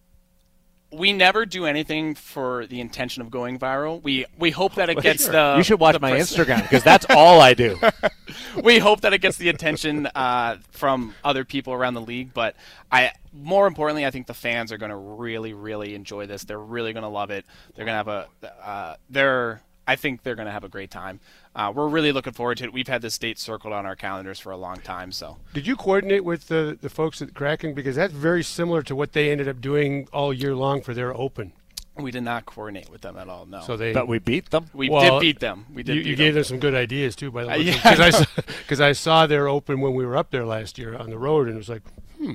we 0.92 1.12
never 1.12 1.44
do 1.44 1.66
anything 1.66 2.14
for 2.14 2.66
the 2.66 2.80
intention 2.80 3.20
of 3.22 3.30
going 3.30 3.58
viral. 3.58 4.02
We 4.02 4.24
we 4.38 4.50
hope 4.50 4.76
that 4.76 4.88
it 4.88 5.00
gets 5.00 5.26
the. 5.26 5.54
you 5.56 5.62
should 5.62 5.80
watch 5.80 6.00
my 6.00 6.12
press- 6.12 6.32
Instagram 6.32 6.62
because 6.62 6.82
that's 6.84 7.06
all 7.10 7.40
I 7.40 7.54
do. 7.54 7.78
we 8.62 8.78
hope 8.78 9.00
that 9.02 9.12
it 9.12 9.20
gets 9.20 9.36
the 9.36 9.48
attention 9.48 10.06
uh, 10.14 10.56
from 10.70 11.14
other 11.24 11.44
people 11.44 11.72
around 11.72 11.94
the 11.94 12.00
league. 12.00 12.32
But 12.32 12.54
I, 12.90 13.12
more 13.32 13.66
importantly, 13.66 14.06
I 14.06 14.10
think 14.10 14.26
the 14.26 14.34
fans 14.34 14.72
are 14.72 14.78
going 14.78 14.90
to 14.90 14.96
really, 14.96 15.52
really 15.52 15.94
enjoy 15.94 16.26
this. 16.26 16.44
They're 16.44 16.58
really 16.58 16.92
going 16.92 17.02
to 17.02 17.08
love 17.08 17.30
it. 17.30 17.44
They're 17.74 17.84
going 17.84 18.04
to 18.04 18.12
have 18.12 18.28
a, 18.42 18.68
uh, 18.68 18.96
they're, 19.10 19.60
I 19.86 19.96
think 19.96 20.22
they're 20.22 20.34
going 20.34 20.46
to 20.46 20.52
have 20.52 20.64
a 20.64 20.68
great 20.68 20.90
time. 20.90 21.20
Uh, 21.54 21.72
we're 21.74 21.88
really 21.88 22.10
looking 22.12 22.32
forward 22.32 22.58
to 22.58 22.64
it. 22.64 22.72
We've 22.72 22.88
had 22.88 23.02
this 23.02 23.16
date 23.18 23.38
circled 23.38 23.72
on 23.72 23.86
our 23.86 23.96
calendars 23.96 24.40
for 24.40 24.50
a 24.50 24.56
long 24.56 24.76
time. 24.80 25.12
So 25.12 25.36
Did 25.54 25.66
you 25.66 25.76
coordinate 25.76 26.24
with 26.24 26.48
the 26.48 26.76
the 26.80 26.88
folks 26.90 27.22
at 27.22 27.34
Kraken 27.34 27.74
because 27.74 27.96
that's 27.96 28.12
very 28.12 28.42
similar 28.42 28.82
to 28.82 28.96
what 28.96 29.12
they 29.12 29.30
ended 29.30 29.48
up 29.48 29.60
doing 29.60 30.08
all 30.12 30.32
year 30.32 30.54
long 30.54 30.82
for 30.82 30.92
their 30.94 31.16
Open. 31.16 31.52
we 31.98 32.10
did 32.10 32.24
not 32.24 32.44
coordinate 32.44 32.90
with 32.90 33.00
them 33.00 33.16
at 33.16 33.26
all. 33.28 33.46
No, 33.46 33.62
So 33.62 33.76
they 33.76 33.92
but 33.94 34.06
we 34.08 34.18
beat 34.18 34.50
them. 34.50 34.66
we 34.74 34.90
Well, 34.90 35.18
did 35.18 35.20
beat 35.20 35.40
them. 35.40 35.64
We 35.72 35.82
did. 35.82 35.96
you, 35.96 36.02
beat 36.02 36.10
you 36.10 36.16
gave 36.16 36.34
them 36.34 36.44
some 36.44 36.58
good 36.58 36.74
ideas 36.74 37.16
too, 37.16 37.30
by 37.30 37.44
the 37.44 37.52
Uh, 37.52 37.56
way. 37.56 37.62
yeah. 37.64 37.74
Because 37.76 38.00
I, 38.00 38.10
saw- 38.10 38.42
'cause 38.68 38.80
I 38.80 38.92
saw 38.92 39.26
their 39.26 39.48
Open 39.48 39.80
when 39.80 39.94
we 39.94 40.04
were 40.04 40.16
up 40.16 40.30
there 40.30 40.44
last 40.44 40.76
year 40.78 40.94
on 40.94 41.08
the 41.10 41.16
road, 41.18 41.46
and 41.46 41.54
it 41.54 41.58
was 41.58 41.68
like, 41.70 41.82
hmm, 42.18 42.34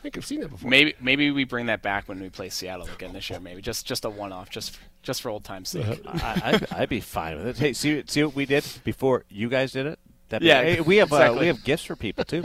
I 0.00 0.02
think 0.02 0.16
I've 0.16 0.24
seen 0.24 0.40
that 0.40 0.48
before. 0.48 0.70
Maybe 0.70 0.94
maybe 0.98 1.30
we 1.30 1.44
bring 1.44 1.66
that 1.66 1.82
back 1.82 2.08
when 2.08 2.20
we 2.20 2.30
play 2.30 2.48
Seattle 2.48 2.88
again 2.94 3.12
this 3.12 3.28
year. 3.28 3.38
Maybe 3.38 3.60
just 3.60 3.84
just 3.86 4.06
a 4.06 4.10
one 4.10 4.32
off, 4.32 4.48
just 4.48 4.78
just 5.02 5.20
for 5.20 5.28
old 5.28 5.44
times' 5.44 5.68
sake. 5.68 6.00
I, 6.06 6.40
I'd, 6.42 6.72
I'd 6.72 6.88
be 6.88 7.00
fine 7.00 7.36
with 7.36 7.46
it. 7.48 7.58
Hey, 7.58 7.72
see 7.74 8.02
see 8.06 8.24
what 8.24 8.34
we 8.34 8.46
did 8.46 8.64
before 8.82 9.24
you 9.28 9.50
guys 9.50 9.72
did 9.72 9.84
it. 9.84 9.98
That'd 10.30 10.40
be- 10.42 10.48
Yeah, 10.48 10.62
hey, 10.62 10.80
we 10.80 10.96
have 10.96 11.12
uh, 11.12 11.36
we 11.38 11.48
have 11.48 11.62
gifts 11.64 11.84
for 11.84 11.96
people 11.96 12.24
too. 12.24 12.44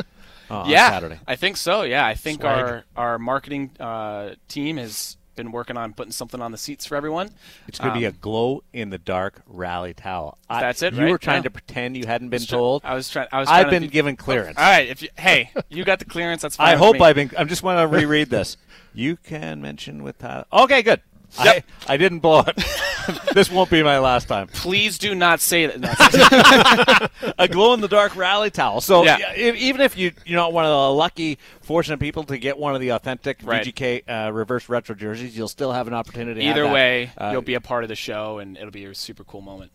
Uh, 0.52 0.60
on 0.60 0.70
yeah, 0.70 0.89
Saturday. 0.89 1.20
I 1.26 1.38
think 1.38 1.56
so. 1.56 1.84
Yeah, 1.84 2.06
I 2.06 2.13
think 2.13 2.41
Swag. 2.41 2.58
our 2.65 2.84
our 2.98 3.18
marketing 3.20 3.72
uh, 3.80 4.32
team 4.50 4.76
has 4.76 5.15
been 5.36 5.52
working 5.52 5.78
on 5.78 5.93
putting 5.93 6.12
something 6.12 6.41
on 6.41 6.52
the 6.52 6.58
seats 6.58 6.86
for 6.86 6.95
everyone. 6.95 7.30
It's 7.67 7.80
going 7.80 7.93
to 7.93 8.00
be 8.00 8.06
a 8.06 8.10
Um, 8.10 8.17
glow 8.21 8.63
in 8.74 8.89
the 8.89 8.98
dark 8.98 9.41
rally 9.48 9.93
towel. 9.93 10.38
I- 10.50 10.62
That's 10.62 10.82
it, 10.82 10.93
You 10.93 11.02
right? 11.04 11.12
were 11.12 11.17
trying 11.17 11.38
Yeah. 11.39 11.43
to 11.43 11.50
pretend 11.52 11.98
you 11.98 12.06
hadn't 12.08 12.30
been 12.30 12.39
try- 12.45 12.58
told. 12.58 12.82
I 12.86 12.93
was 12.95 13.10
trying. 13.10 13.28
I 13.32 13.39
was. 13.39 13.50
I've 13.50 13.69
been 13.69 13.84
be- 13.84 13.88
given 13.89 14.15
clearance. 14.15 14.58
All 14.58 14.63
right. 14.63 14.88
If 14.88 15.02
you, 15.02 15.10
hey, 15.17 15.52
you 15.69 15.84
got 15.84 16.00
the 16.00 16.06
clearance. 16.06 16.41
That's 16.41 16.56
fine. 16.58 16.67
I 16.74 16.76
hope 16.78 16.95
me. 16.95 17.02
I've 17.02 17.15
been. 17.15 17.32
I'm 17.38 17.48
just 17.48 17.63
want 17.63 17.80
to 17.80 17.88
reread 17.95 18.30
this. 18.30 18.58
You 18.93 19.17
can 19.17 19.62
mention 19.62 20.04
with 20.04 20.17
Tyler. 20.19 20.45
Okay, 20.54 20.82
good. 20.82 21.02
Yep. 21.43 21.65
I, 21.88 21.93
I 21.93 21.98
didn't 21.98 22.19
blow 22.19 22.43
it. 22.48 22.63
this 23.34 23.52
won't 23.52 23.69
be 23.69 23.84
my 23.84 24.00
last 24.00 24.28
time. 24.28 24.48
Please 24.48 24.98
do 24.98 25.13
not 25.15 25.39
say 25.41 25.65
that. 25.67 27.10
No, 27.21 27.34
A 27.38 27.48
glow 27.48 27.74
in 27.74 27.82
the 27.82 27.88
dark 27.88 28.15
rally 28.15 28.50
towel. 28.50 28.82
So 28.82 29.04
Yeah. 29.04 29.17
yeah, 29.17 29.34
if, 29.34 29.56
even 29.58 29.82
if 29.82 29.98
you 29.98 30.12
you're 30.26 30.39
not 30.39 30.54
one 30.54 30.65
of 30.65 30.71
the 30.71 30.91
lucky, 30.93 31.38
fortunate 31.62 32.00
people 32.00 32.24
to 32.26 32.38
get 32.38 32.58
one 32.58 32.74
of 32.76 32.82
the 32.82 32.89
authentic 32.89 33.39
Right. 33.43 33.65
VGK 33.65 34.28
uh, 34.28 34.32
reverse 34.32 34.69
retro 34.69 34.95
jerseys, 34.95 35.38
you'll 35.38 35.48
still 35.48 35.71
have 35.74 35.88
an 35.88 35.93
opportunity. 35.93 36.41
to 36.41 36.48
have 36.48 36.56
Either 36.58 36.63
that. 36.67 36.74
way, 36.74 37.12
Uh, 37.17 37.30
you'll 37.34 37.41
be 37.41 37.56
a 37.56 37.62
part 37.62 37.84
of 37.84 37.89
the 37.89 37.95
show, 37.95 38.39
and 38.39 38.58
it'll 38.58 38.71
be 38.71 38.86
a 38.86 38.95
super 38.95 39.24
cool 39.24 39.41
moment. 39.41 39.71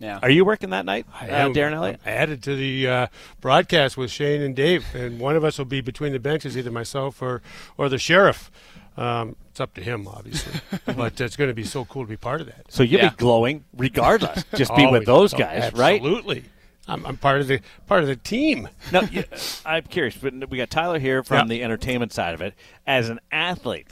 Yeah. 0.00 0.20
Are 0.22 0.30
you 0.30 0.44
working 0.44 0.70
that 0.70 0.84
night, 0.84 1.06
I 1.12 1.28
uh, 1.28 1.46
am- 1.46 1.54
Darren 1.54 1.72
Eliot? 1.72 2.00
I'm 2.06 2.12
added 2.12 2.42
to 2.44 2.54
the 2.54 2.86
uh, 2.88 3.06
broadcast 3.40 3.96
with 3.96 4.10
Shane 4.12 4.42
and 4.42 4.54
Dave, 4.54 4.84
and 4.94 5.18
one 5.18 5.34
of 5.34 5.42
us 5.44 5.58
will 5.58 5.64
be 5.64 5.80
between 5.80 6.12
the 6.12 6.20
benches, 6.20 6.56
either 6.56 6.70
myself 6.70 7.20
or 7.20 7.42
or 7.76 7.88
the 7.88 7.98
sheriff. 7.98 8.50
Um, 8.98 9.36
it's 9.50 9.60
up 9.60 9.74
to 9.74 9.80
him, 9.82 10.08
obviously, 10.08 10.60
but 10.86 11.20
it's 11.20 11.36
going 11.36 11.48
to 11.48 11.54
be 11.54 11.62
so 11.64 11.84
cool 11.84 12.02
to 12.02 12.08
be 12.08 12.16
part 12.16 12.40
of 12.40 12.48
that. 12.48 12.70
So 12.72 12.82
you'll 12.82 13.00
Yeah. 13.00 13.10
be 13.10 13.16
glowing 13.16 13.64
regardless. 13.76 14.44
Just 14.56 14.74
be 14.74 14.84
Always. 14.84 15.00
with 15.00 15.06
those 15.06 15.34
Oh, 15.34 15.38
guys, 15.38 15.72
right? 15.74 15.96
Absolutely. 16.00 16.44
I'm, 16.88 17.04
I'm 17.06 17.16
part 17.16 17.40
of 17.40 17.46
the 17.46 17.60
part 17.86 18.02
of 18.02 18.08
the 18.08 18.16
team. 18.16 18.68
Now, 18.92 19.02
you, 19.02 19.22
I'm 19.64 19.84
curious, 19.84 20.16
but 20.16 20.50
we 20.50 20.56
got 20.58 20.70
Tyler 20.70 20.98
here 20.98 21.22
from 21.22 21.48
Yeah. 21.48 21.56
the 21.56 21.62
entertainment 21.62 22.12
side 22.12 22.34
of 22.34 22.40
it. 22.40 22.54
As 22.86 23.08
an 23.08 23.20
athlete, 23.30 23.88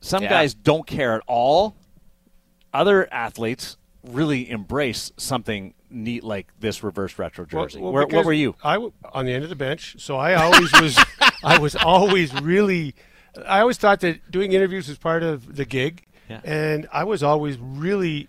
some 0.00 0.22
Yeah. 0.22 0.28
guys 0.28 0.54
don't 0.54 0.86
care 0.86 1.14
at 1.14 1.22
all. 1.26 1.74
Other 2.72 3.12
athletes 3.12 3.76
really 4.04 4.48
embrace 4.50 5.10
something 5.16 5.74
neat 5.90 6.22
like 6.22 6.46
this 6.60 6.84
reverse 6.84 7.18
retro 7.18 7.44
jersey. 7.44 7.80
Well, 7.80 7.92
Where, 7.92 8.06
what 8.06 8.24
were 8.24 8.32
you? 8.32 8.54
I 8.62 8.74
w- 8.74 8.92
on 9.12 9.26
the 9.26 9.32
end 9.32 9.42
of 9.42 9.50
the 9.50 9.56
bench, 9.56 9.96
so 9.98 10.16
I 10.16 10.34
always 10.34 10.72
was. 10.80 10.96
I 11.42 11.58
was 11.58 11.74
always 11.74 12.32
really. 12.40 12.94
I 13.46 13.60
always 13.60 13.76
thought 13.78 14.00
that 14.00 14.30
doing 14.30 14.52
interviews 14.52 14.88
was 14.88 14.98
part 14.98 15.22
of 15.22 15.56
the 15.56 15.64
gig, 15.64 16.04
Yeah. 16.28 16.40
and 16.44 16.88
I 16.92 17.04
was 17.04 17.22
always 17.22 17.58
really 17.58 18.28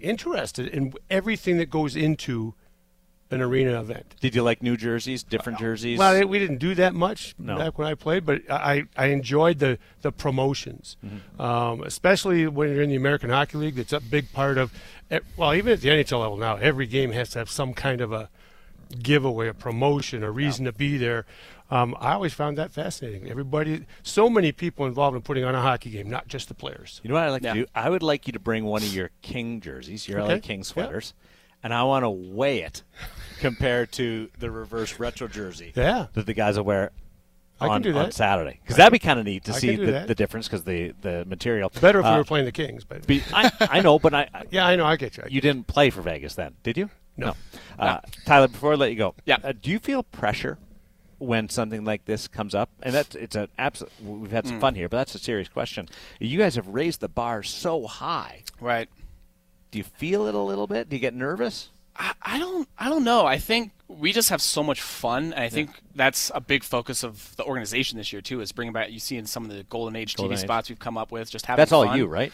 interested 0.00 0.68
in 0.68 0.92
everything 1.10 1.56
that 1.58 1.70
goes 1.70 1.96
into 1.96 2.54
an 3.30 3.42
arena 3.42 3.78
event. 3.78 4.14
Did 4.20 4.34
you 4.34 4.42
like 4.42 4.62
new 4.62 4.76
jerseys, 4.76 5.22
different 5.22 5.58
jerseys? 5.58 5.98
Well, 5.98 6.26
we 6.26 6.38
didn't 6.38 6.58
do 6.58 6.74
that 6.76 6.94
much 6.94 7.34
No. 7.38 7.58
back 7.58 7.76
when 7.78 7.86
I 7.86 7.94
played, 7.94 8.24
but 8.24 8.40
I, 8.50 8.84
I 8.96 9.06
enjoyed 9.06 9.58
the, 9.58 9.78
the 10.00 10.10
promotions, 10.12 10.96
Mm-hmm. 11.04 11.40
um, 11.40 11.82
especially 11.82 12.46
when 12.46 12.70
you're 12.72 12.82
in 12.82 12.88
the 12.90 12.96
American 12.96 13.28
Hockey 13.28 13.58
League. 13.58 13.74
That's 13.74 13.92
a 13.92 14.00
big 14.00 14.32
part 14.32 14.56
of, 14.56 14.72
well, 15.36 15.52
even 15.54 15.72
at 15.74 15.80
the 15.82 15.88
NHL 15.90 16.20
level 16.20 16.38
now, 16.38 16.56
every 16.56 16.86
game 16.86 17.12
has 17.12 17.30
to 17.30 17.38
have 17.40 17.50
some 17.50 17.74
kind 17.74 18.00
of 18.00 18.12
a 18.12 18.30
giveaway, 19.02 19.48
a 19.48 19.54
promotion, 19.54 20.22
a 20.22 20.30
reason 20.30 20.64
to 20.64 20.72
be 20.72 20.96
there. 20.96 21.26
Um, 21.70 21.94
I 22.00 22.12
always 22.14 22.32
found 22.32 22.56
that 22.56 22.72
fascinating. 22.72 23.28
Everybody, 23.30 23.84
so 24.02 24.30
many 24.30 24.52
people 24.52 24.86
involved 24.86 25.14
in 25.16 25.22
putting 25.22 25.44
on 25.44 25.54
a 25.54 25.60
hockey 25.60 25.90
game, 25.90 26.08
not 26.08 26.26
just 26.26 26.48
the 26.48 26.54
players. 26.54 27.00
You 27.04 27.08
know 27.08 27.14
what 27.14 27.24
I'd 27.24 27.28
like 27.30 27.42
Yeah. 27.42 27.54
to 27.54 27.60
do? 27.60 27.66
I 27.74 27.90
would 27.90 28.02
like 28.02 28.26
you 28.26 28.32
to 28.32 28.38
bring 28.38 28.64
one 28.64 28.82
of 28.82 28.94
your 28.94 29.10
King 29.20 29.60
jerseys, 29.60 30.08
your 30.08 30.20
LA 30.20 30.26
Okay. 30.34 30.40
King 30.40 30.60
Yeah. 30.60 30.64
sweaters, 30.64 31.12
and 31.62 31.74
I 31.74 31.82
want 31.82 32.04
to 32.04 32.10
weigh 32.10 32.60
it 32.62 32.82
compared 33.40 33.92
to 33.92 34.30
the 34.38 34.50
reverse 34.50 34.98
retro 34.98 35.28
jersey 35.28 35.72
Yeah. 35.76 36.06
that 36.14 36.24
the 36.24 36.32
guys 36.34 36.56
will 36.56 36.64
wear 36.64 36.90
I 37.60 37.66
can 37.66 37.72
on, 37.74 37.82
do 37.82 37.96
on. 37.98 38.12
Saturday. 38.12 38.60
Because 38.62 38.76
that'd 38.76 38.92
be 38.92 38.98
kind 38.98 39.18
of 39.18 39.26
neat 39.26 39.44
to 39.44 39.52
I 39.52 39.58
see 39.58 39.76
the, 39.76 40.04
the 40.06 40.14
difference 40.14 40.46
because 40.48 40.64
the, 40.64 40.94
the 41.02 41.24
material. 41.26 41.70
Better 41.80 41.98
if 42.00 42.06
Uh, 42.06 42.12
we 42.12 42.16
were 42.18 42.24
playing 42.24 42.46
the 42.46 42.52
Kings, 42.52 42.84
but 42.84 43.06
be- 43.06 43.22
I, 43.34 43.50
I 43.60 43.80
know, 43.80 43.98
but 43.98 44.14
I, 44.14 44.28
I- 44.32 44.44
yeah, 44.50 44.66
I 44.66 44.76
know, 44.76 44.86
I 44.86 44.96
get 44.96 45.18
you. 45.18 45.24
I 45.26 45.28
you 45.28 45.40
didn't 45.42 45.66
play 45.66 45.90
for 45.90 46.00
Vegas 46.00 46.34
then, 46.34 46.54
did 46.62 46.78
you? 46.78 46.88
No. 47.18 47.34
Uh, 47.78 47.98
Tyler, 48.24 48.48
before 48.48 48.72
I 48.72 48.76
let 48.76 48.90
you 48.90 48.96
go, 48.96 49.14
Yeah. 49.26 49.36
uh, 49.44 49.52
do 49.60 49.70
you 49.70 49.80
feel 49.80 50.02
pressure 50.04 50.56
when 51.18 51.48
something 51.48 51.84
like 51.84 52.04
this 52.04 52.28
comes 52.28 52.54
up? 52.54 52.70
And 52.82 52.94
that's 52.94 53.14
it's 53.14 53.36
an 53.36 53.48
absolute. 53.58 53.92
We've 54.02 54.30
had 54.30 54.46
some 54.46 54.58
Mm. 54.58 54.60
fun 54.60 54.74
here, 54.74 54.88
but 54.88 54.96
that's 54.98 55.14
a 55.14 55.18
serious 55.18 55.48
question. 55.48 55.88
You 56.20 56.38
guys 56.38 56.54
have 56.56 56.68
raised 56.68 57.00
the 57.00 57.08
bar 57.08 57.42
so 57.42 57.86
high. 57.86 58.42
Right. 58.60 58.88
Do 59.70 59.78
you 59.78 59.84
feel 59.84 60.26
it 60.26 60.34
a 60.34 60.38
little 60.40 60.66
bit? 60.66 60.88
Do 60.88 60.96
you 60.96 61.00
get 61.00 61.14
nervous? 61.14 61.68
I, 61.96 62.12
I 62.22 62.38
don't 62.38 62.68
I 62.78 62.88
don't 62.88 63.04
know. 63.04 63.26
I 63.26 63.38
think 63.38 63.72
we 63.88 64.12
just 64.12 64.28
have 64.28 64.42
so 64.42 64.62
much 64.62 64.82
fun, 64.82 65.32
and 65.32 65.42
I 65.42 65.48
think 65.48 65.70
that's 65.94 66.30
a 66.34 66.40
big 66.40 66.62
focus 66.62 67.02
of 67.02 67.34
the 67.36 67.44
organization 67.44 67.96
this 67.96 68.12
year 68.12 68.20
too. 68.20 68.40
Is 68.42 68.52
bringing 68.52 68.72
back 68.74 68.90
you 68.90 68.98
see 69.00 69.16
in 69.16 69.24
some 69.24 69.44
of 69.44 69.50
the 69.50 69.62
golden 69.64 69.96
age 69.96 70.14
Golden 70.14 70.36
TV 70.36 70.38
Age. 70.40 70.44
spots 70.44 70.68
we've 70.68 70.78
come 70.78 70.98
up 70.98 71.10
with. 71.10 71.30
Just 71.30 71.46
having 71.46 71.60
That's 71.62 71.72
all 71.72 71.96
you, 71.96 72.06
right? 72.06 72.30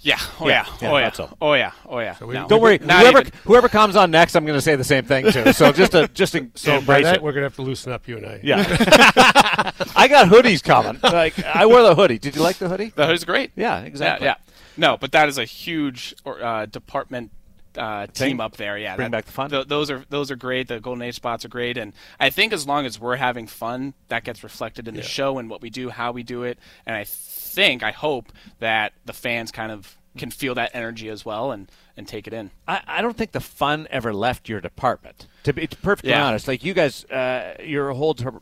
Yeah. 0.00 0.18
Oh 0.40 0.48
Yeah, 0.48 0.66
yeah. 0.66 0.74
yeah, 0.82 0.90
Oh 0.90 0.96
yeah. 0.96 1.04
that's 1.04 1.20
all. 1.20 1.36
Oh 1.40 1.52
yeah. 1.54 1.72
Oh 1.86 2.00
yeah. 2.00 2.16
we- 2.20 2.34
No. 2.34 2.48
Don't 2.48 2.60
worry. 2.60 2.78
Not 2.78 3.02
Whoever 3.02 3.20
even- 3.20 3.32
whoever 3.44 3.68
comes 3.68 3.94
on 3.94 4.10
next, 4.10 4.34
I'm 4.34 4.44
going 4.44 4.58
to 4.58 4.62
say 4.62 4.74
the 4.74 4.82
same 4.84 5.04
thing 5.04 5.30
too. 5.30 5.52
So 5.52 5.70
just 5.72 5.92
to 5.92 6.08
just 6.08 6.32
to 6.32 6.48
so 6.56 6.72
by 6.72 6.78
embrace 6.78 7.04
that, 7.04 7.14
it. 7.16 7.22
we're 7.22 7.32
going 7.32 7.42
to 7.42 7.46
have 7.46 7.56
to 7.56 7.62
loosen 7.62 7.92
up, 7.92 8.08
you 8.08 8.16
and 8.16 8.26
I. 8.26 8.40
Yeah. 8.42 8.56
I 9.96 10.08
got 10.08 10.28
hoodies 10.28 10.62
coming. 10.62 11.00
Like 11.02 11.38
I 11.44 11.66
wore 11.66 11.82
the 11.82 11.94
hoodie. 11.94 12.18
Did 12.18 12.34
you 12.36 12.42
like 12.42 12.56
the 12.56 12.68
hoodie? 12.68 12.92
That 12.96 13.08
was 13.10 13.24
great. 13.24 13.52
Yeah, 13.56 13.80
exactly. 13.82 14.26
Yeah, 14.26 14.34
yeah. 14.38 14.54
No, 14.76 14.96
but 14.96 15.12
that 15.12 15.28
is 15.28 15.38
a 15.38 15.44
huge 15.44 16.14
uh, 16.26 16.66
department 16.66 17.30
uh, 17.78 18.06
team 18.08 18.40
up 18.40 18.56
there. 18.56 18.76
Yeah, 18.78 18.96
Bring 18.96 19.10
that- 19.10 19.18
back 19.18 19.24
the 19.26 19.32
fun. 19.32 19.50
th- 19.50 19.68
those 19.68 19.90
are 19.90 20.04
those 20.10 20.30
are 20.30 20.36
great. 20.36 20.68
The 20.68 20.80
golden 20.80 21.02
age 21.02 21.14
spots 21.14 21.44
are 21.44 21.48
great, 21.48 21.76
and 21.78 21.92
I 22.20 22.30
think 22.30 22.52
as 22.52 22.66
long 22.66 22.84
as 22.86 22.98
we're 23.00 23.16
having 23.16 23.46
fun, 23.46 23.94
that 24.08 24.24
gets 24.24 24.42
reflected 24.42 24.88
in 24.88 24.94
the 24.94 25.02
show 25.02 25.38
and 25.38 25.48
what 25.48 25.62
we 25.62 25.70
do, 25.70 25.88
how 25.90 26.12
we 26.12 26.22
do 26.22 26.42
it. 26.42 26.58
And 26.86 26.94
I 26.96 27.04
think, 27.04 27.82
I 27.82 27.90
hope 27.92 28.32
that 28.58 28.92
the 29.04 29.12
fans 29.12 29.50
kind 29.52 29.72
of 29.72 29.96
can 30.16 30.30
feel 30.30 30.54
that 30.56 30.70
energy 30.74 31.08
as 31.08 31.24
well 31.24 31.52
and 31.52 31.70
and 31.96 32.06
take 32.08 32.26
it 32.26 32.32
in. 32.32 32.50
I, 32.66 32.80
I 32.86 33.02
don't 33.02 33.16
think 33.16 33.32
the 33.32 33.40
fun 33.40 33.86
ever 33.90 34.12
left 34.12 34.48
your 34.48 34.60
department. 34.60 35.26
To 35.44 35.52
be 35.52 35.66
to 35.66 35.76
be 35.76 35.82
perfectly 35.82 36.10
Yeah. 36.10 36.26
honest, 36.26 36.46
like 36.48 36.64
you 36.64 36.74
guys, 36.74 37.04
uh, 37.06 37.54
your 37.62 37.92
whole 37.92 38.14
ter- 38.14 38.40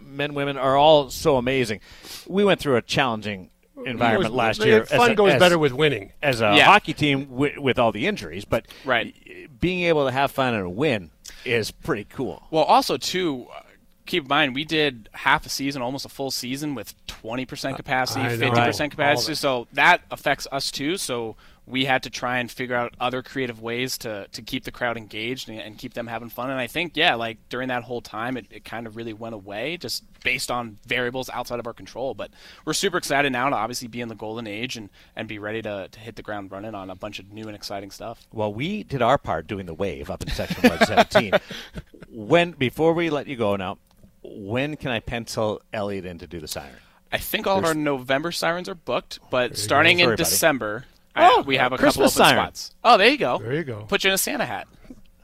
men, 0.00 0.34
women 0.34 0.56
are 0.56 0.76
all 0.76 1.10
so 1.10 1.36
amazing. 1.36 1.80
We 2.26 2.44
went 2.44 2.60
through 2.60 2.76
a 2.76 2.82
challenging 2.82 3.50
environment 3.76 4.26
It 4.26 4.30
was- 4.30 4.30
last 4.32 4.64
year. 4.64 4.84
Fun 4.84 5.00
as 5.00 5.08
a- 5.08 5.14
goes 5.14 5.32
as- 5.32 5.38
better 5.40 5.58
with 5.58 5.72
winning. 5.72 6.12
as 6.22 6.40
a 6.40 6.54
Yeah. 6.56 6.64
hockey 6.64 6.92
team 6.94 7.24
wi- 7.26 7.58
with 7.58 7.78
all 7.78 7.92
the 7.92 8.06
injuries, 8.06 8.44
but 8.44 8.66
Right. 8.84 9.14
being 9.60 9.82
able 9.84 10.06
to 10.06 10.12
have 10.12 10.30
fun 10.30 10.54
and 10.54 10.76
win 10.76 11.10
is 11.44 11.70
pretty 11.70 12.04
cool. 12.04 12.46
Well, 12.50 12.64
also 12.64 12.96
too. 12.96 13.46
uh, 13.54 13.60
Keep 14.06 14.24
in 14.24 14.28
mind, 14.28 14.54
we 14.54 14.66
did 14.66 15.08
half 15.14 15.46
a 15.46 15.48
season, 15.48 15.80
almost 15.80 16.04
a 16.04 16.10
full 16.10 16.30
season, 16.30 16.74
with 16.74 16.92
20% 17.06 17.74
capacity, 17.76 18.20
know. 18.22 18.28
50% 18.36 18.80
Right. 18.80 18.90
Capacity. 18.90 19.32
of 19.32 19.38
it. 19.38 19.40
So 19.40 19.66
that 19.72 20.02
affects 20.10 20.46
us 20.52 20.70
too. 20.70 20.98
So 20.98 21.36
we 21.64 21.86
had 21.86 22.02
to 22.02 22.10
try 22.10 22.36
and 22.38 22.50
figure 22.50 22.76
out 22.76 22.92
other 23.00 23.22
creative 23.22 23.62
ways 23.62 23.96
to, 23.98 24.26
to 24.32 24.42
keep 24.42 24.64
the 24.64 24.70
crowd 24.70 24.98
engaged 24.98 25.48
and, 25.48 25.58
and 25.58 25.78
keep 25.78 25.94
them 25.94 26.06
having 26.08 26.28
fun. 26.28 26.50
And 26.50 26.60
I 26.60 26.66
think, 26.66 26.98
yeah, 26.98 27.14
like 27.14 27.38
during 27.48 27.68
that 27.68 27.84
whole 27.84 28.02
time, 28.02 28.36
it, 28.36 28.44
it 28.50 28.62
kind 28.66 28.86
of 28.86 28.94
really 28.94 29.14
went 29.14 29.34
away 29.34 29.78
just 29.78 30.04
based 30.24 30.50
on 30.50 30.78
variables 30.84 31.30
outside 31.30 31.60
of 31.60 31.66
our 31.68 31.72
control. 31.72 32.14
But 32.14 32.32
we're 32.64 32.72
super 32.72 32.98
excited 32.98 33.30
now 33.30 33.48
to 33.48 33.54
obviously 33.54 33.86
be 33.86 34.00
in 34.00 34.08
the 34.08 34.16
golden 34.16 34.48
age 34.48 34.76
and, 34.76 34.90
and 35.14 35.28
be 35.28 35.38
ready 35.38 35.62
to, 35.62 35.86
to 35.88 36.00
hit 36.00 36.16
the 36.16 36.22
ground 36.22 36.50
running 36.50 36.74
on 36.74 36.90
a 36.90 36.96
bunch 36.96 37.20
of 37.20 37.30
new 37.30 37.46
and 37.46 37.54
exciting 37.54 37.92
stuff. 37.92 38.26
Well, 38.32 38.52
we 38.52 38.82
did 38.82 39.00
our 39.02 39.18
part 39.18 39.46
doing 39.46 39.66
the 39.66 39.74
wave 39.74 40.10
up 40.10 40.22
in 40.24 40.30
section 40.30 40.68
117. 40.68 41.34
when 42.10 42.50
before 42.52 42.92
we 42.92 43.08
let 43.10 43.28
you 43.28 43.36
go 43.36 43.54
now, 43.54 43.78
when 44.22 44.76
can 44.76 44.90
I 44.90 44.98
pencil 44.98 45.62
Eliot 45.72 46.04
in 46.04 46.18
to 46.18 46.26
do 46.26 46.40
the 46.40 46.48
siren? 46.48 46.74
I 47.12 47.18
think 47.18 47.46
all 47.46 47.58
of 47.58 47.64
our 47.64 47.74
November 47.74 48.32
sirens 48.32 48.68
are 48.68 48.74
booked, 48.74 49.20
but 49.30 49.56
starting 49.56 50.00
in 50.00 50.06
Sorry, 50.06 50.16
buddy. 50.16 50.24
December, 50.24 50.84
Oh, 51.16 51.40
uh, 51.40 51.42
we 51.44 51.56
have 51.58 51.72
a 51.72 51.76
Christmas 51.78 52.12
couple 52.14 52.22
open 52.24 52.36
siren. 52.36 52.44
spots. 52.54 52.74
Oh, 52.82 52.98
there 52.98 53.08
you 53.08 53.18
go. 53.18 53.38
There 53.38 53.54
you 53.54 53.62
go. 53.62 53.84
Put 53.86 54.02
you 54.02 54.10
in 54.10 54.14
a 54.14 54.18
Santa 54.18 54.44
hat. 54.44 54.66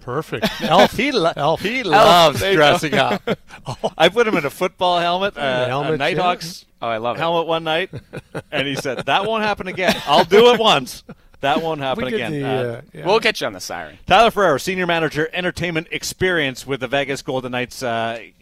Perfect. 0.00 0.46
Elf. 0.62 0.92
He, 0.92 1.12
lo- 1.12 1.32
Elf. 1.36 1.60
he 1.60 1.82
loves 1.82 2.40
There 2.40 2.54
dressing 2.54 2.94
up. 2.94 3.22
I 3.98 4.08
put 4.08 4.26
him 4.26 4.36
in 4.36 4.44
a 4.44 4.50
football 4.50 4.98
helmet, 5.00 5.36
uh, 5.36 5.66
helmet, 5.66 5.94
a 5.94 5.96
Nighthawks 5.98 6.64
Oh, 6.82 6.88
I 6.88 6.96
love 6.96 7.16
it. 7.16 7.20
helmet 7.20 7.46
one 7.46 7.62
night, 7.64 7.90
and 8.50 8.66
he 8.66 8.74
said, 8.74 9.04
"That 9.04 9.26
won't 9.26 9.42
happen 9.44 9.68
again. 9.68 9.94
I'll 10.06 10.24
do 10.24 10.52
it 10.54 10.58
once. 10.58 11.04
That 11.40 11.60
won't 11.62 11.80
happen 11.80 12.06
We 12.06 12.14
again." 12.14 12.32
the, 12.32 12.44
Uh, 12.44 12.50
uh, 12.50 12.80
yeah. 12.94 13.06
We'll 13.06 13.20
get 13.20 13.40
you 13.40 13.46
on 13.46 13.52
the 13.52 13.60
siren. 13.60 13.98
Tyler 14.06 14.30
Ferraro, 14.30 14.56
Senior 14.56 14.86
Manager, 14.86 15.28
Entertainment 15.34 15.88
Experience 15.90 16.66
with 16.66 16.80
the 16.80 16.88
Vegas 16.88 17.20
Golden 17.20 17.52
Knights. 17.52 17.82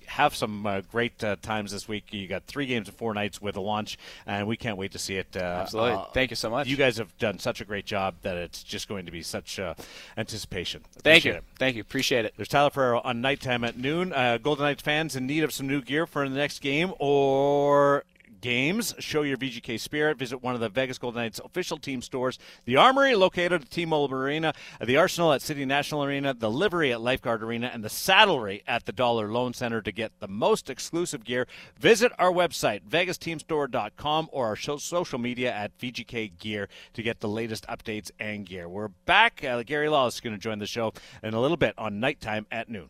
Have 0.08 0.34
some 0.34 0.66
uh, 0.66 0.80
great 0.90 1.22
uh, 1.22 1.36
times 1.42 1.70
this 1.70 1.86
week. 1.86 2.12
You 2.12 2.26
got 2.26 2.44
three 2.44 2.66
games 2.66 2.88
in 2.88 2.94
four 2.94 3.14
nights 3.14 3.40
with 3.40 3.56
a 3.56 3.60
launch, 3.60 3.98
and 4.26 4.46
we 4.46 4.56
can't 4.56 4.76
wait 4.76 4.92
to 4.92 4.98
see 4.98 5.16
it. 5.16 5.28
Uh, 5.36 5.40
Absolutely. 5.40 5.92
uh, 5.92 6.04
Thank 6.14 6.30
you 6.30 6.36
so 6.36 6.50
much. 6.50 6.66
You 6.66 6.76
guys 6.76 6.96
have 6.96 7.16
done 7.18 7.38
such 7.38 7.60
a 7.60 7.64
great 7.64 7.86
job 7.86 8.14
that 8.22 8.36
it's 8.36 8.62
just 8.62 8.88
going 8.88 9.06
to 9.06 9.12
be 9.12 9.22
such 9.22 9.58
uh, 9.60 9.74
anticipation. 10.16 10.82
Thank 11.02 11.24
you. 11.24 11.32
it. 11.34 11.44
Thank 11.58 11.76
you. 11.76 11.82
Appreciate 11.82 12.24
it. 12.24 12.34
There's 12.36 12.48
Tyler 12.48 12.70
Ferraro 12.70 13.00
on 13.02 13.20
Knight 13.20 13.40
Time 13.40 13.64
at 13.64 13.76
Noon. 13.76 14.12
Uh, 14.12 14.38
Golden 14.38 14.64
Knights 14.64 14.82
fans 14.82 15.14
in 15.16 15.26
need 15.26 15.44
of 15.44 15.52
some 15.52 15.66
new 15.66 15.82
gear 15.82 16.06
for 16.06 16.28
the 16.28 16.34
next 16.34 16.60
game 16.60 16.92
or 16.98 18.04
games. 18.40 18.94
Show 18.98 19.22
your 19.22 19.36
VGK 19.36 19.78
spirit. 19.80 20.18
Visit 20.18 20.42
one 20.42 20.54
of 20.54 20.60
the 20.60 20.68
Vegas 20.68 20.98
Golden 20.98 21.22
Knights 21.22 21.40
official 21.44 21.78
team 21.78 22.02
stores. 22.02 22.38
The 22.64 22.76
Armory, 22.76 23.14
located 23.14 23.62
at 23.62 23.70
T-Mobile 23.70 24.16
Arena, 24.16 24.54
the 24.84 24.96
Arsenal 24.96 25.32
at 25.32 25.42
City 25.42 25.64
National 25.64 26.04
Arena, 26.04 26.34
the 26.34 26.50
Livery 26.50 26.92
at 26.92 27.00
Lifeguard 27.00 27.42
Arena, 27.42 27.70
and 27.72 27.84
the 27.84 27.88
Saddlery 27.88 28.62
at 28.66 28.86
the 28.86 28.92
Dollar 28.92 29.30
Loan 29.30 29.54
Center 29.54 29.80
to 29.82 29.92
get 29.92 30.12
the 30.20 30.28
most 30.28 30.70
exclusive 30.70 31.24
gear. 31.24 31.46
Visit 31.78 32.12
our 32.18 32.32
website, 32.32 32.82
vegasteamstore.com, 32.88 34.28
or 34.32 34.46
our 34.46 34.56
social 34.56 35.18
media 35.18 35.52
at 35.52 35.76
VGK 35.78 36.38
Gear 36.38 36.68
to 36.94 37.02
get 37.02 37.20
the 37.20 37.28
latest 37.28 37.66
updates 37.66 38.10
and 38.18 38.46
gear. 38.46 38.68
We're 38.68 38.88
back. 38.88 39.42
Uh, 39.44 39.62
Gary 39.62 39.88
Law 39.88 40.06
is 40.06 40.20
going 40.20 40.34
to 40.34 40.40
join 40.40 40.58
the 40.58 40.66
show 40.66 40.92
in 41.22 41.34
a 41.34 41.40
little 41.40 41.56
bit 41.56 41.74
on 41.78 42.00
Knight 42.00 42.20
Time 42.20 42.46
at 42.50 42.68
Noon. 42.68 42.88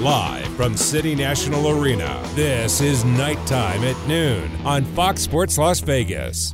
Live 0.00 0.46
from 0.56 0.76
City 0.76 1.14
National 1.14 1.70
Arena, 1.70 2.22
this 2.34 2.82
is 2.82 3.02
Knight 3.02 3.38
Time 3.46 3.82
at 3.82 3.96
Noon 4.06 4.50
on 4.62 4.84
Fox 4.84 5.22
Sports 5.22 5.56
Las 5.56 5.80
Vegas. 5.80 6.52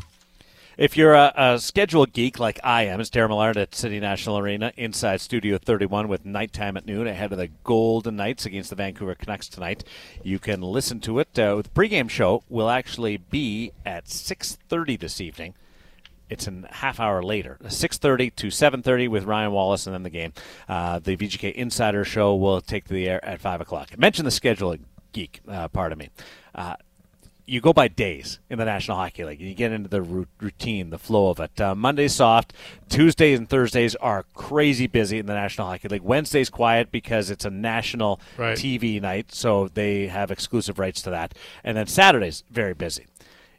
If 0.78 0.96
you're 0.96 1.14
a, 1.14 1.32
a 1.34 1.58
schedule 1.58 2.06
geek 2.06 2.38
like 2.38 2.60
I 2.62 2.84
am, 2.84 3.00
it's 3.00 3.10
Daren 3.10 3.30
Millard 3.30 3.56
at 3.56 3.74
City 3.74 3.98
National 3.98 4.38
Arena 4.38 4.72
inside 4.76 5.20
Studio 5.20 5.58
31 5.58 6.06
with 6.06 6.24
Knight 6.24 6.52
Time 6.52 6.76
at 6.76 6.86
Noon 6.86 7.08
ahead 7.08 7.32
of 7.32 7.38
the 7.38 7.48
Golden 7.64 8.14
Knights 8.14 8.46
against 8.46 8.70
the 8.70 8.76
Vancouver 8.76 9.16
Canucks 9.16 9.48
tonight. 9.48 9.82
You 10.22 10.38
can 10.38 10.62
listen 10.62 11.00
to 11.00 11.18
it. 11.18 11.36
Uh, 11.36 11.56
the 11.56 11.68
pregame 11.68 12.08
show 12.08 12.44
will 12.48 12.70
actually 12.70 13.16
be 13.16 13.72
at 13.84 14.06
6:30 14.06 14.96
this 15.00 15.20
evening. 15.20 15.54
It's 16.32 16.46
a 16.46 16.52
half 16.70 16.98
hour 16.98 17.22
later, 17.22 17.58
6:30 17.68 18.30
to 18.36 18.46
7:30 18.50 19.08
with 19.08 19.24
Ryan 19.24 19.52
Wallace, 19.52 19.86
and 19.86 19.94
then 19.94 20.02
the 20.02 20.10
game. 20.10 20.32
Uh, 20.68 20.98
the 20.98 21.16
VGK 21.16 21.52
Insider 21.54 22.04
Show 22.04 22.34
will 22.34 22.60
take 22.60 22.84
to 22.86 22.94
the 22.94 23.08
air 23.08 23.24
at 23.24 23.40
five 23.40 23.60
o'clock. 23.60 23.90
I 23.92 23.96
mentioned 23.96 24.26
the 24.26 24.30
schedule 24.32 24.76
geek 25.12 25.40
uh, 25.46 25.68
part 25.68 25.92
of 25.92 25.98
me. 25.98 26.08
Uh, 26.54 26.76
you 27.44 27.60
go 27.60 27.72
by 27.72 27.88
days 27.88 28.38
in 28.48 28.58
the 28.58 28.64
National 28.64 28.96
Hockey 28.96 29.24
League. 29.24 29.40
You 29.40 29.52
get 29.54 29.72
into 29.72 29.88
the 29.88 30.00
routine, 30.00 30.90
the 30.90 30.98
flow 30.98 31.28
of 31.28 31.40
it. 31.40 31.60
Uh, 31.60 31.74
Monday's 31.74 32.14
soft. 32.14 32.52
Tuesdays 32.88 33.36
and 33.38 33.48
Thursdays 33.48 33.94
are 33.96 34.24
crazy 34.32 34.86
busy 34.86 35.18
in 35.18 35.26
the 35.26 35.34
National 35.34 35.66
Hockey 35.66 35.88
League. 35.88 36.02
Wednesday's 36.02 36.48
quiet 36.48 36.90
because 36.92 37.30
it's 37.30 37.44
a 37.44 37.50
national 37.50 38.20
Right. 38.38 38.56
TV 38.56 39.00
night, 39.02 39.34
so 39.34 39.68
they 39.68 40.06
have 40.06 40.30
exclusive 40.30 40.78
rights 40.78 41.02
to 41.02 41.10
that. 41.10 41.34
And 41.64 41.76
then 41.76 41.88
Saturday's 41.88 42.44
very 42.48 42.74
busy. 42.74 43.06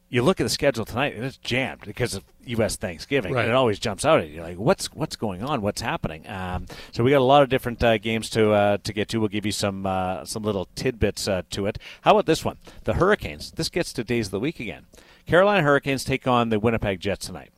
You 0.09 0.23
look 0.23 0.39
at 0.39 0.43
the 0.43 0.49
schedule 0.49 0.85
tonight, 0.85 1.13
and 1.15 1.25
it's 1.25 1.37
jammed 1.37 1.81
because 1.85 2.13
of 2.15 2.23
U.S. 2.45 2.75
Thanksgiving. 2.75 3.33
Right. 3.33 3.41
And 3.41 3.51
it 3.51 3.55
always 3.55 3.79
jumps 3.79 4.05
out 4.05 4.19
at 4.19 4.29
you, 4.29 4.41
like, 4.41 4.57
what's 4.57 4.87
what's 4.93 5.15
going 5.15 5.43
on? 5.43 5.61
What's 5.61 5.81
happening? 5.81 6.27
Um, 6.29 6.65
so 6.91 7.03
we 7.03 7.11
got 7.11 7.19
a 7.19 7.23
lot 7.23 7.43
of 7.43 7.49
different 7.49 7.83
uh, 7.83 7.97
games 7.97 8.29
to 8.31 8.51
uh, 8.51 8.77
to 8.83 8.93
get 8.93 9.09
to. 9.09 9.19
We'll 9.19 9.29
give 9.29 9.45
you 9.45 9.51
some 9.51 9.85
uh, 9.85 10.25
some 10.25 10.43
little 10.43 10.67
tidbits 10.75 11.27
uh, 11.27 11.43
to 11.51 11.65
it. 11.65 11.79
How 12.01 12.11
about 12.11 12.25
this 12.25 12.43
one? 12.43 12.57
The 12.83 12.95
Hurricanes. 12.95 13.51
This 13.51 13.69
gets 13.69 13.93
to 13.93 14.03
days 14.03 14.27
of 14.27 14.31
the 14.31 14.39
week 14.39 14.59
again. 14.59 14.85
Carolina 15.25 15.63
Hurricanes 15.63 16.03
take 16.03 16.27
on 16.27 16.49
the 16.49 16.59
Winnipeg 16.59 16.99
Jets 16.99 17.27
tonight. 17.27 17.51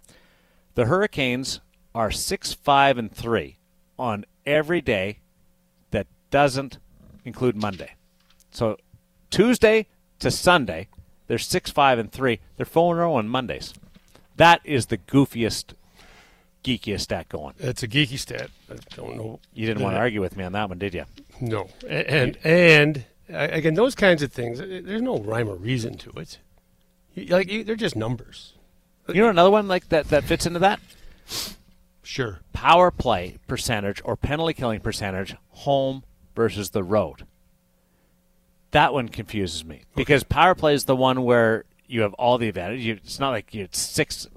The 0.76 0.86
Hurricanes 0.86 1.62
are 1.94 2.12
six 2.12 2.54
five 2.54 2.98
and 2.98 3.12
three 3.12 3.58
on 3.98 4.26
every 4.46 4.82
day 4.82 5.20
that 5.92 6.08
doesn't 6.30 6.78
include 7.24 7.56
Monday. 7.56 7.96
So 8.52 8.78
Tuesday 9.30 9.88
to 10.20 10.32
Sunday, 10.32 10.88
they're 11.28 11.38
six, 11.38 11.72
five, 11.72 12.00
and 12.00 12.12
three. 12.12 12.40
They're 12.58 12.66
four 12.66 12.94
and 12.94 13.00
zero 13.00 13.14
on 13.16 13.28
Mondays. 13.28 13.74
That 14.38 14.62
is 14.64 14.88
the 14.88 14.98
goofiest, 14.98 15.74
geekiest 16.64 17.02
stat 17.02 17.30
going. 17.30 17.56
It's 17.60 17.84
a 17.84 17.88
geeky 17.88 18.18
stat. 18.18 18.50
I 18.70 18.76
don't 18.96 19.16
know. 19.16 19.40
You 19.54 19.66
didn't 19.68 19.84
want 19.84 19.96
to 19.96 20.00
argue 20.00 20.22
with 20.22 20.36
me 20.36 20.44
on 20.44 20.52
that 20.54 20.70
one, 20.70 20.78
did 20.78 20.94
you? 20.94 21.06
No, 21.40 21.70
and 21.88 22.38
and, 22.44 23.06
again, 23.30 23.74
those 23.74 23.96
kinds 23.96 24.24
of 24.24 24.32
things. 24.32 24.60
Uh, 24.60 24.82
there's 24.84 25.02
no 25.02 25.20
rhyme 25.20 25.50
or 25.50 25.56
reason 25.56 25.98
to 25.98 26.12
it. 26.18 26.40
Like 27.30 27.48
they're 27.66 27.76
just 27.76 27.96
numbers. 27.96 28.54
You 29.08 29.22
know 29.22 29.30
another 29.30 29.52
one 29.52 29.68
like 29.68 29.90
that 29.90 30.10
that 30.10 30.24
fits 30.24 30.46
into 30.46 30.60
that. 30.60 30.80
Sure. 32.04 32.42
Power 32.54 32.92
play 32.92 33.38
percentage 33.48 34.02
or 34.04 34.16
penalty 34.16 34.54
killing 34.54 34.80
percentage, 34.80 35.36
home 35.50 36.04
versus 36.36 36.72
the 36.72 36.84
road. 36.84 37.26
That 38.72 38.94
one 38.94 39.10
confuses 39.10 39.64
me 39.64 39.84
because 39.96 40.24
power 40.24 40.56
play 40.56 40.74
is 40.74 40.86
the 40.86 40.96
one 40.96 41.24
where 41.24 41.64
you 41.88 42.02
have 42.02 42.14
all 42.14 42.38
the 42.38 42.48
advantage. 42.48 42.82
You, 42.82 42.94
it's 42.94 43.20
not 43.20 43.30
like 43.30 43.54
you're 43.54 43.68
six 43.72 44.28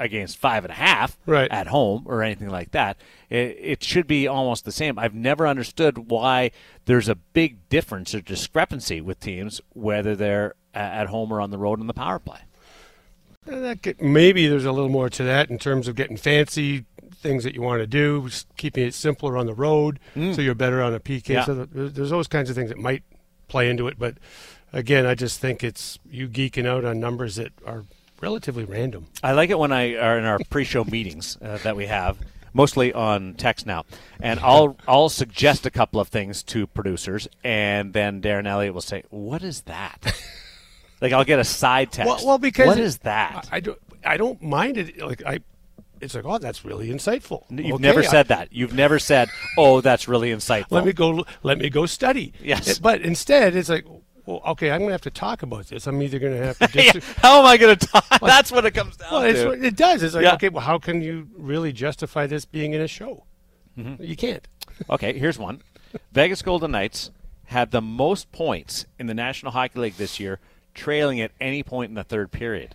against 0.00 0.38
five 0.38 0.64
and 0.64 0.70
a 0.70 0.76
half 0.76 1.18
right. 1.26 1.50
at 1.50 1.66
home 1.66 2.04
or 2.06 2.22
anything 2.22 2.48
like 2.50 2.70
that. 2.70 2.96
It, 3.28 3.56
it, 3.60 3.84
should 3.84 4.06
be 4.06 4.28
almost 4.28 4.64
the 4.64 4.72
same. 4.72 4.98
I've 4.98 5.14
never 5.14 5.46
understood 5.46 6.10
why 6.10 6.52
there's 6.84 7.08
a 7.08 7.16
big 7.16 7.68
difference 7.68 8.14
or 8.14 8.20
discrepancy 8.20 9.00
with 9.00 9.18
teams 9.18 9.60
whether 9.72 10.14
they're 10.14 10.54
at 10.72 11.08
home 11.08 11.32
or 11.32 11.40
on 11.40 11.50
the 11.50 11.58
road 11.58 11.80
in 11.80 11.88
the 11.88 11.94
power 11.94 12.18
play. 12.18 12.40
Could, 13.82 14.00
maybe 14.00 14.46
there's 14.46 14.66
a 14.66 14.72
little 14.72 14.90
more 14.90 15.08
to 15.08 15.24
that 15.24 15.50
in 15.50 15.58
terms 15.58 15.88
of 15.88 15.96
getting 15.96 16.16
fancy 16.16 16.84
things 17.14 17.44
that 17.44 17.54
you 17.54 17.62
want 17.62 17.80
to 17.80 17.86
do, 17.86 18.28
keeping 18.56 18.86
it 18.86 18.94
simpler 18.94 19.36
on 19.36 19.46
the 19.46 19.54
road, 19.54 19.98
mm. 20.14 20.34
so 20.34 20.42
you're 20.42 20.54
better 20.54 20.82
on 20.82 20.94
a 20.94 21.00
PK. 21.00 21.28
Yeah. 21.30 21.44
So 21.44 21.64
there's 21.64 22.10
those 22.10 22.28
kinds 22.28 22.50
of 22.50 22.56
things 22.56 22.68
that 22.68 22.78
might 22.78 23.02
play 23.48 23.70
into 23.70 23.88
it. 23.88 23.98
But 23.98 24.18
again, 24.72 25.06
I 25.06 25.14
just 25.14 25.40
think 25.40 25.64
it's 25.64 25.98
you 26.10 26.28
geeking 26.28 26.66
out 26.66 26.84
on 26.84 27.00
numbers 27.00 27.36
that 27.36 27.52
are 27.66 27.84
relatively 28.20 28.64
random. 28.64 29.06
I 29.22 29.32
like 29.32 29.50
it 29.50 29.58
when 29.58 29.72
I 29.72 29.96
are 29.96 30.18
in 30.18 30.24
our 30.24 30.38
pre-show 30.50 30.84
meetings 30.90 31.38
uh, 31.40 31.58
that 31.58 31.76
we 31.76 31.86
have, 31.86 32.18
mostly 32.52 32.92
on 32.92 33.34
text 33.34 33.66
now, 33.66 33.84
and 34.20 34.40
I'll 34.40 34.76
I'll 34.86 35.08
suggest 35.08 35.66
a 35.66 35.70
couple 35.70 36.00
of 36.00 36.08
things 36.08 36.42
to 36.44 36.66
producers, 36.66 37.28
and 37.44 37.92
then 37.92 38.20
Darren 38.20 38.46
Eliot 38.46 38.74
will 38.74 38.80
say, 38.80 39.04
"What 39.10 39.42
is 39.42 39.62
that?" 39.62 40.14
like 41.00 41.12
I'll 41.12 41.24
get 41.24 41.38
a 41.38 41.44
side 41.44 41.92
text. 41.92 42.08
Well, 42.08 42.26
well 42.26 42.38
because 42.38 42.66
what 42.68 42.78
is 42.78 42.98
that? 42.98 43.48
I, 43.52 43.56
I 43.56 43.60
don't 43.60 43.78
I 44.04 44.16
don't 44.16 44.42
mind 44.42 44.76
it. 44.76 44.98
Like 44.98 45.22
I 45.24 45.40
it's 46.00 46.14
like, 46.14 46.24
oh, 46.24 46.38
that's 46.38 46.64
really 46.64 46.88
insightful. 46.88 47.44
You've 47.50 47.74
okay, 47.74 47.82
never 47.82 48.02
said 48.02 48.28
that. 48.28 48.52
You've 48.52 48.72
never 48.72 48.98
said, 48.98 49.30
oh, 49.56 49.80
that's 49.80 50.08
really 50.08 50.30
insightful. 50.30 50.66
Let 50.70 50.84
me 50.84 50.92
go. 50.92 51.24
Let 51.42 51.58
me 51.58 51.70
go 51.70 51.86
study. 51.86 52.32
Yes. 52.42 52.78
But 52.78 53.00
instead, 53.02 53.56
it's 53.56 53.68
like, 53.68 53.86
well, 54.28 54.42
okay, 54.48 54.70
I'm 54.70 54.80
going 54.80 54.90
to 54.90 54.92
have 54.92 55.00
to 55.02 55.10
talk 55.10 55.42
about 55.42 55.66
this. 55.66 55.86
I'm 55.86 56.02
either 56.02 56.18
going 56.18 56.34
to 56.38 56.44
have 56.44 56.58
to. 56.58 56.66
Dis- 56.72 56.94
yeah. 56.94 57.00
How 57.16 57.40
am 57.40 57.46
I 57.46 57.56
going 57.56 57.76
to 57.76 57.86
talk? 57.86 58.04
that's 58.20 58.52
what 58.52 58.66
it 58.66 58.72
comes 58.72 58.96
down 58.96 59.10
well, 59.10 59.22
to. 59.22 59.52
it 59.52 59.74
does. 59.74 60.02
It's 60.02 60.14
like, 60.14 60.24
yeah. 60.24 60.34
okay, 60.34 60.50
well, 60.50 60.64
how 60.64 60.78
can 60.78 61.00
you 61.00 61.28
really 61.34 61.72
justify 61.72 62.26
this 62.26 62.44
being 62.44 62.74
in 62.74 62.80
a 62.80 62.88
show? 62.88 63.24
Mm-hmm. 63.78 64.02
You 64.02 64.16
can't. 64.16 64.46
okay, 64.90 65.18
here's 65.18 65.38
one. 65.38 65.62
Vegas 66.12 66.42
Golden 66.42 66.72
Knights 66.72 67.10
had 67.46 67.70
the 67.70 67.80
most 67.80 68.30
points 68.30 68.84
in 68.98 69.06
the 69.06 69.14
National 69.14 69.52
Hockey 69.52 69.78
League 69.78 69.96
this 69.96 70.20
year, 70.20 70.40
trailing 70.74 71.20
at 71.20 71.30
any 71.40 71.62
point 71.62 71.88
in 71.88 71.94
the 71.94 72.04
third 72.04 72.30
period 72.30 72.74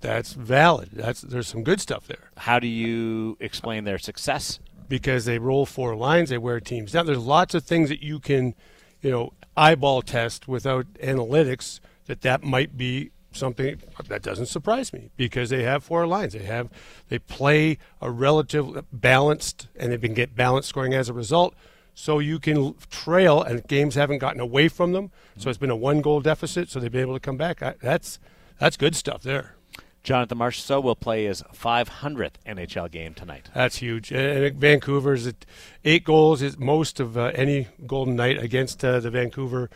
that's 0.00 0.32
valid. 0.32 0.90
That's 0.92 1.20
there's 1.20 1.48
some 1.48 1.62
good 1.62 1.80
stuff 1.80 2.06
there. 2.06 2.30
How 2.36 2.58
do 2.58 2.66
you 2.66 3.36
explain 3.40 3.84
their 3.84 3.98
success? 3.98 4.58
Because 4.88 5.24
they 5.24 5.38
roll 5.38 5.66
four 5.66 5.94
lines, 5.94 6.30
they 6.30 6.38
wear 6.38 6.58
teams 6.60 6.92
down. 6.92 7.06
There's 7.06 7.18
lots 7.18 7.54
of 7.54 7.64
things 7.64 7.90
that 7.90 8.02
you 8.02 8.18
can, 8.18 8.54
you 9.02 9.10
know, 9.10 9.32
eyeball 9.56 10.02
test 10.02 10.48
without 10.48 10.86
analytics. 10.94 11.80
That 12.06 12.22
that 12.22 12.42
might 12.42 12.76
be 12.76 13.12
something 13.32 13.80
that 14.08 14.22
doesn't 14.22 14.46
surprise 14.46 14.92
me 14.92 15.10
because 15.16 15.50
they 15.50 15.62
have 15.62 15.84
four 15.84 16.06
lines. 16.06 16.32
They 16.32 16.40
have 16.40 16.68
they 17.08 17.18
play 17.18 17.78
a 18.00 18.10
relative 18.10 18.84
balanced, 18.92 19.68
and 19.76 19.92
they 19.92 19.98
can 19.98 20.14
get 20.14 20.34
balanced 20.34 20.68
scoring 20.68 20.94
as 20.94 21.08
a 21.08 21.12
result. 21.12 21.54
So 21.94 22.18
you 22.18 22.38
can 22.38 22.74
trail, 22.90 23.42
and 23.42 23.66
games 23.66 23.94
haven't 23.94 24.18
gotten 24.18 24.40
away 24.40 24.68
from 24.68 24.92
them. 24.92 25.10
So 25.36 25.50
it's 25.50 25.58
been 25.58 25.70
a 25.70 25.76
one 25.76 26.00
goal 26.00 26.20
deficit. 26.20 26.70
So 26.70 26.80
they've 26.80 26.90
been 26.90 27.02
able 27.02 27.14
to 27.14 27.20
come 27.20 27.36
back. 27.36 27.60
That's 27.80 28.18
that's 28.58 28.76
good 28.76 28.96
stuff 28.96 29.22
there. 29.22 29.54
Jonathan 30.02 30.38
Marchessault 30.38 30.82
will 30.82 30.96
play 30.96 31.26
his 31.26 31.42
500th 31.54 32.34
NHL 32.46 32.90
game 32.90 33.14
tonight. 33.14 33.50
That's 33.54 33.76
huge. 33.76 34.10
And 34.12 34.56
Vancouver's 34.56 35.26
at 35.26 35.44
eight 35.84 36.04
goals 36.04 36.40
is 36.40 36.58
most 36.58 37.00
of 37.00 37.18
uh, 37.18 37.32
any 37.34 37.68
Golden 37.86 38.16
Knight 38.16 38.38
against 38.42 38.84
uh, 38.84 39.00
the 39.00 39.10
Vancouver 39.10 39.68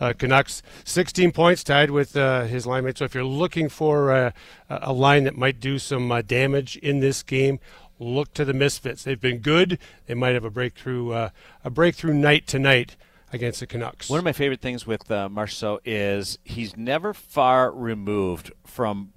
uh, 0.00 0.12
Canucks. 0.18 0.62
16 0.84 1.32
points 1.32 1.62
tied 1.62 1.90
with 1.90 2.16
uh, 2.16 2.42
his 2.44 2.66
line 2.66 2.84
mate. 2.84 2.98
So 2.98 3.04
if 3.04 3.14
you're 3.14 3.24
looking 3.24 3.68
for 3.68 4.10
uh, 4.10 4.30
a 4.68 4.92
line 4.92 5.24
that 5.24 5.36
might 5.36 5.60
do 5.60 5.78
some 5.78 6.10
uh, 6.10 6.22
damage 6.22 6.76
in 6.76 6.98
this 7.00 7.22
game, 7.22 7.60
look 8.00 8.34
to 8.34 8.44
the 8.44 8.54
Misfits. 8.54 9.04
They've 9.04 9.20
been 9.20 9.38
good. 9.38 9.78
They 10.06 10.14
might 10.14 10.34
have 10.34 10.44
a 10.44 10.50
breakthrough 10.50 11.12
a 11.12 11.70
breakthrough 11.70 12.14
night 12.14 12.46
tonight 12.46 12.96
against 13.32 13.60
the 13.60 13.66
Canucks. 13.66 14.08
One 14.08 14.18
of 14.18 14.24
my 14.24 14.32
favorite 14.32 14.60
things 14.60 14.86
with 14.86 15.10
uh, 15.10 15.28
Marchessault 15.28 15.80
is 15.84 16.38
he's 16.44 16.76
never 16.76 17.12
far 17.12 17.70
removed 17.70 18.52
from 18.64 19.12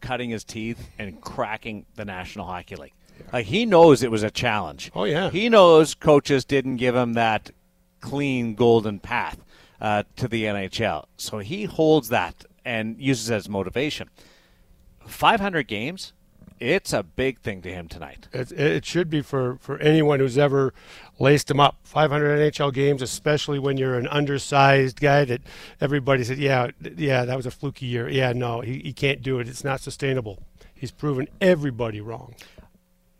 cutting 0.00 0.30
his 0.30 0.44
teeth 0.44 0.90
and 0.98 1.20
cracking 1.20 1.86
the 1.94 2.04
National 2.04 2.46
Hockey 2.46 2.76
League. 2.76 2.92
Like 3.32 3.46
he 3.46 3.64
knows 3.64 4.02
it 4.02 4.10
was 4.10 4.22
a 4.22 4.30
challenge. 4.30 4.90
Oh 4.94 5.04
yeah. 5.04 5.30
He 5.30 5.48
knows 5.48 5.94
coaches 5.94 6.44
didn't 6.44 6.76
give 6.76 6.94
him 6.94 7.14
that 7.14 7.50
clean 8.00 8.54
golden 8.54 9.00
path 9.00 9.38
uh, 9.80 10.04
to 10.16 10.28
the 10.28 10.44
NHL, 10.44 11.06
so 11.16 11.38
he 11.38 11.64
holds 11.64 12.08
that 12.10 12.44
and 12.64 13.00
uses 13.00 13.30
it 13.30 13.34
as 13.34 13.48
motivation. 13.48 14.10
500 15.06 15.66
games 15.68 16.12
it's 16.58 16.92
a 16.92 17.02
big 17.02 17.40
thing 17.40 17.62
to 17.62 17.72
him 17.72 17.88
tonight. 17.88 18.28
It, 18.32 18.52
it, 18.52 18.84
should 18.84 19.10
be 19.10 19.20
for, 19.22 19.56
for 19.60 19.78
anyone 19.78 20.20
who's 20.20 20.38
ever 20.38 20.72
laced 21.18 21.50
him 21.50 21.60
up. 21.60 21.76
500 21.84 22.52
NHL 22.52 22.72
games, 22.72 23.02
especially 23.02 23.58
when 23.58 23.76
you're 23.76 23.98
an 23.98 24.08
undersized 24.08 25.00
guy 25.00 25.24
that 25.24 25.42
everybody 25.80 26.24
said, 26.24 26.38
yeah, 26.38 26.70
yeah, 26.96 27.24
that 27.24 27.36
was 27.36 27.46
a 27.46 27.50
fluky 27.50 27.86
year. 27.86 28.08
Yeah, 28.08 28.32
no, 28.32 28.60
he, 28.60 28.78
he 28.78 28.92
can't 28.92 29.22
do 29.22 29.38
it. 29.38 29.48
It's 29.48 29.64
not 29.64 29.80
sustainable. 29.80 30.42
He's 30.74 30.90
proven 30.90 31.28
everybody 31.40 32.00
wrong. 32.00 32.34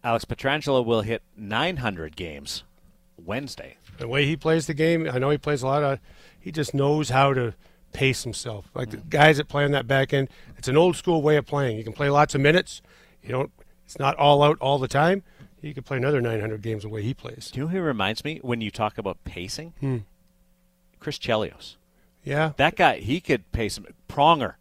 Alex 0.03 0.25
Pietrangelo 0.25 0.85
will 0.85 1.03
hit 1.03 1.23
900 1.37 2.17
games 2.17 2.65
Wednesday. 3.17 3.77
The 3.99 4.09
way 4.09 4.27
he 4.27 4.37
plays 4.37 4.67
the 4.67 4.75
game, 4.75 5.09
I 5.11 5.19
know 5.19 5.31
he 5.31 5.39
plays 5.39 5.63
a 5.63 5.67
lot 5.67 5.83
of. 5.83 5.99
He 6.39 6.53
just 6.53 6.75
knows 6.75 7.09
how 7.09 7.33
to 7.35 7.55
pace 7.93 8.23
himself. 8.23 8.71
Like 8.75 8.91
the 8.91 8.99
mm. 8.99 9.09
guys 9.09 9.39
that 9.39 9.49
play 9.49 9.65
on 9.65 9.73
that 9.73 9.87
back 9.87 10.13
end, 10.13 10.29
it's 10.59 10.69
an 10.69 10.77
old 10.77 10.97
school 10.97 11.23
way 11.23 11.37
of 11.37 11.47
playing. 11.47 11.79
You 11.79 11.85
can 11.85 11.93
play 11.93 12.11
lots 12.11 12.35
of 12.35 12.41
minutes 12.41 12.83
you 13.27 13.33
don't. 13.33 13.51
It's 13.85 13.99
not 13.99 14.17
all 14.17 14.43
out 14.43 14.59
all 14.61 14.79
the 14.79 14.89
time. 14.89 15.23
He 15.61 15.73
could 15.73 15.85
play 15.85 15.97
another 15.97 16.21
900 16.21 16.63
games 16.63 16.83
the 16.83 16.89
way 16.89 17.03
he 17.03 17.15
plays. 17.15 17.51
Do 17.51 17.61
you 17.61 17.67
know 17.67 17.71
who 17.71 17.81
reminds 17.81 18.25
me 18.25 18.39
when 18.43 18.61
you 18.61 18.71
talk 18.71 18.99
about 18.99 19.23
pacing? 19.25 19.75
Hmm. 19.81 19.99
Chris 21.01 21.19
Chelios. 21.19 21.77
Yeah, 22.25 22.53
that 22.57 22.77
guy. 22.77 22.99
He 22.99 23.21
could 23.21 23.51
pace 23.53 23.79
him. 23.79 23.87
Pronger 24.09 24.55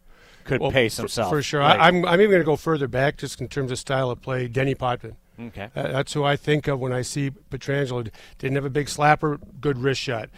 could 0.44 0.60
well, 0.60 0.70
pace 0.70 0.96
himself 0.96 1.30
for, 1.30 1.38
for 1.38 1.42
sure. 1.42 1.62
I, 1.62 1.74
am 1.74 1.80
I'm, 1.80 2.06
I'm 2.06 2.20
even 2.20 2.30
going 2.30 2.42
to 2.42 2.46
go 2.46 2.56
further 2.56 2.88
back, 2.88 3.18
just 3.18 3.40
in 3.40 3.48
terms 3.48 3.72
of 3.72 3.78
style 3.78 4.10
of 4.10 4.22
play. 4.22 4.48
Denny 4.48 4.74
Potvin. 4.74 5.16
Okay, 5.38 5.68
uh, 5.76 5.82
that's 5.88 6.12
who 6.12 6.24
I 6.24 6.36
think 6.36 6.66
of 6.66 6.80
when 6.80 6.92
I 6.92 7.02
see 7.02 7.30
Pietrangelo. 7.30 8.08
Didn't 8.38 8.54
have 8.54 8.64
a 8.64 8.70
big 8.70 8.86
slapper, 8.86 9.38
good 9.60 9.78
wrist 9.78 10.00
shot. 10.00 10.30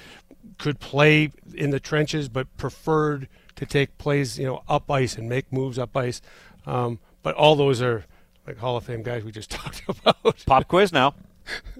Could 0.58 0.80
play 0.80 1.30
in 1.54 1.70
the 1.70 1.78
trenches, 1.78 2.28
but 2.28 2.54
preferred 2.56 3.28
to 3.56 3.66
take 3.66 3.96
plays, 3.98 4.38
you 4.38 4.46
know, 4.46 4.62
up 4.68 4.90
ice 4.90 5.16
and 5.16 5.28
make 5.28 5.52
moves 5.52 5.78
up 5.78 5.96
ice. 5.96 6.20
Um, 6.66 6.98
but 7.22 7.34
all 7.34 7.54
those 7.54 7.80
are 7.80 8.06
like 8.48 8.58
Hall 8.58 8.76
of 8.76 8.84
Fame 8.84 9.02
guys 9.02 9.22
we 9.22 9.30
just 9.30 9.50
talked 9.52 9.82
about. 9.86 10.44
Pop 10.46 10.66
quiz 10.66 10.92
now. 10.92 11.14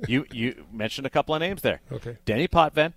you 0.06 0.26
you 0.30 0.66
mentioned 0.72 1.06
a 1.06 1.10
couple 1.10 1.34
of 1.34 1.40
names 1.40 1.62
there. 1.62 1.80
Okay. 1.90 2.18
Denny 2.24 2.46
Potvin, 2.46 2.92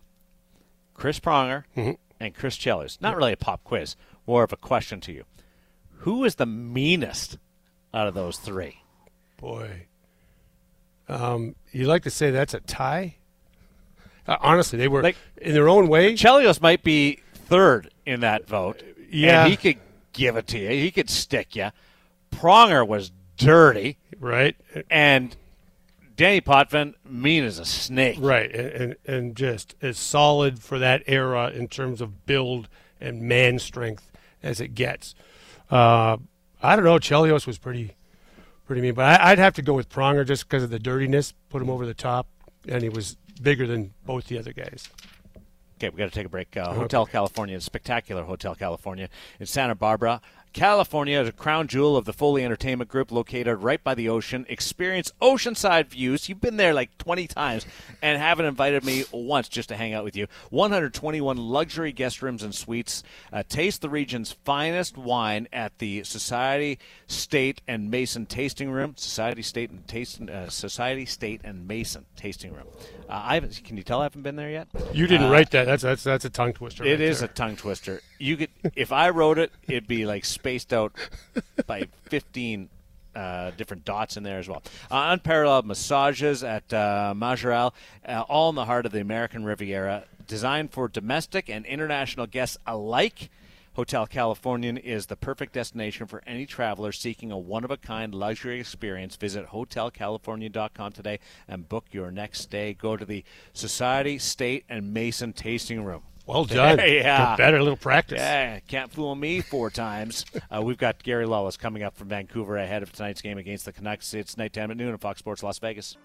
Chris 0.94 1.20
Pronger, 1.20 1.64
mm-hmm. 1.76 1.94
and 2.20 2.36
Chris 2.36 2.58
Chelios. 2.58 3.02
Not 3.02 3.16
really 3.16 3.34
a 3.34 3.38
pop 3.38 3.64
quiz, 3.64 3.96
more 4.28 4.44
of 4.44 4.54
a 4.54 4.58
question 4.58 5.00
to 5.02 5.12
you. 5.12 5.24
Who 6.00 6.24
is 6.24 6.36
the 6.36 6.46
meanest 6.46 7.38
out 7.94 8.08
of 8.08 8.14
those 8.14 8.38
three? 8.38 8.84
Boy. 9.38 9.88
Um, 11.08 11.56
you 11.72 11.88
like 11.88 12.04
to 12.04 12.10
say 12.10 12.32
that's 12.32 12.54
a 12.54 12.60
tie? 12.60 13.18
Uh, 14.28 14.38
honestly, 14.40 14.78
they 14.78 14.88
were 14.88 15.02
like, 15.02 15.18
in 15.38 15.54
their 15.54 15.68
own 15.68 15.88
way. 15.88 16.14
Chelios 16.14 16.62
might 16.62 16.84
be 16.84 17.20
third 17.34 17.92
in 18.06 18.22
that 18.22 18.48
vote. 18.48 18.82
Yeah, 19.10 19.48
he 19.48 19.58
could 19.58 19.78
give 20.14 20.38
it 20.38 20.48
to 20.48 20.60
you. 20.60 20.70
He 20.70 20.90
could 20.90 21.10
stick 21.10 21.56
you. 21.56 21.72
Pronger 22.32 22.88
was 22.88 23.12
dirty, 23.46 23.98
right? 24.20 24.56
And 24.90 25.36
Danny 26.16 26.42
Potvin, 26.42 26.96
mean 27.04 27.44
as 27.44 27.60
a 27.60 27.66
snake, 27.66 28.18
right? 28.20 28.54
And, 28.54 28.70
and 28.72 28.96
and 29.06 29.36
just 29.36 29.76
as 29.82 29.98
solid 29.98 30.60
for 30.60 30.80
that 30.80 31.04
era 31.08 31.50
in 31.50 31.68
terms 31.68 32.02
of 32.02 32.26
build 32.26 32.68
and 33.00 33.22
man 33.24 33.60
strength 33.60 34.12
as 34.44 34.60
it 34.60 34.76
gets. 34.76 35.16
Uh, 35.70 36.18
I 36.62 36.76
don't 36.76 36.86
know. 36.86 37.00
Chelios 37.00 37.48
was 37.48 37.58
pretty 37.58 37.96
pretty 38.66 38.82
mean, 38.82 38.94
but 38.94 39.20
I, 39.20 39.32
would 39.32 39.40
have 39.40 39.54
to 39.56 39.62
go 39.62 39.74
with 39.74 39.90
Pronger 39.90 40.26
just 40.26 40.48
because 40.48 40.64
of 40.64 40.70
the 40.70 40.80
dirtiness. 40.80 41.34
Put 41.50 41.62
him 41.62 41.70
over 41.70 41.86
the 41.86 41.94
top, 41.94 42.28
and 42.68 42.84
he 42.84 42.90
was 42.90 43.18
bigger 43.42 43.68
than 43.68 43.94
both 44.06 44.28
the 44.28 44.38
other 44.38 44.54
guys. 44.54 44.90
Okay, 45.78 45.90
we 45.90 45.98
got 45.98 46.06
to 46.06 46.12
take 46.12 46.28
a 46.28 46.30
break. 46.30 46.56
Uh, 46.56 46.74
Hotel 46.74 47.08
California, 47.08 47.60
spectacular 47.60 48.24
Hotel 48.24 48.54
California 48.54 49.10
in 49.40 49.48
Santa 49.48 49.74
Barbara. 49.74 50.22
California 50.54 51.20
is 51.22 51.30
a 51.30 51.32
crown 51.32 51.68
jewel 51.68 51.96
of 51.96 52.04
the 52.06 52.12
Foley 52.12 52.44
Entertainment 52.44 52.90
Group 52.90 53.12
located 53.12 53.60
right 53.64 53.82
by 53.82 53.96
the 53.96 54.10
ocean. 54.10 54.46
Experience 54.50 55.12
oceanside 55.22 55.88
views. 55.88 56.28
You've 56.28 56.42
been 56.42 56.58
there 56.58 56.74
like 56.74 56.98
20 56.98 57.28
times 57.28 57.66
and 58.02 58.18
haven't 58.18 58.46
invited 58.46 58.84
me 58.84 59.06
once 59.14 59.48
just 59.48 59.70
to 59.70 59.78
hang 59.78 59.94
out 59.94 60.04
with 60.04 60.16
you. 60.18 60.28
121 60.50 61.38
luxury 61.38 61.94
guest 61.94 62.22
rooms 62.22 62.44
and 62.44 62.54
suites. 62.54 63.02
Uh, 63.32 63.44
taste 63.48 63.82
the 63.82 63.90
region's 63.90 64.34
finest 64.44 64.98
wine 64.98 65.48
at 65.54 65.78
the 65.80 66.04
Society, 66.04 66.78
State, 67.08 67.62
and 67.68 67.90
Mason 67.90 68.26
Tasting 68.26 68.70
Room. 68.72 68.94
Society, 68.98 69.42
State, 69.44 69.70
and 69.72 69.88
Taste, 69.88 70.22
uh, 70.22 70.50
Society, 70.50 71.06
State, 71.06 71.42
and 71.46 71.68
Mason 71.68 72.06
Tasting 72.18 72.54
Room. 72.54 72.68
Uh, 73.10 73.22
I 73.24 73.34
haven't, 73.36 73.64
can 73.64 73.78
you 73.78 73.84
tell 73.84 74.02
I 74.02 74.04
haven't 74.04 74.22
been 74.24 74.36
there 74.36 74.50
yet? 74.52 74.68
You 74.94 75.08
didn't 75.08 75.28
Uh, 75.28 75.32
write 75.32 75.52
that. 75.52 75.66
That's 75.66 75.84
that's 75.84 76.04
that's 76.04 76.26
a 76.26 76.30
tongue 76.30 76.54
twister. 76.54 76.84
It 76.86 76.92
right 76.92 77.02
is 77.02 77.20
there. 77.20 77.30
a 77.30 77.34
tongue 77.34 77.56
twister. 77.56 78.02
You 78.20 78.38
could, 78.38 78.50
if 78.76 78.92
I 78.92 79.10
wrote 79.10 79.38
it, 79.40 79.52
it'd 79.68 79.88
be 79.88 80.06
like 80.06 80.26
spaced 80.42 80.74
out 80.74 80.92
by 81.68 81.88
15 82.06 82.68
uh, 83.14 83.52
different 83.52 83.86
dots 83.86 84.18
in 84.18 84.24
there 84.24 84.40
as 84.40 84.48
well. 84.50 84.64
Uh, 84.90 85.10
unparalleled 85.12 85.68
massages 85.68 86.44
at 86.44 86.74
uh, 86.74 87.14
Majorelle, 87.16 87.74
uh, 88.08 88.24
all 88.28 88.50
in 88.50 88.56
the 88.56 88.66
heart 88.66 88.88
of 88.88 88.92
the 88.92 89.02
American 89.02 89.46
Riviera, 89.46 90.06
designed 90.26 90.72
for 90.72 90.88
domestic 90.88 91.48
and 91.48 91.64
international 91.68 92.26
guests 92.26 92.58
alike. 92.66 93.30
Hotel 93.76 94.08
Californian 94.08 94.78
is 94.78 95.06
the 95.06 95.16
perfect 95.16 95.54
destination 95.54 96.08
for 96.08 96.24
any 96.26 96.48
traveler 96.48 96.92
seeking 96.92 97.32
a 97.32 97.38
one 97.38 97.64
of 97.64 97.70
a 97.70 97.78
kind 97.78 98.16
luxury 98.16 98.60
experience. 98.60 99.16
Visit 99.16 99.50
hotelcalifornia.com 99.50 100.92
today 100.92 101.20
and 101.48 101.70
book 101.70 101.86
your 101.92 102.10
next 102.10 102.42
stay. 102.42 102.74
Go 102.74 102.98
to 102.98 103.06
the 103.06 103.24
Society, 103.54 104.18
State, 104.18 104.66
and 104.68 104.92
Mason 104.92 105.34
tasting 105.34 105.84
room. 105.84 106.02
Well 106.32 106.46
done. 106.46 106.80
Yeah. 106.80 107.32
Get 107.32 107.38
better. 107.38 107.62
Little 107.62 107.76
practice. 107.76 108.20
Yeah, 108.20 108.60
can't 108.62 108.90
fool 108.90 109.16
me 109.16 109.42
four 109.42 109.70
times. 109.70 110.26
Uh, 110.52 110.62
we've 110.62 110.78
got 110.78 111.02
Gary 111.02 111.26
Lawless 111.26 111.56
coming 111.56 111.82
up 111.82 111.96
from 111.96 112.10
Vancouver 112.10 112.58
ahead 112.58 112.84
of 112.84 112.92
tonight's 112.92 113.22
game 113.22 113.38
against 113.38 113.64
the 113.64 113.72
Canucks. 113.72 114.14
It's 114.14 114.36
Knight 114.38 114.52
Time 114.52 114.70
at 114.70 114.76
Noon 114.76 114.92
on 114.92 114.98
Fox 114.98 115.20
Sports 115.20 115.44
Las 115.44 115.60
Vegas. 115.60 115.96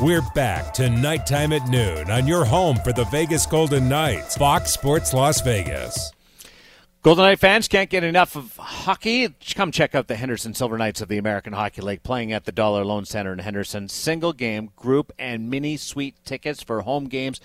We're 0.00 0.22
back 0.36 0.72
to 0.74 0.88
Knight 0.88 1.26
Time 1.26 1.52
at 1.52 1.68
Noon 1.68 2.08
on 2.10 2.28
your 2.28 2.44
home 2.44 2.76
for 2.76 2.92
the 2.92 3.04
Vegas 3.06 3.44
Golden 3.46 3.88
Knights, 3.88 4.36
Fox 4.36 4.72
Sports 4.72 5.12
Las 5.12 5.40
Vegas. 5.40 6.12
Golden 7.02 7.24
Knight 7.24 7.40
fans 7.40 7.66
can't 7.66 7.90
get 7.90 8.04
enough 8.04 8.36
of 8.36 8.56
hockey. 8.56 9.34
Come 9.56 9.72
check 9.72 9.92
out 9.96 10.06
the 10.06 10.14
Henderson 10.14 10.54
Silver 10.54 10.78
Knights 10.78 11.00
of 11.00 11.08
the 11.08 11.18
American 11.18 11.52
Hockey 11.52 11.82
League 11.82 12.04
playing 12.04 12.32
at 12.32 12.44
the 12.44 12.52
Dollar 12.52 12.84
Loan 12.84 13.04
Center 13.04 13.32
in 13.32 13.40
Henderson. 13.40 13.88
Single 13.88 14.32
game, 14.32 14.70
group, 14.76 15.10
and 15.18 15.50
mini 15.50 15.76
suite 15.76 16.14
tickets 16.24 16.62
for 16.62 16.82
home 16.82 17.06
games. 17.06 17.40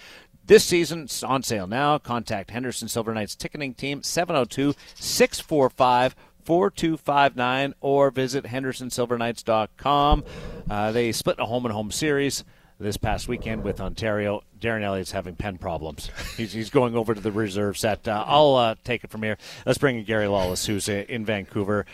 This 0.47 0.63
season 0.63 1.03
it's 1.03 1.23
on 1.23 1.43
sale 1.43 1.67
now. 1.67 1.97
Contact 1.97 2.51
Henderson 2.51 2.87
Silver 2.87 3.13
Knights 3.13 3.35
ticketing 3.35 3.73
team 3.73 4.01
702 4.01 4.73
645 4.95 6.15
4259 6.45 7.73
or 7.81 8.09
visit 8.11 8.45
hendersonsilverknights.com. 8.45 10.23
Uh, 10.69 10.91
they 10.93 11.11
split 11.11 11.37
a 11.39 11.45
home 11.45 11.65
and 11.65 11.73
home 11.73 11.91
series 11.91 12.45
this 12.79 12.95
past 12.95 13.27
weekend 13.27 13.65
with 13.65 13.81
Ontario. 13.81 14.41
Darren 14.57 14.83
Eliot's 14.83 15.11
having 15.11 15.35
pen 15.35 15.57
problems. 15.57 16.09
He's, 16.37 16.53
he's 16.53 16.69
going 16.69 16.95
over 16.95 17.13
to 17.13 17.19
the 17.19 17.33
reserve 17.33 17.77
set. 17.77 18.07
Uh, 18.07 18.23
I'll 18.25 18.55
uh, 18.55 18.75
take 18.85 19.03
it 19.03 19.09
from 19.09 19.23
here. 19.23 19.37
Let's 19.65 19.77
bring 19.77 19.97
in 19.97 20.05
Gary 20.05 20.27
Lawless, 20.27 20.65
who's 20.65 20.87
in 20.87 21.25
Vancouver, 21.25 21.85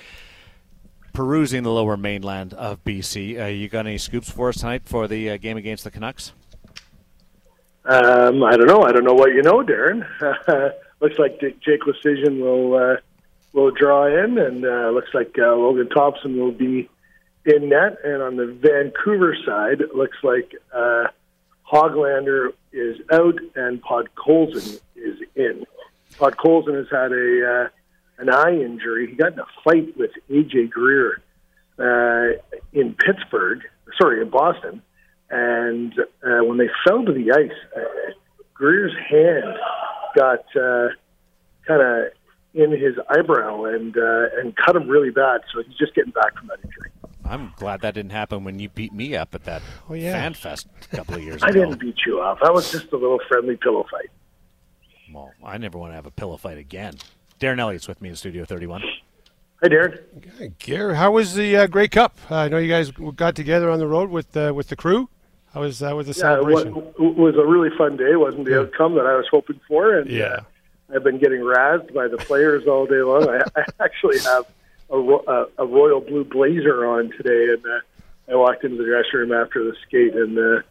perusing 1.12 1.64
the 1.64 1.72
lower 1.72 1.98
mainland 1.98 2.54
of 2.54 2.84
BC. 2.84 3.42
Uh, 3.42 3.46
you 3.48 3.68
got 3.68 3.88
any 3.88 3.98
scoops 3.98 4.30
for 4.30 4.50
us 4.50 4.58
tonight 4.58 4.84
for 4.86 5.08
the 5.08 5.32
uh, 5.32 5.38
game 5.38 5.58
against 5.58 5.84
the 5.84 5.90
Canucks? 5.90 6.34
Um, 7.86 8.44
I 8.44 8.56
don't 8.56 8.68
know. 8.68 8.84
I 8.84 8.92
don't 8.92 9.04
know 9.04 9.14
what 9.14 9.34
you 9.34 9.42
know, 9.42 9.62
Darren. 9.64 10.06
looks 11.02 11.20
like 11.20 11.40
Jake 11.40 11.82
Leschyshyn 11.82 12.40
will 12.40 12.76
uh, 12.76 12.96
will 13.52 13.72
draw 13.72 14.06
in, 14.08 14.38
and 14.38 14.66
uh, 14.66 14.90
looks 14.90 15.14
like 15.14 15.36
uh, 15.38 15.56
Logan 15.56 15.90
Thompson 15.90 16.38
will 16.38 16.52
be 16.52 16.90
in 17.46 17.70
net. 17.70 17.98
And 18.04 18.22
on 18.22 18.38
the 18.38 18.46
Vancouver 18.46 19.36
side, 19.46 19.82
looks 19.94 20.18
like 20.24 20.56
uh, 20.74 21.08
Hoglander 21.72 22.54
is 22.72 23.00
out 23.12 23.36
and 23.56 23.82
Podkolzin 23.84 24.80
is 24.96 25.20
in. 25.36 25.66
Podkolzin 26.14 26.76
has 26.76 26.88
had 26.90 27.12
a 27.12 27.66
uh, 27.66 27.70
an 28.20 28.30
eye 28.30 28.54
injury. 28.54 29.10
He 29.10 29.16
got 29.16 29.34
in 29.34 29.40
a 29.40 29.46
fight 29.64 29.98
with 29.98 30.12
AJ 30.30 30.70
Greer 30.70 31.22
uh, 31.80 32.40
in 32.72 32.94
Pittsburgh, 32.94 33.62
sorry, 34.00 34.22
in 34.22 34.30
Boston. 34.30 34.82
And 35.30 35.94
uh, 36.24 36.44
when 36.44 36.58
they 36.58 36.70
fell 36.88 37.04
to 37.06 37.12
the 37.12 37.32
ice, 37.32 37.52
uh, 37.76 37.80
Greer's 38.54 38.94
hand 39.10 39.56
got 40.16 40.40
uh, 40.56 40.90
kind 41.68 41.82
of 41.82 42.12
in 42.54 42.72
his 42.72 42.96
eyebrow 43.10 43.64
and 43.66 43.98
uh, 43.98 44.26
and 44.40 44.56
cut 44.56 44.76
him 44.76 44.88
really 44.88 45.10
bad. 45.10 45.42
So 45.54 45.64
he's 45.64 45.76
just 45.78 45.96
getting 45.96 46.12
back 46.12 46.38
from 46.38 46.48
that 46.48 46.60
injury. 46.64 46.92
I'm 47.26 47.54
glad 47.56 47.82
that 47.82 47.94
didn't 47.96 48.12
happen 48.12 48.44
when 48.44 48.60
you 48.60 48.70
beat 48.70 48.94
me 48.94 49.16
up 49.16 49.34
at 49.34 49.46
that 49.46 49.62
Oh, 49.90 49.94
yeah. 49.94 50.12
fan 50.12 50.34
fest 50.34 50.68
a 50.92 50.96
couple 50.98 51.16
of 51.16 51.24
years 51.24 51.42
I 51.42 51.48
ago. 51.50 51.62
I 51.62 51.66
didn't 51.66 51.80
beat 51.80 51.96
you 52.06 52.20
up. 52.20 52.40
That 52.44 52.54
was 52.54 52.70
just 52.72 52.92
a 52.92 52.98
little 52.98 53.20
friendly 53.28 53.56
pillow 53.56 53.86
fight. 53.90 54.10
Well, 55.12 55.32
I 55.44 55.58
never 55.58 55.78
want 55.78 55.92
to 55.92 55.96
have 55.96 56.06
a 56.06 56.12
pillow 56.12 56.38
fight 56.38 56.58
again. 56.58 56.96
Darren 57.40 57.60
Eliot's 57.60 57.88
with 57.88 58.02
me 58.02 58.10
in 58.10 58.16
Studio 58.16 58.46
31. 58.46 58.82
Hey, 59.62 59.70
Darren. 59.70 60.00
Hey, 60.38 60.52
Gary, 60.60 60.96
how 60.96 61.12
was 61.12 61.34
the 61.36 61.56
uh, 61.56 61.68
Grey 61.68 61.88
Cup? 61.88 62.18
Uh, 62.30 62.36
I 62.36 62.48
know 62.50 62.58
you 62.58 62.68
guys 62.70 62.92
got 63.16 63.36
together 63.36 63.70
on 63.70 63.80
the 63.80 63.88
road 63.88 64.10
with 64.10 64.36
uh, 64.36 64.52
with 64.54 64.68
the 64.68 64.76
crew. 64.76 65.10
How 65.54 65.62
was 65.62 65.80
that? 65.80 65.96
Was 65.96 66.08
the 66.08 66.20
Yeah, 66.20 66.38
it 66.38 66.46
was, 66.46 66.64
celebration? 66.64 66.94
it 67.00 67.16
was 67.18 67.36
a 67.36 67.46
really 67.46 67.70
fun 67.78 67.96
day. 67.98 68.12
It 68.12 68.20
wasn't 68.20 68.46
the 68.46 68.60
outcome 68.62 68.96
that 68.96 69.06
I 69.06 69.16
was 69.16 69.28
hoping 69.30 69.60
for, 69.68 69.98
and 69.98 70.10
Yeah. 70.10 70.24
uh, 70.26 70.96
I've 70.96 71.04
been 71.04 71.20
getting 71.20 71.42
razzed 71.42 71.94
by 71.94 72.08
the 72.08 72.18
players 72.18 72.68
all 72.68 72.86
day 72.86 73.02
long. 73.02 73.30
I, 73.30 73.44
I 73.56 73.64
actually 73.84 74.20
have 74.20 74.46
a, 74.90 74.98
a, 74.98 75.46
a 75.60 75.66
royal 75.66 76.02
blue 76.02 76.24
blazer 76.24 76.86
on 76.86 77.12
today, 77.12 77.54
and 77.54 77.64
uh, 77.66 77.80
I 78.32 78.36
walked 78.36 78.64
into 78.64 78.78
the 78.78 78.86
dressing 78.86 79.20
room 79.20 79.32
after 79.32 79.64
the 79.64 79.76
skate, 79.88 80.16
and 80.16 80.38
uh, 80.38 80.62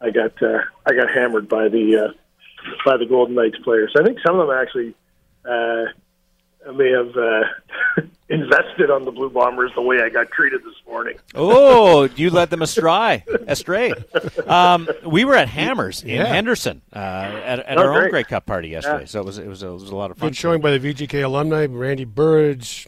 I 0.00 0.10
got 0.10 0.42
uh, 0.42 0.60
I 0.86 0.92
got 0.94 1.10
hammered 1.10 1.48
by 1.48 1.68
the 1.68 2.08
uh, 2.08 2.12
by 2.84 2.96
the 2.96 3.06
Golden 3.06 3.34
Knights 3.34 3.58
players. 3.62 3.92
I 3.98 4.02
think 4.02 4.18
some 4.26 4.38
of 4.40 4.48
them 4.48 4.56
actually 4.56 4.94
uh, 5.44 6.72
may 6.72 6.90
have 6.90 7.16
uh, 7.16 8.02
invested 8.32 8.90
on 8.90 9.04
the 9.04 9.10
Blue 9.12 9.30
Bombers 9.30 9.70
the 9.74 9.82
way 9.82 10.00
I 10.02 10.08
got 10.08 10.30
treated 10.30 10.62
this 10.64 10.74
morning. 10.86 11.16
Oh, 11.34 12.04
you 12.16 12.30
led 12.30 12.50
them 12.50 12.62
astray. 12.68 13.24
astray. 13.46 13.92
Um, 14.46 14.88
we 15.06 15.24
were 15.24 15.34
at 15.36 15.48
Hammers 15.48 16.02
in 16.02 16.08
Yeah. 16.16 16.24
Henderson 16.26 16.82
uh, 16.94 16.98
at, 16.98 17.60
at 17.60 17.78
Oh, 17.78 17.82
our 17.82 17.92
own 17.92 17.98
great. 18.00 18.10
Grey 18.10 18.24
Cup 18.24 18.46
party 18.46 18.68
yesterday. 18.70 19.00
Yeah. 19.00 19.06
So 19.06 19.20
it 19.20 19.24
was 19.26 19.38
it 19.38 19.46
was, 19.46 19.62
a, 19.62 19.68
it 19.68 19.72
was 19.72 19.90
a 19.90 19.94
lot 19.96 20.10
of 20.10 20.18
fun. 20.18 20.30
Good 20.30 20.36
showing 20.36 20.60
by 20.60 20.76
the 20.76 20.94
VGK 20.94 21.22
alumni, 21.24 21.66
Randy 21.66 22.04
Burridge, 22.04 22.86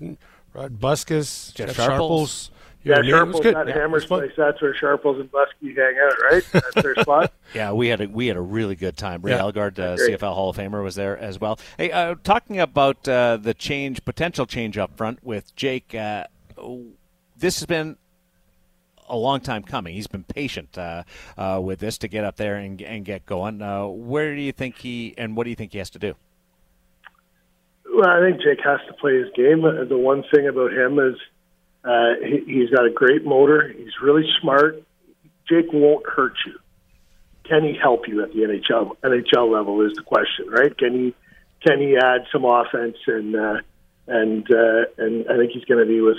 Rod 0.53 0.78
Buskas, 0.80 1.53
Jeff 1.55 1.68
Jeff, 1.68 1.76
Sharples. 1.76 2.51
Sharples. 2.51 2.51
Yeah, 2.85 2.97
You 3.01 3.03
know, 3.03 3.09
it 3.09 3.11
Sharples 3.11 3.41
good. 3.43 3.55
at 3.57 3.68
Yeah, 3.68 3.74
Hammer's 3.74 4.05
place. 4.05 4.32
That's 4.37 4.61
where 4.61 4.74
Sharples 4.74 5.18
and 5.18 5.32
Busky 5.32 5.74
hang 5.76 5.95
out, 6.05 6.14
right? 6.30 6.45
That's 6.53 6.74
their 6.82 6.95
spot. 7.01 7.32
Yeah, 7.55 7.72
we 7.72 7.89
had 7.89 8.01
a 8.03 8.07
we 8.09 8.26
had 8.26 8.37
a 8.37 8.41
really 8.43 8.76
good 8.76 8.97
time. 8.97 9.22
Ray 9.22 9.32
Yeah. 9.32 9.39
Elgaard, 9.41 9.78
uh, 9.78 9.97
CFL 9.97 10.35
Hall 10.35 10.51
of 10.51 10.57
Famer, 10.57 10.82
was 10.85 10.95
there 10.95 11.16
as 11.18 11.41
well. 11.41 11.59
Hey, 11.78 11.91
uh, 11.91 12.14
talking 12.22 12.61
about 12.61 13.09
uh, 13.09 13.39
the 13.39 13.55
change, 13.55 14.05
potential 14.05 14.45
change 14.47 14.76
up 14.76 14.97
front 14.97 15.24
with 15.24 15.57
Jake. 15.57 15.95
Uh, 15.95 16.24
this 17.37 17.59
has 17.59 17.66
been 17.66 17.97
a 19.09 19.16
long 19.16 19.41
time 19.41 19.62
coming. 19.62 19.95
He's 19.95 20.07
been 20.07 20.24
patient 20.24 20.76
uh, 20.78 21.05
uh, 21.39 21.61
with 21.62 21.78
this 21.78 21.99
to 21.99 22.09
get 22.09 22.24
up 22.24 22.37
there 22.37 22.57
and, 22.57 22.80
and 22.82 23.05
get 23.05 23.26
going. 23.26 23.61
Uh, 23.62 23.87
where 23.87 24.35
do 24.35 24.41
you 24.41 24.53
think 24.53 24.78
he 24.78 25.14
and 25.18 25.37
what 25.37 25.45
do 25.45 25.51
you 25.51 25.57
think 25.57 25.72
he 25.72 25.78
has 25.78 25.91
to 25.91 25.99
do? 25.99 26.14
Well, 27.95 28.09
I 28.09 28.20
think 28.20 28.41
Jake 28.43 28.61
has 28.64 28.80
to 28.89 28.95
play 28.95 29.16
his 29.18 29.28
game. 29.35 29.64
Uh, 29.64 29.85
The 29.85 29.97
one 29.99 30.24
thing 30.35 30.49
about 30.49 30.72
him 30.72 30.99
is 30.99 31.16
uh, 31.85 32.14
he, 32.22 32.45
he's 32.47 32.70
got 32.70 32.87
a 32.87 32.91
great 32.91 33.24
motor. 33.24 33.72
He's 33.76 34.01
really 34.03 34.24
smart. 34.41 34.82
Jake 35.49 35.72
won't 35.72 36.07
hurt 36.09 36.35
you. 36.47 36.59
Can 37.45 37.62
he 37.62 37.76
help 37.80 38.09
you 38.09 38.22
at 38.22 38.32
the 38.32 38.39
NHL 38.39 38.97
NHL 39.03 39.53
level 39.53 39.82
is 39.82 39.93
the 39.95 40.03
question, 40.03 40.49
right? 40.49 40.76
Can 40.76 40.95
he 40.95 41.14
can 41.66 41.78
he 41.78 41.97
add 41.97 42.22
some 42.32 42.45
offense 42.45 42.97
and 43.07 43.37
uh, 43.37 43.61
and 44.07 44.47
uh, 44.51 44.85
and 44.97 45.26
I 45.30 45.37
think 45.37 45.53
he's 45.53 45.64
going 45.64 45.80
to 45.80 45.87
be 45.87 46.01
with 46.01 46.18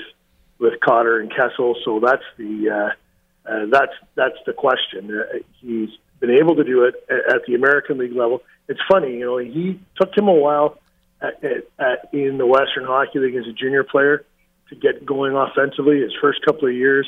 with 0.59 0.80
Cotter 0.80 1.20
and 1.20 1.32
Kessel. 1.32 1.76
So 1.84 1.99
that's 1.99 2.24
the 2.38 2.70
uh, 2.70 3.49
uh, 3.49 3.66
that's 3.72 3.93
that's 4.16 4.38
the 4.45 4.53
question. 4.53 5.18
Uh, 5.18 5.39
he's 5.61 5.89
been 6.20 6.32
able 6.32 6.55
to 6.55 6.63
do 6.63 6.84
it 6.84 6.95
at, 7.09 7.36
at 7.36 7.41
the 7.47 7.55
American 7.55 7.97
League 7.97 8.16
level. 8.16 8.43
It's 8.68 8.80
funny, 8.89 9.18
you 9.18 9.26
know. 9.26 9.38
He 9.38 9.80
took 9.99 10.16
him 10.16 10.28
a 10.28 10.34
while 10.34 10.78
at, 11.22 11.43
at, 11.43 11.68
at, 11.80 12.13
in 12.13 12.38
the 12.38 12.45
Western 12.45 12.86
Hockey 12.86 13.20
League 13.20 13.36
as 13.36 13.47
a 13.47 13.53
junior 13.53 13.84
player 13.84 14.26
to 14.70 14.76
get 14.76 15.05
going 15.05 15.34
offensively. 15.36 16.01
His 16.01 16.13
first 16.22 16.43
couple 16.45 16.68
of 16.68 16.74
years, 16.74 17.07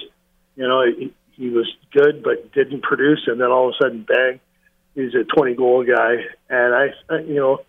you 0.55 0.67
know, 0.67 0.83
he, 0.85 1.13
he 1.33 1.49
was 1.49 1.67
good 1.91 2.23
but 2.23 2.51
didn't 2.53 2.81
produce, 2.83 3.23
and 3.27 3.39
then 3.39 3.47
all 3.51 3.69
of 3.69 3.75
a 3.79 3.83
sudden, 3.83 4.05
bang, 4.07 4.39
he's 4.95 5.13
a 5.15 5.23
20 5.23 5.55
goal 5.55 5.83
guy. 5.83 6.15
And 6.49 6.73
I, 6.75 6.87
I 7.13 7.19
you 7.21 7.35
know, 7.35 7.59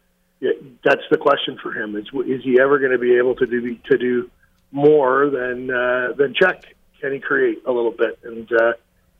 that's 0.84 1.02
the 1.10 1.18
question 1.18 1.58
for 1.62 1.72
him: 1.72 1.96
is 1.96 2.06
is 2.26 2.42
he 2.44 2.58
ever 2.60 2.78
going 2.78 2.92
to 2.92 2.98
be 2.98 3.16
able 3.16 3.34
to 3.36 3.46
do 3.46 3.76
to 3.90 3.98
do 3.98 4.30
more 4.72 5.28
than 5.30 5.70
uh, 5.70 6.12
than 6.16 6.34
check? 6.34 6.64
Can 7.00 7.12
he 7.12 7.20
create 7.20 7.62
a 7.66 7.72
little 7.72 7.92
bit? 7.92 8.18
And 8.24 8.48
uh, 8.52 8.72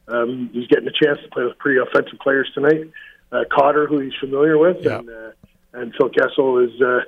um, 0.08 0.50
he's 0.52 0.66
getting 0.68 0.88
a 0.88 0.92
chance 1.04 1.18
to 1.22 1.28
play 1.30 1.44
with 1.44 1.58
pretty 1.58 1.80
offensive 1.80 2.18
players 2.20 2.50
tonight. 2.54 2.90
uh, 3.32 3.44
Cotter, 3.52 3.86
who 3.86 4.00
he's 4.00 4.14
familiar 4.20 4.56
with, 4.58 4.78
Yeah. 4.80 4.98
and 4.98 5.08
uh, 5.10 5.30
and 5.74 5.94
Phil 5.98 6.08
Kessel 6.10 6.58
is 6.58 6.80
uh, 6.80 7.00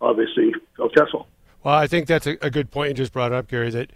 obviously 0.00 0.52
Phil 0.76 0.88
Kessel. 0.90 1.26
Well, 1.64 1.74
I 1.74 1.86
think 1.86 2.06
that's 2.06 2.26
a, 2.26 2.36
a 2.42 2.50
good 2.50 2.70
point 2.70 2.90
you 2.90 2.94
just 2.94 3.12
brought 3.12 3.32
up, 3.32 3.48
Gary. 3.48 3.70
That 3.70 3.90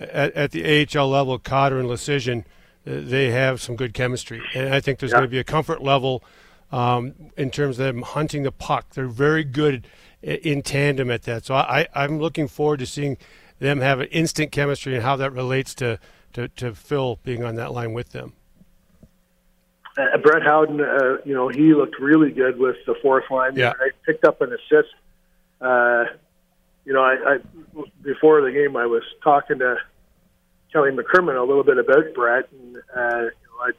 at, 0.00 0.32
at 0.34 0.50
the 0.50 0.86
AHL 0.86 1.08
level, 1.08 1.38
Cotter 1.38 1.78
and 1.78 1.88
Leschyshyn, 1.88 2.40
uh, 2.40 2.44
they 2.84 3.30
have 3.30 3.62
some 3.62 3.76
good 3.76 3.94
chemistry, 3.94 4.42
and 4.54 4.74
I 4.74 4.80
think 4.80 4.98
there's 4.98 5.12
Yeah. 5.12 5.18
going 5.18 5.28
to 5.28 5.30
be 5.30 5.38
a 5.38 5.44
comfort 5.44 5.82
level 5.82 6.22
um, 6.72 7.14
in 7.36 7.50
terms 7.50 7.78
of 7.78 7.86
them 7.86 8.02
hunting 8.02 8.42
the 8.42 8.50
puck. 8.52 8.90
They're 8.94 9.06
very 9.06 9.44
good 9.44 9.86
in 10.22 10.62
tandem 10.62 11.10
at 11.10 11.22
that. 11.22 11.44
So 11.44 11.54
I, 11.54 11.86
I'm 11.94 12.18
looking 12.18 12.48
forward 12.48 12.78
to 12.80 12.86
seeing 12.86 13.18
them 13.58 13.80
have 13.80 14.00
an 14.00 14.08
instant 14.08 14.50
chemistry 14.52 14.94
and 14.94 15.02
how 15.02 15.14
that 15.16 15.32
relates 15.32 15.74
to, 15.76 15.98
to, 16.32 16.48
to 16.48 16.74
Phil 16.74 17.18
being 17.22 17.44
on 17.44 17.54
that 17.56 17.72
line 17.72 17.92
with 17.92 18.10
them. 18.10 18.32
Uh, 19.98 20.16
Brett 20.18 20.42
Howden, 20.42 20.80
uh, 20.80 21.18
you 21.24 21.34
know, 21.34 21.48
he 21.48 21.74
looked 21.74 21.98
really 22.00 22.30
good 22.30 22.58
with 22.58 22.76
the 22.86 22.94
fourth 23.02 23.30
line. 23.30 23.54
Yeah. 23.56 23.74
I 23.78 23.90
picked 24.06 24.24
up 24.24 24.40
an 24.40 24.52
assist. 24.52 24.88
Uh, 25.60 26.04
you 26.84 26.92
know, 26.92 27.02
I, 27.02 27.34
I 27.34 27.38
before 28.02 28.40
the 28.42 28.50
game, 28.50 28.76
I 28.76 28.86
was 28.86 29.02
talking 29.22 29.58
to 29.60 29.76
Kelly 30.72 30.90
McCrimmon 30.90 31.40
a 31.40 31.44
little 31.44 31.64
bit 31.64 31.78
about 31.78 32.14
Brett, 32.14 32.48
and 32.52 32.76
uh, 32.76 33.20
you 33.20 33.48
know, 33.48 33.60
I 33.60 33.70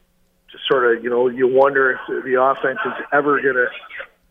just 0.51 0.64
sort 0.70 0.95
of, 0.95 1.04
you 1.04 1.10
know, 1.10 1.28
you 1.28 1.47
wonder 1.47 1.91
if 1.91 2.24
the 2.24 2.41
offense 2.41 2.80
is 2.86 3.06
ever 3.12 3.41
gonna 3.41 3.68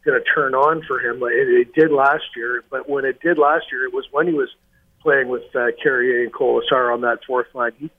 gonna 0.05 0.25
turn 0.35 0.55
on 0.55 0.83
for 0.87 1.01
him. 1.01 1.21
Like 1.21 1.33
it, 1.33 1.49
it 1.49 1.75
did 1.75 1.91
last 1.91 2.25
year, 2.37 2.63
but 2.71 2.89
when 2.89 3.05
it 3.05 3.21
did 3.21 3.39
last 3.39 3.67
year, 3.71 3.85
it 3.85 3.93
was 3.93 4.07
when 4.11 4.27
he 4.27 4.33
was 4.33 4.49
playing 5.01 5.29
with 5.29 5.45
uh, 5.55 5.67
Carrier 5.83 6.23
and 6.23 6.33
Kolesar 6.33 6.93
on 6.93 7.03
that 7.03 7.25
fourth 7.27 7.49
line. 7.55 7.73
He 7.79 7.91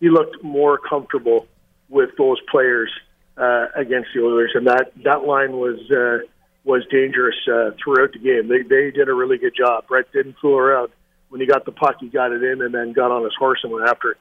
he 0.00 0.10
looked 0.10 0.42
more 0.42 0.78
comfortable 0.78 1.46
with 1.88 2.10
those 2.16 2.38
players 2.50 2.90
uh, 3.36 3.66
against 3.74 4.10
the 4.14 4.22
Oilers, 4.22 4.52
and 4.54 4.66
that 4.66 4.92
that 5.04 5.24
line 5.24 5.52
was 5.52 5.78
uh, 5.90 6.26
was 6.64 6.84
dangerous 6.90 7.36
uh, 7.48 7.70
throughout 7.82 8.12
the 8.12 8.18
game. 8.18 8.48
They 8.48 8.62
they 8.62 8.90
did 8.90 9.08
a 9.08 9.14
really 9.14 9.38
good 9.38 9.54
job. 9.56 9.86
Brett 9.88 10.12
didn't 10.12 10.36
fool 10.40 10.56
around. 10.56 10.90
When 11.28 11.40
he 11.40 11.46
got 11.46 11.64
the 11.64 11.72
puck, 11.72 11.96
he 12.00 12.08
got 12.08 12.32
it 12.32 12.42
in, 12.42 12.60
and 12.60 12.74
then 12.74 12.92
got 12.92 13.10
on 13.12 13.22
his 13.22 13.34
horse 13.38 13.60
and 13.62 13.72
went 13.72 13.88
after 13.88 14.12
it. 14.12 14.18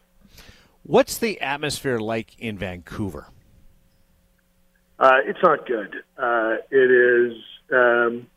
What's 0.83 1.17
the 1.17 1.41
atmosphere 1.41 1.99
like 1.99 2.37
in 2.39 2.57
Vancouver? 2.57 3.27
Uh, 4.99 5.17
it's 5.25 5.39
not 5.41 5.65
good. 5.65 5.95
Uh, 6.17 6.57
it 6.69 6.91
is, 6.91 7.37
um, 7.71 8.27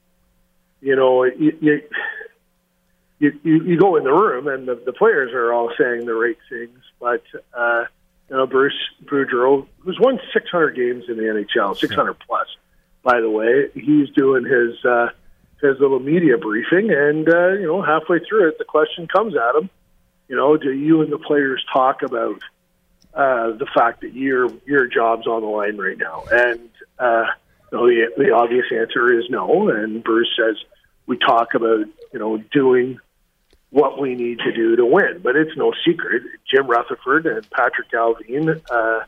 you 0.81 0.95
know, 0.95 1.25
you, 1.25 1.59
you, 1.61 1.83
you, 3.19 3.33
you 3.43 3.79
go 3.79 3.97
in 3.97 4.05
the 4.05 4.13
room 4.13 4.47
and 4.47 4.69
the, 4.69 4.81
the 4.87 4.93
players 4.93 5.33
are 5.33 5.53
all 5.53 5.73
saying 5.77 6.07
the 6.07 6.15
right 6.15 6.39
things, 6.49 6.79
but, 7.01 7.23
uh, 7.53 7.85
you 8.31 8.37
know, 8.37 8.47
Bruce 8.47 8.79
Boudreau, 9.05 9.67
who's 9.81 9.99
won 9.99 10.21
600 10.33 10.77
games 10.77 11.05
in 11.09 11.17
the 11.17 11.25
NHL, 11.25 11.77
600 11.77 12.15
plus, 12.21 12.47
by 13.03 13.21
the 13.21 13.31
way, 13.31 13.69
he's 13.75 14.11
doing 14.11 14.45
his, 14.45 14.85
uh, 14.85 15.09
his 15.61 15.79
little 15.81 16.01
media 16.01 16.39
briefing, 16.39 16.91
and, 16.91 17.29
uh, 17.29 17.49
you 17.53 17.67
know, 17.67 17.83
halfway 17.83 18.19
through 18.21 18.49
it, 18.49 18.59
the 18.59 18.65
question 18.65 19.07
comes 19.07 19.35
at 19.37 19.57
him, 19.57 19.71
you 20.29 20.37
know, 20.37 20.57
do 20.57 20.73
you 20.73 21.03
and 21.03 21.13
the 21.13 21.19
players 21.19 21.65
talk 21.73 22.03
about 22.03 22.41
uh, 23.15 23.51
the 23.53 23.67
fact 23.75 24.01
that 24.01 24.15
your 24.15 24.49
your 24.65 24.87
job's 24.87 25.27
on 25.27 25.43
the 25.43 25.49
line 25.49 25.77
right 25.77 25.99
now. 25.99 26.25
And 26.31 26.71
uh, 26.99 27.27
you 27.71 27.79
know, 27.79 27.87
the, 27.87 28.11
the 28.17 28.31
obvious 28.31 28.65
answer 28.73 29.19
is 29.19 29.27
no. 29.29 29.69
And 29.69 30.03
Bruce 30.03 30.31
says 30.35 30.57
we 31.07 31.19
talk 31.19 31.55
about 31.55 31.87
you 32.13 32.19
know 32.19 32.39
doing 32.39 32.99
what 33.69 34.01
we 34.01 34.15
need 34.15 34.39
to 34.39 34.53
do 34.53 34.77
to 34.77 34.87
win, 34.87 35.21
but 35.23 35.37
it's 35.37 35.57
no 35.57 35.73
secret. 35.87 36.23
Jim 36.51 36.67
Rutherford 36.67 37.27
and 37.27 37.49
Patrik 37.51 37.93
Allvin, 37.93 38.63
uh, 38.71 39.05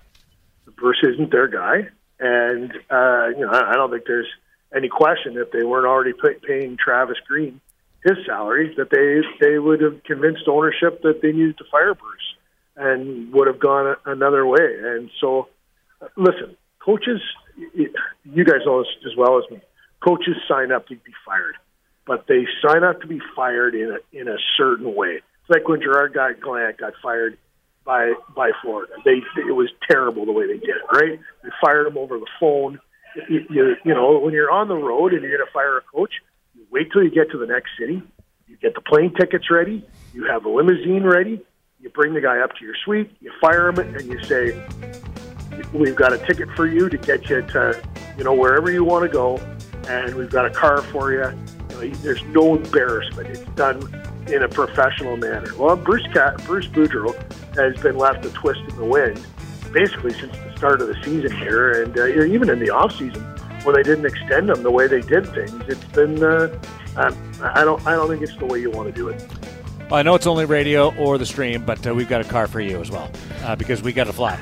Bruce 0.77 1.03
isn't 1.03 1.31
their 1.31 1.49
guy, 1.49 1.89
and 2.21 2.73
uh, 2.91 3.29
you 3.29 3.47
know 3.47 3.53
I 3.53 3.75
don't 3.75 3.91
think 3.91 4.05
there's 4.07 4.31
any 4.75 4.89
question 4.89 5.37
if 5.37 5.53
they 5.53 5.63
weren't 5.63 5.87
already 5.87 6.13
pay, 6.13 6.35
paying 6.47 6.77
Travis 6.77 7.19
Green 7.27 7.61
his 8.05 8.19
salary 8.27 8.75
that 8.77 8.91
they 8.91 9.23
they 9.45 9.59
would 9.59 9.81
have 9.81 10.05
convinced 10.05 10.45
ownership 10.47 11.03
that 11.03 11.21
they 11.23 11.33
needed 11.33 11.59
to 11.59 11.65
fire 11.71 11.95
Bruce 11.95 12.35
and 12.77 13.33
would 13.33 13.47
have 13.47 13.59
gone 13.59 13.97
another 14.05 14.47
way. 14.47 14.77
And 14.83 15.11
so, 15.21 15.49
uh, 16.03 16.09
listen, 16.17 16.57
coaches, 16.85 17.21
you 17.75 18.45
guys 18.45 18.61
know 18.67 18.81
this 18.81 18.89
as 19.07 19.17
well 19.17 19.39
as 19.39 19.51
me. 19.51 19.61
Coaches 20.07 20.37
sign 20.47 20.71
up 20.71 20.87
to 20.89 20.97
be 20.97 21.13
fired, 21.25 21.57
but 22.07 22.27
they 22.29 22.47
sign 22.67 22.85
up 22.85 23.01
to 23.01 23.07
be 23.07 23.21
fired 23.35 23.75
in 23.75 23.91
a 23.97 24.21
in 24.21 24.29
a 24.29 24.37
certain 24.57 24.95
way. 24.95 25.21
It's 25.41 25.51
like 25.51 25.67
when 25.67 25.81
Gerard 25.81 26.13
got 26.13 26.41
Gallant 26.43 26.77
got 26.77 26.93
fired 27.03 27.39
by 27.85 28.15
by 28.35 28.51
Florida. 28.63 28.93
They 29.05 29.23
it 29.37 29.55
was 29.55 29.71
terrible 29.89 30.27
the 30.27 30.33
way 30.33 30.47
they 30.47 30.59
did 30.59 30.77
it. 30.77 30.93
Right? 30.93 31.21
They 31.43 31.51
fired 31.61 31.87
him 31.87 31.99
over 31.99 32.19
the 32.19 32.29
phone. 32.41 32.81
You, 33.29 33.47
you, 33.49 33.77
you 33.85 33.95
know, 33.95 34.19
when 34.19 34.35
you're 34.35 34.51
on 34.51 34.67
the 34.67 34.75
road 34.75 35.13
and 35.13 35.23
you're 35.23 35.37
going 35.37 35.47
to 35.47 35.53
fire 35.53 35.79
a 35.79 35.83
coach, 35.83 36.15
you 36.53 36.67
wait 36.73 36.91
till 36.93 37.05
you 37.05 37.11
get 37.11 37.31
to 37.31 37.39
the 37.39 37.47
next 37.47 37.71
city. 37.79 38.03
You 38.49 38.57
get 38.57 38.75
the 38.75 38.81
plane 38.81 39.15
tickets 39.15 39.53
ready. 39.53 39.87
You 40.13 40.25
have 40.25 40.45
a 40.45 40.49
limousine 40.49 41.05
ready 41.05 41.41
you 41.85 41.91
bring 41.91 42.15
the 42.15 42.21
guy 42.21 42.39
up 42.39 42.57
to 42.57 42.65
your 42.65 42.75
suite, 42.83 43.11
you 43.21 43.31
fire 43.43 43.69
him, 43.69 43.79
and 43.79 44.07
you 44.07 44.21
say, 44.25 44.59
"We've 45.75 45.95
got 45.95 46.15
a 46.15 46.19
ticket 46.19 46.49
for 46.57 46.67
you 46.67 46.89
to 46.89 46.97
get 46.97 47.29
you 47.29 47.43
to, 47.43 47.83
you 48.17 48.25
know, 48.25 48.33
wherever 48.33 48.71
you 48.71 48.83
want 48.85 49.05
to 49.05 49.11
go, 49.11 49.39
and 49.87 50.15
we've 50.15 50.31
got 50.31 50.47
a 50.47 50.51
car 50.51 50.81
for 50.81 51.13
you." 51.13 51.31
Know, 51.75 51.89
there's 51.97 52.23
no 52.25 52.57
embarrassment. 52.57 53.29
It's 53.29 53.41
done 53.53 53.79
in 54.29 54.43
a 54.43 54.49
professional 54.49 55.17
manner. 55.17 55.55
Well, 55.57 55.77
Bruce 55.77 56.07
Cat, 56.13 56.43
Bruce 56.45 56.67
Boudreau 56.67 57.15
has 57.57 57.77
been 57.83 57.97
left 57.97 58.25
a 58.25 58.31
twist 58.31 58.61
in 58.61 58.77
the 58.77 58.85
wind, 58.85 59.25
basically 59.73 60.13
since 60.13 60.33
the 60.33 60.53
start 60.57 60.81
of 60.81 60.89
the 60.89 60.97
season 61.03 61.37
here, 61.37 61.83
and 61.83 61.97
uh, 61.99 62.07
even 62.07 62.49
in 62.49 62.59
the 62.59 62.71
off 62.71 62.93
season 62.93 63.23
when 63.65 63.75
they 63.75 63.83
didn't 63.83 64.07
extend 64.07 64.51
him 64.51 64.63
the 64.63 64.71
way 64.71 64.87
they 64.87 65.01
did 65.01 65.27
things. 65.29 65.63
It's 65.69 65.85
been. 65.87 66.23
Uh, 66.23 66.59
um, 66.97 67.33
I 67.43 67.65
don't. 67.65 67.85
I 67.87 67.93
don't 67.93 68.09
think 68.09 68.23
it's 68.23 68.37
the 68.37 68.47
way 68.47 68.61
you 68.61 68.71
want 68.71 68.89
to 68.89 68.93
do 68.95 69.09
it. 69.09 69.27
Well, 69.91 69.97
I 69.97 70.03
know 70.03 70.15
it's 70.15 70.27
only 70.27 70.45
radio 70.45 70.95
or 70.97 71.19
the 71.19 71.27
stream, 71.27 71.65
but 71.65 71.87
uh, 71.87 71.95
we've 71.95 72.09
got 72.09 72.21
a 72.21 72.25
car 72.25 72.47
for 72.47 72.61
you 72.61 72.81
as 72.81 72.91
well 72.91 73.11
uh, 73.43 73.57
because 73.57 73.83
we 73.83 73.93
got 73.93 74.05
to 74.05 74.13
fly. 74.13 74.39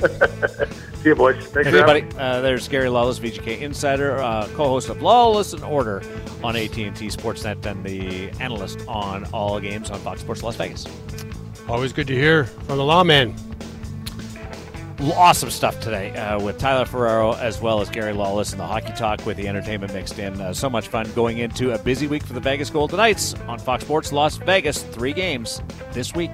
See 1.02 1.08
you, 1.08 1.16
boys. 1.16 1.34
Thanks 1.34 1.68
for 1.68 1.76
Everybody, 1.76 2.06
uh, 2.16 2.40
there's 2.42 2.68
Gary 2.68 2.88
Lawless, 2.88 3.18
VGK 3.18 3.60
Insider, 3.60 4.18
uh, 4.18 4.46
co-host 4.54 4.88
of 4.88 5.02
Lawless 5.02 5.52
and 5.52 5.64
Order 5.64 6.00
on 6.44 6.54
AT&T 6.54 6.92
Sportsnet, 6.92 7.66
and 7.66 7.82
the 7.82 8.30
analyst 8.40 8.86
on 8.86 9.24
all 9.32 9.58
games 9.58 9.90
on 9.90 9.98
Fox 9.98 10.20
Sports 10.20 10.44
Las 10.44 10.54
Vegas. 10.54 10.86
Always 11.68 11.92
good 11.92 12.06
to 12.06 12.14
hear 12.14 12.44
from 12.44 12.76
the 12.78 12.84
lawman. 12.84 13.34
Awesome 15.16 15.50
stuff 15.50 15.80
today 15.80 16.14
uh, 16.14 16.40
with 16.40 16.58
Tyler 16.58 16.84
Ferraro 16.84 17.32
as 17.34 17.60
well 17.60 17.80
as 17.80 17.90
Gary 17.90 18.12
Lawless 18.12 18.52
and 18.52 18.60
the 18.60 18.66
hockey 18.66 18.92
talk 18.92 19.26
with 19.26 19.36
the 19.36 19.48
entertainment 19.48 19.92
mixed 19.92 20.20
in. 20.20 20.40
Uh, 20.40 20.54
so 20.54 20.70
much 20.70 20.86
fun 20.86 21.10
going 21.14 21.38
into 21.38 21.72
a 21.72 21.78
busy 21.78 22.06
week 22.06 22.22
for 22.22 22.34
the 22.34 22.40
Vegas 22.40 22.70
Golden 22.70 22.98
Knights 22.98 23.34
on 23.48 23.58
Fox 23.58 23.82
Sports 23.82 24.12
Las 24.12 24.36
Vegas. 24.36 24.84
Three 24.84 25.12
games 25.12 25.60
this 25.90 26.14
week. 26.14 26.30